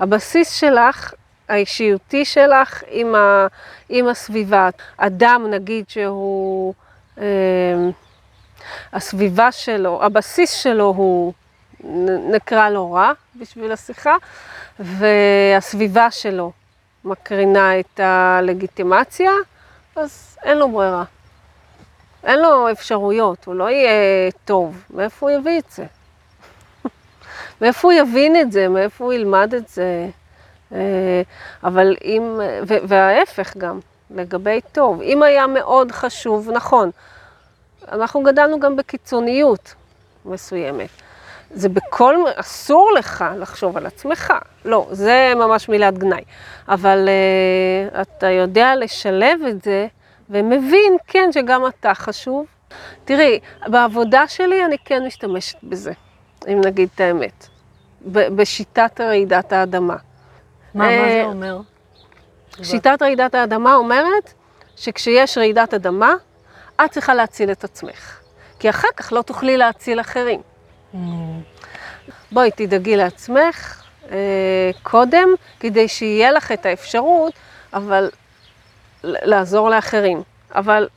הבסיס 0.00 0.50
שלך, 0.52 1.12
האישיותי 1.48 2.24
שלך 2.24 2.82
עם, 2.88 3.14
ה, 3.14 3.46
עם 3.88 4.08
הסביבה. 4.08 4.68
אדם, 4.96 5.46
נגיד 5.50 5.88
שהוא, 5.88 6.74
אה, 7.18 7.24
הסביבה 8.92 9.52
שלו, 9.52 10.04
הבסיס 10.04 10.52
שלו 10.52 10.94
הוא, 10.96 11.32
נקרא 12.30 12.68
לו 12.68 12.92
רע 12.92 13.12
בשביל 13.36 13.72
השיחה, 13.72 14.16
והסביבה 14.78 16.10
שלו 16.10 16.52
מקרינה 17.04 17.80
את 17.80 18.00
הלגיטימציה, 18.00 19.30
אז 19.96 20.38
אין 20.42 20.58
לו 20.58 20.68
ברירה. 20.68 21.04
אין 22.24 22.38
לו 22.38 22.70
אפשרויות, 22.70 23.44
הוא 23.44 23.54
לא 23.54 23.70
יהיה 23.70 24.30
טוב. 24.44 24.82
מאיפה 24.90 25.30
הוא 25.30 25.38
יביא 25.38 25.58
את 25.58 25.70
זה? 25.70 25.84
מאיפה 27.60 27.92
הוא 27.92 28.00
יבין 28.00 28.40
את 28.40 28.52
זה? 28.52 28.68
מאיפה 28.68 29.04
הוא 29.04 29.12
ילמד 29.12 29.54
את 29.54 29.68
זה? 29.68 30.08
אה, 30.72 31.22
אבל 31.64 31.96
אם, 32.04 32.40
וההפך 32.62 33.56
גם, 33.56 33.80
לגבי 34.10 34.60
טוב. 34.72 35.02
אם 35.02 35.22
היה 35.22 35.46
מאוד 35.46 35.92
חשוב, 35.92 36.50
נכון, 36.50 36.90
אנחנו 37.92 38.22
גדלנו 38.22 38.60
גם 38.60 38.76
בקיצוניות 38.76 39.74
מסוימת. 40.24 40.88
זה 41.50 41.68
בכל, 41.68 42.14
אסור 42.34 42.90
לך 42.98 43.24
לחשוב 43.38 43.76
על 43.76 43.86
עצמך. 43.86 44.32
לא, 44.64 44.88
זה 44.90 45.32
ממש 45.36 45.68
מילת 45.68 45.98
גנאי. 45.98 46.22
אבל 46.68 47.08
uh, 47.08 48.00
אתה 48.00 48.26
יודע 48.26 48.76
לשלב 48.76 49.40
את 49.48 49.62
זה, 49.62 49.86
ומבין, 50.30 50.96
כן, 51.06 51.32
שגם 51.32 51.62
אתה 51.66 51.94
חשוב. 51.94 52.46
תראי, 53.04 53.40
בעבודה 53.66 54.28
שלי 54.28 54.64
אני 54.64 54.76
כן 54.84 55.06
משתמשת 55.06 55.56
בזה, 55.62 55.92
אם 56.48 56.60
נגיד 56.64 56.88
את 56.94 57.00
האמת. 57.00 57.46
בשיטת 58.06 59.00
רעידת 59.00 59.52
האדמה. 59.52 59.96
מה, 60.78 60.84
מה 60.84 60.90
אה, 60.90 61.20
זה 61.22 61.24
אומר? 61.24 61.60
שיטת 62.62 63.02
רעידת 63.02 63.34
האדמה 63.34 63.74
אומרת 63.74 64.32
שכשיש 64.76 65.38
רעידת 65.38 65.74
אדמה, 65.74 66.14
את 66.84 66.90
צריכה 66.90 67.14
להציל 67.14 67.50
את 67.50 67.64
עצמך. 67.64 68.18
כי 68.58 68.70
אחר 68.70 68.88
כך 68.96 69.12
לא 69.12 69.22
תוכלי 69.22 69.56
להציל 69.56 70.00
אחרים. 70.00 70.40
בואי, 72.32 72.50
תדאגי 72.50 72.96
לעצמך 72.96 73.82
אה, 74.10 74.70
קודם, 74.82 75.28
כדי 75.60 75.88
שיהיה 75.88 76.32
לך 76.32 76.52
את 76.52 76.66
האפשרות, 76.66 77.32
אבל 77.72 78.10
לעזור 79.04 79.70
לאחרים. 79.70 80.22
אבל 80.54 80.88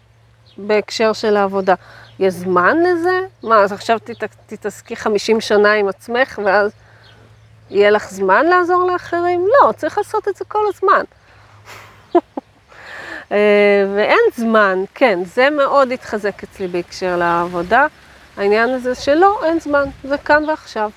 בהקשר 0.57 1.13
של 1.13 1.37
העבודה, 1.37 1.75
יש 2.19 2.33
זמן 2.33 2.77
לזה? 2.77 3.19
מה, 3.43 3.55
אז 3.55 3.71
עכשיו 3.71 3.99
תת, 3.99 4.23
תתעסקי 4.45 4.95
50 4.95 5.41
שנה 5.41 5.73
עם 5.73 5.87
עצמך, 5.87 6.39
ואז 6.45 6.71
יהיה 7.71 7.89
לך 7.89 8.09
זמן 8.11 8.45
לעזור 8.45 8.91
לאחרים? 8.91 9.47
לא, 9.47 9.71
צריך 9.71 9.97
לעשות 9.97 10.27
את 10.27 10.35
זה 10.35 10.45
כל 10.45 10.59
הזמן. 10.73 11.03
אה, 13.31 13.37
ואין 13.95 14.19
זמן, 14.35 14.83
כן, 14.95 15.19
זה 15.25 15.49
מאוד 15.49 15.91
התחזק 15.91 16.43
אצלי 16.43 16.67
בהקשר 16.67 17.15
לעבודה. 17.17 17.85
העניין 18.37 18.69
הזה 18.69 18.95
שלא, 18.95 19.39
אין 19.45 19.59
זמן, 19.59 19.83
זה 20.03 20.17
כאן 20.17 20.49
ועכשיו. 20.49 20.89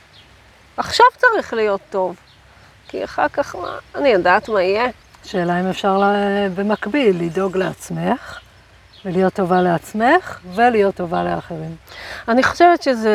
עכשיו 0.76 1.06
צריך 1.16 1.54
להיות 1.54 1.80
טוב, 1.90 2.16
כי 2.88 3.04
אחר 3.04 3.28
כך, 3.28 3.56
מה, 3.56 3.78
אני 3.94 4.08
יודעת 4.08 4.48
מה 4.48 4.62
יהיה. 4.62 4.86
שאלה 5.24 5.60
אם 5.60 5.66
אפשר 5.70 5.98
לה- 5.98 6.48
במקביל 6.54 7.22
לדאוג 7.24 7.56
לעצמך, 7.56 8.38
ולהיות 9.04 9.32
טובה 9.34 9.60
לעצמך, 9.62 10.38
ולהיות 10.54 10.94
טובה 10.94 11.24
לאחרים. 11.24 11.76
אני 12.28 12.42
חושבת 12.42 12.82
שזה 12.82 13.10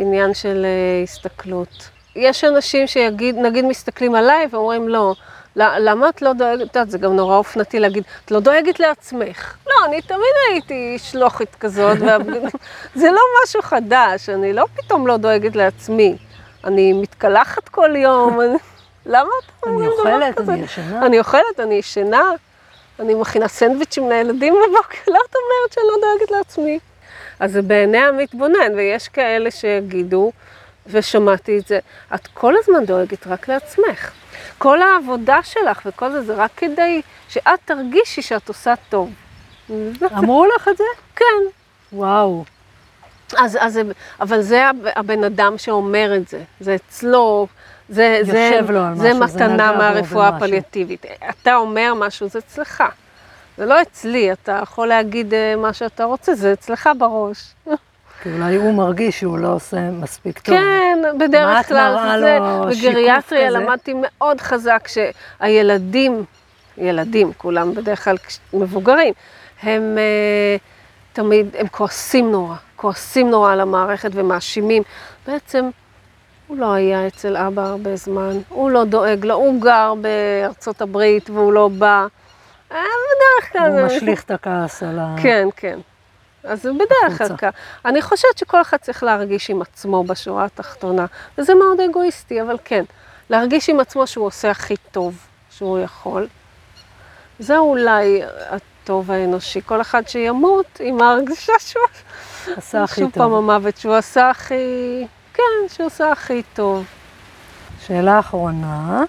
עניין 0.00 0.34
של 0.34 0.64
אה, 0.64 1.02
הסתכלות. 1.02 1.88
יש 2.16 2.44
אנשים 2.44 2.86
שיגיד, 2.86 3.36
נגיד 3.38 3.64
מסתכלים 3.64 4.14
עליי 4.14 4.46
ואומרים 4.50 4.88
לא, 4.88 5.14
למה 5.56 6.08
את 6.08 6.22
לא 6.22 6.32
דואגת, 6.32 6.62
את 6.62 6.76
יודעת, 6.76 6.90
זה 6.90 6.98
גם 6.98 7.16
נורא 7.16 7.36
אופנתי 7.36 7.80
להגיד, 7.80 8.04
את 8.24 8.30
לא 8.30 8.40
דואגת 8.40 8.80
לעצמך. 8.80 9.56
לא, 9.66 9.72
אני 9.84 10.02
תמיד 10.02 10.34
הייתי 10.50 10.98
שלוחית 10.98 11.56
כזאת. 11.60 11.98
זה 12.94 13.10
לא 13.10 13.20
משהו 13.44 13.62
חדש, 13.62 14.28
אני 14.28 14.52
לא 14.52 14.64
פתאום 14.76 15.06
לא 15.06 15.16
דואגת 15.16 15.56
לעצמי. 15.56 16.16
אני 16.64 16.92
מתקלחת 16.92 17.68
כל 17.68 17.96
יום, 17.96 18.40
אני... 18.40 18.56
למה 19.06 19.30
אתה 19.46 19.70
אני 19.70 19.74
אומר 19.76 19.90
דבר 20.00 20.14
אוכלת, 20.14 20.34
כזה? 20.34 20.52
אני 20.52 20.62
ישנה. 20.62 21.06
אני 21.06 21.18
אוכלת, 21.18 21.60
אני 21.60 21.74
ישנה, 21.74 22.30
אני 23.00 23.14
מכינה 23.14 23.48
סנדוויצ'ים 23.48 24.08
לילדים 24.08 24.54
בבוקר, 24.54 24.98
לא 25.08 25.18
את 25.30 25.34
אומרת 25.36 25.72
שאני 25.72 25.84
לא 25.88 25.94
דואגת 26.00 26.30
לעצמי. 26.30 26.78
אז 27.40 27.52
זה 27.52 27.62
בעיני 27.62 27.98
המתבונן, 27.98 28.74
ויש 28.76 29.08
כאלה 29.08 29.50
שיגידו, 29.50 30.32
ושמעתי 30.86 31.58
את 31.58 31.66
זה, 31.66 31.78
את 32.14 32.26
כל 32.26 32.54
הזמן 32.58 32.84
דואגת 32.84 33.26
רק 33.26 33.48
לעצמך. 33.48 34.10
כל 34.58 34.78
העבודה 34.82 35.38
שלך 35.42 35.82
וכל 35.86 36.10
זה, 36.12 36.22
זה 36.22 36.34
רק 36.34 36.50
כדי 36.56 37.02
שאת 37.28 37.60
תרגישי 37.64 38.22
שאת 38.22 38.48
עושה 38.48 38.74
טוב. 38.88 39.10
אמרו 40.16 40.46
לך 40.56 40.68
את 40.68 40.76
זה? 40.76 40.84
כן. 41.16 41.24
וואו. 41.92 42.44
אז, 43.36 43.58
אז, 43.60 43.80
אבל 44.20 44.40
זה 44.42 44.68
הב- 44.68 44.86
הבן 44.96 45.24
אדם 45.24 45.58
שאומר 45.58 46.12
את 46.16 46.28
זה, 46.28 46.42
זה 46.60 46.74
אצלו, 46.74 47.46
זה, 47.88 48.18
זה, 48.22 48.60
לו 48.68 48.80
על 48.84 48.94
זה 48.96 49.14
משהו, 49.14 49.36
מתנה 49.36 49.72
מהרפואה. 49.72 50.28
הפליאטיבית. 50.28 51.06
אתה 51.30 51.56
אומר 51.56 51.94
משהו, 51.96 52.28
זה 52.28 52.38
אצלך. 52.38 52.84
זה 53.58 53.66
לא 53.66 53.82
אצלי, 53.82 54.32
אתה 54.32 54.58
יכול 54.62 54.88
להגיד 54.88 55.34
אה, 55.34 55.56
מה 55.56 55.72
שאתה 55.72 56.04
רוצה, 56.04 56.34
זה 56.34 56.52
אצלך 56.52 56.88
בראש. 56.98 57.54
כי 58.24 58.32
אולי 58.32 58.56
הוא 58.56 58.74
מרגיש 58.74 59.20
שהוא 59.20 59.38
לא 59.38 59.52
עושה 59.52 59.90
מספיק 59.90 60.38
טוב. 60.38 60.56
כן, 60.56 60.98
בדרך 61.18 61.68
כלל 61.68 62.20
זה, 62.20 62.38
בגריאטריה? 62.70 63.50
למדתי 63.50 63.94
מאוד 63.96 64.40
חזק 64.40 64.88
שהילדים, 64.88 66.24
ילדים, 66.78 67.32
כולם 67.32 67.74
בדרך 67.74 68.04
כלל 68.04 68.16
מבוגרים, 68.52 69.14
הם 69.62 69.98
אה, 69.98 70.56
תמיד, 71.12 71.56
הם 71.58 71.66
כועסים 71.68 72.32
נורא, 72.32 72.56
כועסים 72.76 73.30
נורא 73.30 73.52
על 73.52 73.60
המערכת 73.60 74.10
ומאשימים. 74.14 74.82
בעצם, 75.26 75.70
הוא 76.46 76.56
לא 76.56 76.72
היה 76.72 77.06
אצל 77.06 77.36
אבא 77.36 77.62
הרבה 77.62 77.96
זמן, 77.96 78.38
הוא 78.48 78.70
לא 78.70 78.84
דואג 78.84 79.24
לו, 79.24 79.34
הוא 79.34 79.60
גר 79.60 79.94
בארצות 79.94 80.82
הברית 80.82 81.30
והוא 81.30 81.52
לא 81.52 81.68
בא. 81.68 82.06
אה, 82.72 82.76
בדרך 82.76 83.52
כלל... 83.52 83.70
הוא 83.70 83.86
משליך 83.86 84.22
את 84.22 84.30
הכעס 84.30 84.82
על 84.82 84.98
ה... 84.98 85.14
כן, 85.22 85.48
כן. 85.56 85.78
אז 86.44 86.62
זה 86.62 86.72
בדרך 86.72 87.18
כלל 87.18 87.26
החוצה. 87.26 87.36
כך. 87.36 87.58
אני 87.84 88.02
חושבת 88.02 88.38
שכל 88.38 88.60
אחד 88.60 88.76
צריך 88.76 89.02
להרגיש 89.02 89.50
עם 89.50 89.62
עצמו 89.62 90.04
בשורה 90.04 90.44
התחתונה, 90.44 91.06
וזה 91.38 91.54
מאוד 91.54 91.80
אגואיסטי, 91.80 92.42
אבל 92.42 92.56
כן, 92.64 92.84
להרגיש 93.30 93.68
עם 93.68 93.80
עצמו 93.80 94.06
שהוא 94.06 94.26
עושה 94.26 94.50
הכי 94.50 94.74
טוב 94.92 95.14
שהוא 95.50 95.78
יכול. 95.78 96.26
זה 97.38 97.58
אולי 97.58 98.22
הטוב 98.50 99.10
האנושי. 99.10 99.60
כל 99.66 99.80
אחד 99.80 100.08
שימות 100.08 100.80
עם 100.80 101.02
ההרגשה 101.02 101.52
שהוא... 101.58 101.82
עשה 102.56 102.82
הכי 102.82 103.00
שוב 103.00 103.10
פעם 103.10 103.30
טוב. 103.30 103.34
המוות 103.34 103.76
שהוא 103.76 103.94
עשה 103.94 104.30
הכי... 104.30 104.54
כן, 105.34 105.42
שהוא 105.68 105.86
עשה 105.86 106.12
הכי 106.12 106.42
טוב. 106.54 106.84
שאלה 107.86 108.18
אחרונה, 108.18 109.02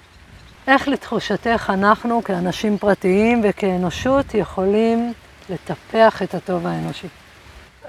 איך 0.67 0.87
לתחושתך 0.87 1.71
אנחנו 1.73 2.23
כאנשים 2.23 2.77
פרטיים 2.77 3.41
וכאנושות 3.43 4.33
יכולים 4.33 5.13
לטפח 5.49 6.23
את 6.23 6.35
הטוב 6.35 6.67
האנושי? 6.67 7.07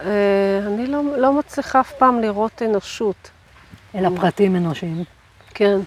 אה, 0.01 0.61
אני 0.67 0.87
לא, 0.87 1.03
לא 1.17 1.33
מצליחה 1.33 1.81
אף 1.81 1.93
פעם 1.93 2.21
לראות 2.21 2.63
אנושות. 2.63 3.31
אלא 3.95 4.09
פרטים 4.17 4.57
אנושיים. 4.57 5.05
כן. 5.55 5.79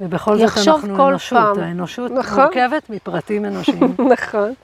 ובכל 0.00 0.38
זאת 0.38 0.68
אנחנו 0.68 1.08
אנושות. 1.08 1.38
פעם. 1.38 1.58
האנושות 1.58 2.10
נכון. 2.10 2.40
מורכבת 2.40 2.90
מפרטים 2.90 3.44
אנושיים. 3.44 3.96
נכון. 4.18 4.54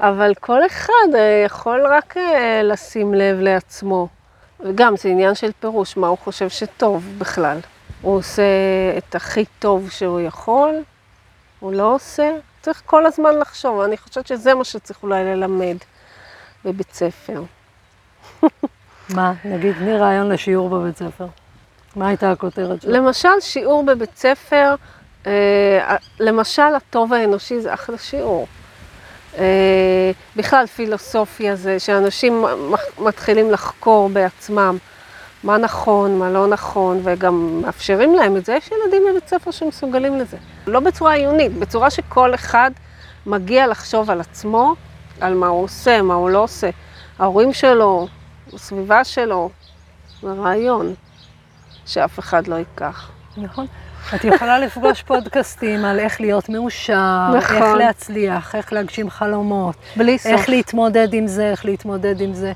אבל 0.00 0.34
כל 0.40 0.66
אחד 0.66 1.14
אה, 1.14 1.42
יכול 1.46 1.86
רק 1.86 2.16
אה, 2.16 2.60
לשים 2.62 3.14
לב 3.14 3.40
לעצמו. 3.40 4.08
וגם 4.60 4.96
זה 4.96 5.08
עניין 5.08 5.34
של 5.34 5.50
פירוש, 5.60 5.96
מה 5.96 6.06
הוא 6.06 6.18
חושב 6.18 6.48
שטוב 6.48 7.14
בכלל. 7.18 7.58
הוא 8.02 8.16
עושה 8.16 8.42
את 8.98 9.14
הכי 9.14 9.44
טוב 9.58 9.90
שהוא 9.90 10.20
יכול, 10.20 10.74
הוא 11.60 11.72
לא 11.72 11.94
עושה. 11.94 12.30
צריך 12.60 12.82
כל 12.86 13.06
הזמן 13.06 13.38
לחשוב, 13.38 13.80
אני 13.80 13.96
חושבת 13.96 14.26
שזה 14.26 14.54
מה 14.54 14.64
שצריך 14.64 15.02
אולי 15.02 15.24
ללמד 15.24 15.76
בבית 16.64 16.92
ספר. 16.92 17.42
מה, 19.14 19.32
נגיד, 19.44 19.74
תני 19.78 19.96
רעיון 19.96 20.28
לשיעור 20.28 20.68
בבית 20.68 20.96
ספר. 20.96 21.26
מה 21.96 22.08
הייתה 22.08 22.30
הכותרת 22.30 22.82
שלו? 22.82 22.92
למשל, 22.92 23.40
שיעור 23.40 23.84
בבית 23.86 24.16
ספר, 24.16 24.74
אה, 25.26 25.96
למשל, 26.20 26.74
הטוב 26.76 27.12
האנושי 27.12 27.60
זה 27.60 27.74
אחלה 27.74 27.98
שיעור. 27.98 28.46
אה, 29.38 30.10
בכלל, 30.36 30.66
פילוסופיה 30.66 31.56
זה 31.56 31.78
שאנשים 31.78 32.44
מתחילים 32.98 33.50
לחקור 33.50 34.08
בעצמם 34.08 34.78
מה 35.44 35.56
נכון, 35.58 36.18
מה 36.18 36.30
לא 36.30 36.46
נכון, 36.46 37.00
וגם 37.04 37.60
מאפשרים 37.62 38.14
להם 38.14 38.36
את 38.36 38.44
זה. 38.44 38.54
יש 38.54 38.70
ילדים 38.70 39.02
בבית 39.10 39.28
ספר 39.28 39.50
שמסוגלים 39.50 40.18
לזה. 40.18 40.36
לא 40.66 40.80
בצורה 40.80 41.14
עיונית, 41.14 41.52
בצורה 41.52 41.90
שכל 41.90 42.34
אחד 42.34 42.70
מגיע 43.26 43.66
לחשוב 43.66 44.10
על 44.10 44.20
עצמו, 44.20 44.74
על 45.20 45.34
מה 45.34 45.46
הוא 45.46 45.64
עושה, 45.64 46.02
מה 46.02 46.14
הוא 46.14 46.30
לא 46.30 46.38
עושה. 46.38 46.70
ההורים 47.18 47.52
שלו, 47.52 48.08
הסביבה 48.54 49.04
שלו, 49.04 49.50
זה 50.22 50.32
רעיון 50.32 50.94
שאף 51.86 52.18
אחד 52.18 52.46
לא 52.46 52.54
ייקח. 52.54 53.10
נכון. 53.36 53.66
את 54.14 54.24
יכולה 54.24 54.58
לפגוש 54.58 55.02
פודקאסטים 55.02 55.84
על 55.84 55.98
איך 55.98 56.20
להיות 56.20 56.48
מאושר, 56.48 57.28
נכון. 57.36 57.56
איך 57.56 57.76
להצליח, 57.76 58.54
איך 58.54 58.72
להגשים 58.72 59.10
חלומות, 59.10 59.76
בלי 59.96 60.18
סוף. 60.18 60.32
איך 60.32 60.48
להתמודד 60.48 61.14
עם 61.14 61.26
זה, 61.26 61.50
איך 61.50 61.64
להתמודד 61.64 62.20
עם 62.20 62.34
זה. 62.34 62.52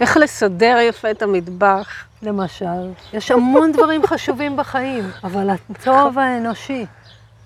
איך 0.00 0.16
לסדר 0.16 0.78
יפה 0.88 1.10
את 1.10 1.22
המטבח. 1.22 2.04
למשל, 2.22 2.92
יש 3.12 3.30
המון 3.30 3.72
דברים 3.72 4.06
חשובים 4.06 4.56
בחיים, 4.56 5.10
אבל 5.24 5.50
הטוב 5.50 6.18
האנושי, 6.18 6.86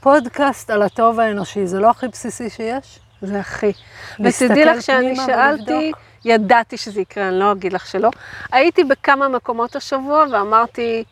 פודקאסט 0.01 0.71
על 0.71 0.83
הטוב 0.83 1.21
האנושי, 1.21 1.67
זה 1.67 1.81
לא 1.81 1.91
הכי 1.91 2.09
בסיסי 2.09 2.51
שיש? 2.51 2.99
זה 3.23 3.41
הכי. 3.41 3.73
ותדעי 4.21 4.65
לך 4.65 4.83
שאני 4.83 5.17
שאלתי, 5.17 5.73
ולבדוק. 5.73 5.99
ידעתי 6.27 6.77
שזה 6.77 7.01
יקרה, 7.01 7.29
אני 7.29 7.39
לא 7.39 7.53
אגיד 7.53 7.73
לך 7.73 7.87
שלא. 7.87 8.11
הייתי 8.53 8.85
בכמה 8.85 9.29
מקומות 9.29 9.77
השבוע 9.77 10.25
ואמרתי, 10.33 11.05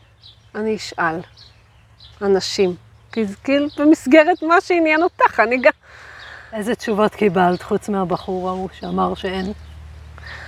אני 0.55 0.77
אשאל 0.77 1.21
אנשים. 2.23 2.75
כי 3.13 3.25
זה 3.25 3.37
כאילו 3.45 3.67
במסגרת 3.79 4.43
מה 4.43 4.61
שעניין 4.61 5.03
אותך, 5.03 5.41
אני 5.41 5.59
גם... 5.59 5.73
איזה 6.53 6.75
תשובות 6.75 7.15
קיבלת 7.15 7.63
חוץ 7.63 7.89
מהבחור 7.89 8.49
ההוא 8.49 8.69
שאמר 8.73 9.15
שאין? 9.15 9.53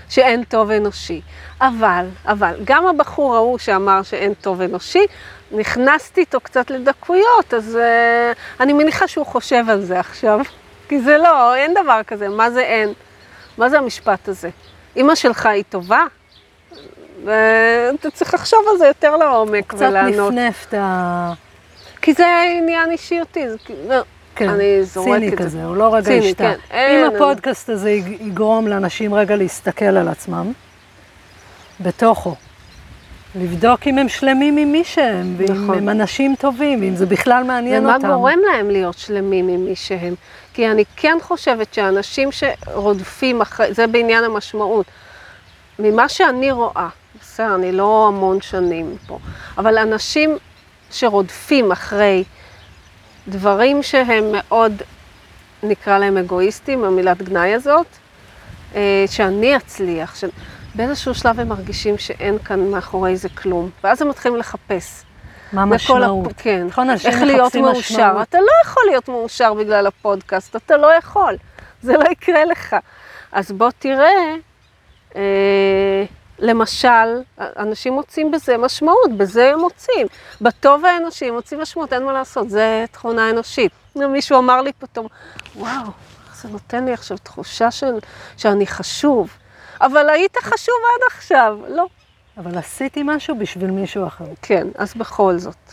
שאין 0.08 0.44
טוב 0.44 0.70
אנושי. 0.70 1.20
אבל, 1.60 2.06
אבל, 2.24 2.54
גם 2.64 2.86
הבחור 2.86 3.34
ההוא 3.34 3.58
שאמר 3.58 4.02
שאין 4.02 4.34
טוב 4.34 4.60
אנושי, 4.60 5.06
נכנסתי 5.52 6.20
איתו 6.20 6.40
קצת 6.40 6.70
לדקויות, 6.70 7.54
אז 7.54 7.78
uh, 7.78 8.62
אני 8.62 8.72
מניחה 8.72 9.08
שהוא 9.08 9.26
חושב 9.26 9.64
על 9.68 9.80
זה 9.80 10.00
עכשיו. 10.00 10.40
כי 10.88 11.00
זה 11.00 11.18
לא, 11.18 11.54
אין 11.54 11.74
דבר 11.82 12.00
כזה, 12.06 12.28
מה 12.28 12.50
זה 12.50 12.60
אין? 12.60 12.92
מה 13.58 13.68
זה 13.68 13.78
המשפט 13.78 14.28
הזה? 14.28 14.50
אימא 14.96 15.14
שלך 15.14 15.46
היא 15.46 15.64
טובה? 15.70 16.04
ואתה 17.24 18.10
צריך 18.10 18.34
לחשוב 18.34 18.60
על 18.72 18.78
זה 18.78 18.86
יותר 18.86 19.16
לעומק 19.16 19.66
קצת 19.66 19.86
ולענות. 19.88 20.32
נפנף 20.32 20.66
את 20.68 20.74
ה... 20.74 21.32
כי 22.02 22.12
זה 22.14 22.26
עניין 22.58 22.90
אישיותי, 22.90 23.48
זה 23.50 23.56
כאילו, 23.64 23.94
כן, 24.34 24.48
אני 24.48 24.82
זורקת 24.84 25.12
ציני 25.12 25.26
את 25.28 25.38
זה. 25.38 25.44
כזה, 25.44 25.64
הוא 25.64 25.76
לא 25.76 25.94
רגע 25.94 26.04
ציני, 26.04 26.24
ישתה. 26.26 26.44
כן. 26.44 26.54
אין, 26.70 26.98
אם 26.98 27.10
אין. 27.10 27.16
הפודקאסט 27.16 27.68
הזה 27.68 27.90
יג- 27.90 28.20
יגרום 28.20 28.68
לאנשים 28.68 29.14
רגע 29.14 29.36
להסתכל 29.36 29.84
על 29.84 30.08
עצמם, 30.08 30.52
בתוכו, 31.80 32.34
לבדוק 33.34 33.80
אם 33.86 33.98
הם 33.98 34.08
שלמים 34.08 34.56
עם 34.56 34.72
מי 34.72 34.84
שהם, 34.84 35.34
ואם 35.36 35.46
נכון. 35.64 35.78
הם 35.78 35.88
אנשים 35.88 36.34
טובים, 36.38 36.80
ואם 36.80 36.96
זה 36.96 37.06
בכלל 37.06 37.42
מעניין 37.44 37.84
ומה 37.84 37.94
אותם. 37.96 38.08
גורם 38.08 38.38
להם 38.52 38.70
להיות 38.70 38.98
שלמים 38.98 39.48
עם 39.48 39.64
מי 39.64 39.76
שהם? 39.76 40.14
כי 40.56 40.70
אני 40.70 40.84
כן 40.96 41.18
חושבת 41.22 41.74
שאנשים 41.74 42.28
שרודפים 42.32 43.40
אחרי, 43.40 43.74
זה 43.74 43.86
בעניין 43.86 44.24
המשמעות. 44.24 44.86
ממה 45.78 46.08
שאני 46.08 46.50
רואה, 46.50 46.88
בסדר, 47.20 47.54
אני 47.54 47.72
לא 47.72 48.06
המון 48.08 48.40
שנים 48.40 48.96
פה, 49.06 49.18
אבל 49.58 49.78
אנשים 49.78 50.38
שרודפים 50.90 51.72
אחרי 51.72 52.24
דברים 53.28 53.82
שהם 53.82 54.24
מאוד, 54.32 54.82
נקרא 55.62 55.98
להם 55.98 56.16
אגואיסטים, 56.16 56.84
המילת 56.84 57.22
גנאי 57.22 57.54
הזאת, 57.54 57.86
אה, 58.74 59.04
שאני 59.06 59.56
אצליח, 59.56 60.16
ש... 60.16 60.24
באיזשהו 60.74 61.14
שלב 61.14 61.40
הם 61.40 61.48
מרגישים 61.48 61.98
שאין 61.98 62.38
כאן 62.38 62.70
מאחורי 62.70 63.16
זה 63.16 63.28
כלום, 63.28 63.70
ואז 63.84 64.02
הם 64.02 64.08
מתחילים 64.08 64.38
לחפש. 64.38 65.05
מה 65.56 65.62
המשמעות? 65.62 66.26
הפ... 66.26 66.32
כן. 66.36 66.66
נכון, 66.66 66.90
אנשים 66.90 67.10
איך 67.10 67.22
להיות 67.22 67.56
מאושר. 67.56 67.78
משמעות. 67.78 68.28
אתה 68.28 68.38
לא 68.40 68.52
יכול 68.64 68.82
להיות 68.86 69.08
מאושר 69.08 69.54
בגלל 69.54 69.86
הפודקאסט, 69.86 70.56
אתה 70.56 70.76
לא 70.76 70.94
יכול. 70.94 71.36
זה 71.82 71.96
לא 71.96 72.04
יקרה 72.10 72.44
לך. 72.44 72.76
אז 73.32 73.52
בוא 73.52 73.70
תראה, 73.78 74.34
אה, 75.16 76.04
למשל, 76.38 77.22
אנשים 77.38 77.92
מוצאים 77.92 78.30
בזה 78.30 78.56
משמעות, 78.56 79.12
בזה 79.16 79.52
הם 79.52 79.60
מוצאים. 79.60 80.06
בטוב 80.40 80.84
האנושי 80.84 81.28
הם 81.28 81.34
מוצאים 81.34 81.60
משמעות, 81.60 81.92
אין 81.92 82.04
מה 82.04 82.12
לעשות, 82.12 82.50
זה 82.50 82.84
תכונה 82.92 83.30
אנושית. 83.30 83.72
מישהו 83.96 84.38
אמר 84.38 84.62
לי 84.62 84.72
פתאום, 84.72 85.06
וואו, 85.56 85.86
זה 86.34 86.48
נותן 86.48 86.84
לי 86.84 86.92
עכשיו 86.92 87.18
תחושה 87.18 87.70
של, 87.70 87.94
שאני 88.36 88.66
חשוב. 88.66 89.30
אבל 89.80 90.08
היית 90.08 90.36
חשוב 90.36 90.74
עד 90.94 91.02
עכשיו. 91.06 91.58
לא. 91.68 91.86
אבל 92.36 92.58
עשיתי 92.58 93.02
משהו 93.04 93.38
בשביל 93.38 93.70
מישהו 93.70 94.06
אחר. 94.06 94.24
כן, 94.42 94.66
אז 94.74 94.94
בכל 94.94 95.38
זאת. 95.38 95.72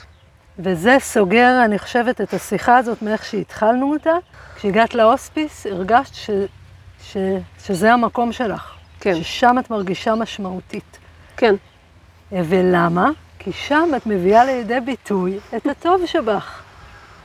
וזה 0.60 0.98
סוגר, 1.00 1.62
אני 1.66 1.80
חושבת, 1.80 2.22
את 2.22 2.34
השיחה 2.34 2.78
הזאת 2.78 3.02
מאיך 3.02 3.26
שהתחלנו 3.26 3.94
אותה. 3.94 4.14
כשהגעת 4.56 4.94
להוספיס, 4.94 5.66
הרגשת 5.66 6.14
ש, 6.14 6.30
ש, 7.04 7.18
שזה 7.66 7.94
המקום 7.94 8.32
שלך. 8.32 8.74
כן. 9.00 9.16
ששם 9.16 9.56
את 9.60 9.70
מרגישה 9.70 10.16
משמעותית. 10.16 10.98
כן. 11.38 11.56
ולמה? 12.32 13.10
כי 13.40 13.52
שם 13.52 13.90
את 13.98 14.06
מביאה 14.06 14.46
לידי 14.46 14.80
ביטוי 14.80 15.40
את 15.56 15.68
הטוב 15.68 16.06
שבך. 16.06 16.62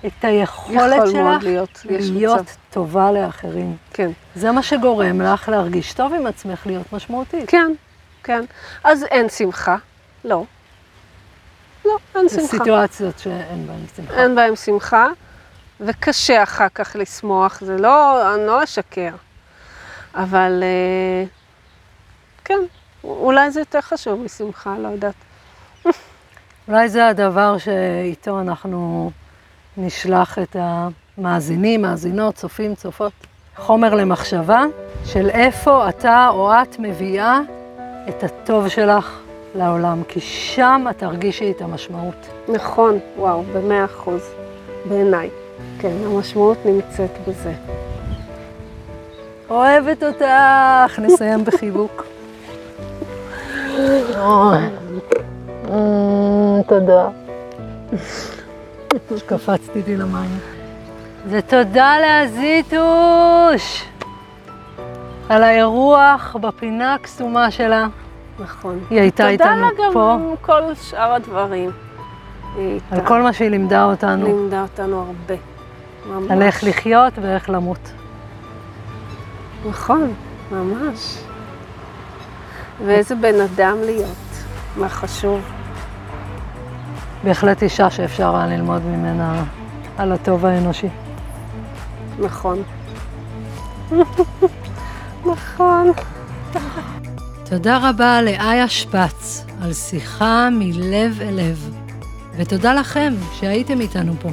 את 0.06 0.24
היכולת 0.24 0.96
יכול 0.96 1.06
שלך 1.06 1.42
להיות, 1.42 1.86
להיות 1.90 2.40
מצב. 2.40 2.52
טובה 2.70 3.12
לאחרים. 3.12 3.76
כן. 3.92 4.10
זה 4.34 4.52
מה 4.52 4.62
שגורם 4.62 5.20
לך 5.20 5.48
להרגיש 5.48 5.92
טוב 5.92 6.14
עם 6.14 6.26
עצמך, 6.26 6.66
להיות 6.66 6.92
משמעותית. 6.92 7.50
כן, 7.50 7.72
כן. 8.28 8.44
אז 8.84 9.04
אין 9.04 9.28
שמחה. 9.28 9.76
לא. 10.24 10.44
לא, 11.84 11.96
אין 12.14 12.28
שמחה. 12.28 12.46
סיטואציות 12.46 13.18
שאין 13.18 13.66
בהן 13.66 13.84
שמחה. 13.96 14.22
אין 14.22 14.34
בהם 14.34 14.56
שמחה, 14.56 15.06
וקשה 15.80 16.42
אחר 16.42 16.66
כך 16.74 16.96
לשמוח, 16.98 17.60
זה 17.60 17.76
לא, 17.76 18.34
אני 18.34 18.46
לא 18.46 18.64
אשקר. 18.64 19.14
אבל 20.14 20.62
אה, 20.62 21.24
כן, 22.44 22.58
אולי 23.04 23.50
זה 23.50 23.60
יותר 23.60 23.80
חשוב 23.80 24.20
משמחה, 24.20 24.78
לא 24.78 24.88
יודעת. 24.88 25.14
אולי 26.68 26.88
זה 26.88 27.08
הדבר 27.08 27.58
שאיתו 27.58 28.40
אנחנו 28.40 29.10
נשלח 29.76 30.38
את 30.38 30.56
המאזינים, 30.58 31.82
מאזינות, 31.82 32.34
צופים, 32.34 32.74
צופות. 32.74 33.12
חומר 33.56 33.94
למחשבה 33.94 34.64
של 35.04 35.30
איפה 35.30 35.88
אתה 35.88 36.28
או 36.28 36.52
את 36.62 36.78
מביאה 36.78 37.40
את 38.08 38.24
הטוב 38.24 38.68
שלך 38.68 39.18
לעולם, 39.54 40.02
כי 40.08 40.20
שם 40.20 40.86
את 40.90 40.98
תרגישי 40.98 41.50
את 41.50 41.62
המשמעות. 41.62 42.26
נכון, 42.48 42.98
וואו, 43.16 43.42
במאה 43.52 43.84
אחוז, 43.84 44.22
בעיניי. 44.88 45.30
כן, 45.78 45.96
המשמעות 46.04 46.58
נמצאת 46.64 47.10
בזה. 47.28 47.52
אוהבת 49.50 50.02
אותך, 50.02 50.98
נסיים 50.98 51.44
בחיבוק. 51.44 52.04
תודה. 56.68 57.08
שקפצתי 59.16 59.82
לי 59.86 59.96
למים. 59.96 60.38
ותודה 61.26 61.94
להזיתוש 62.00 63.84
על 65.28 65.42
האירוח 65.42 66.36
בפינה 66.40 66.94
הקסומה 66.94 67.50
שלה. 67.50 67.86
נכון. 68.40 68.78
היא 68.90 69.00
הייתה 69.00 69.28
איתנו 69.28 69.70
תודה 69.70 69.86
לה 69.86 69.92
פה. 69.92 70.16
גם 70.20 70.34
כל 70.40 70.74
שאר 70.74 71.12
הדברים. 71.12 71.70
על 72.90 73.00
כל 73.06 73.22
מה 73.22 73.32
שהיא 73.32 73.48
לימדה 73.48 73.84
אותנו, 73.84 74.26
לימדה 74.26 74.62
אותנו 74.62 74.98
הרבה. 74.98 75.34
ממש. 76.06 76.30
על 76.30 76.42
איך 76.42 76.64
לחיות 76.64 77.12
ואיך 77.22 77.50
למות. 77.50 77.92
נכון, 79.68 80.12
ממש. 80.52 81.18
ואיזה 82.86 83.14
בן 83.14 83.40
אדם 83.40 83.76
להיות. 83.84 84.44
מה 84.76 84.88
חשוב. 84.88 85.40
בהחלט 87.24 87.62
אישה 87.62 87.90
שאפשר 87.90 88.36
היה 88.36 88.46
ללמוד 88.46 88.82
ממנה 88.84 89.44
על 89.98 90.12
הטוב 90.12 90.46
האנושי. 90.46 90.88
נכון. 92.18 92.62
נכון. 95.26 95.92
תודה 97.50 97.88
רבה 97.88 98.22
לאיה 98.22 98.68
שפץ 98.68 99.46
על 99.62 99.72
שיחה 99.72 100.48
מלב 100.52 101.18
אל 101.20 101.34
לב, 101.34 101.70
ותודה 102.36 102.74
לכם 102.74 103.14
שהייתם 103.32 103.80
איתנו 103.80 104.12
פה. 104.22 104.28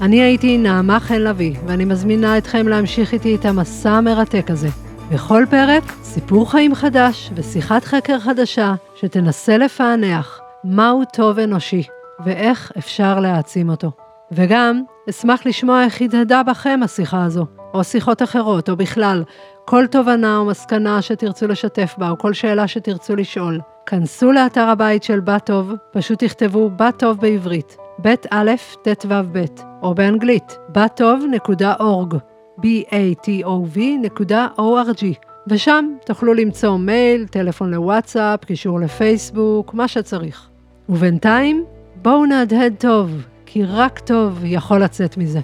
אני 0.00 0.22
הייתי 0.22 0.58
נעמה 0.58 1.00
חן 1.00 1.20
לביא, 1.20 1.56
ואני 1.66 1.84
מזמינה 1.84 2.38
אתכם 2.38 2.68
להמשיך 2.68 3.12
איתי 3.12 3.34
את 3.34 3.44
המסע 3.44 3.90
המרתק 3.90 4.50
הזה. 4.50 4.68
בכל 5.12 5.44
פרק, 5.50 5.82
סיפור 6.02 6.50
חיים 6.50 6.74
חדש 6.74 7.30
ושיחת 7.34 7.84
חקר 7.84 8.18
חדשה 8.20 8.74
שתנסה 8.96 9.58
לפענח 9.58 10.40
מהו 10.64 11.02
טוב 11.12 11.38
אנושי 11.38 11.82
ואיך 12.24 12.72
אפשר 12.78 13.20
להעצים 13.20 13.68
אותו. 13.68 13.90
וגם 14.32 14.82
אשמח 15.10 15.46
לשמוע 15.46 15.84
איך 15.84 16.02
הדהדה 16.02 16.42
בכם 16.42 16.80
השיחה 16.84 17.24
הזו, 17.24 17.46
או 17.74 17.84
שיחות 17.84 18.22
אחרות, 18.22 18.70
או 18.70 18.76
בכלל, 18.76 19.24
כל 19.64 19.86
תובנה 19.86 20.38
או 20.38 20.44
מסקנה 20.44 21.02
שתרצו 21.02 21.46
לשתף 21.46 21.94
בה, 21.98 22.10
או 22.10 22.18
כל 22.18 22.32
שאלה 22.32 22.68
שתרצו 22.68 23.16
לשאול. 23.16 23.60
כנסו 23.86 24.32
לאתר 24.32 24.68
הבית 24.68 25.02
של 25.02 25.20
בת 25.20 25.46
טוב, 25.46 25.72
פשוט 25.92 26.24
תכתבו 26.24 26.70
בת 26.70 26.98
טוב 26.98 27.20
בעברית, 27.20 27.76
ב' 28.02 28.14
א' 28.30 28.50
ט"ו 28.82 29.08
ב', 29.32 29.44
או 29.82 29.94
באנגלית, 29.94 30.58
בטוב.org, 30.72 32.14
b-a-t-o-v.org, 32.60 35.04
ושם 35.48 35.84
תוכלו 36.06 36.34
למצוא 36.34 36.76
מייל, 36.76 37.26
טלפון 37.26 37.70
לוואטסאפ, 37.70 38.44
קישור 38.44 38.80
לפייסבוק, 38.80 39.74
מה 39.74 39.88
שצריך. 39.88 40.48
ובינתיים, 40.88 41.64
בואו 42.02 42.26
נהדהד 42.26 42.74
טוב, 42.78 43.10
כי 43.46 43.64
רק 43.64 43.98
טוב 43.98 44.44
יכול 44.44 44.82
לצאת 44.82 45.16
מזה. 45.16 45.40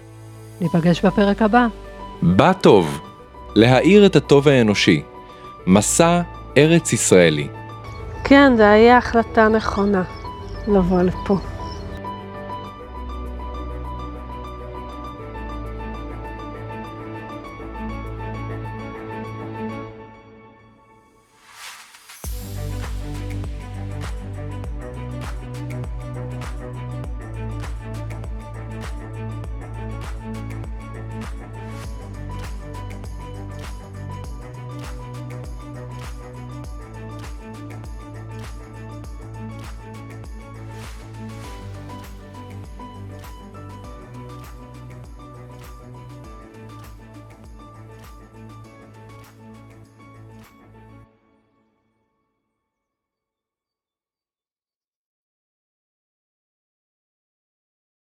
ניפגש 0.60 1.04
בפרק 1.04 1.42
הבא. 1.42 1.89
בא 2.22 2.52
טוב, 2.52 3.00
להאיר 3.54 4.06
את 4.06 4.16
הטוב 4.16 4.48
האנושי, 4.48 5.02
מסע 5.66 6.20
ארץ 6.56 6.92
ישראלי. 6.92 7.48
כן, 8.24 8.52
זו 8.56 8.62
הייתה 8.62 8.96
החלטה 8.96 9.48
נכונה 9.48 10.02
לבוא 10.68 11.02
לפה. 11.02 11.36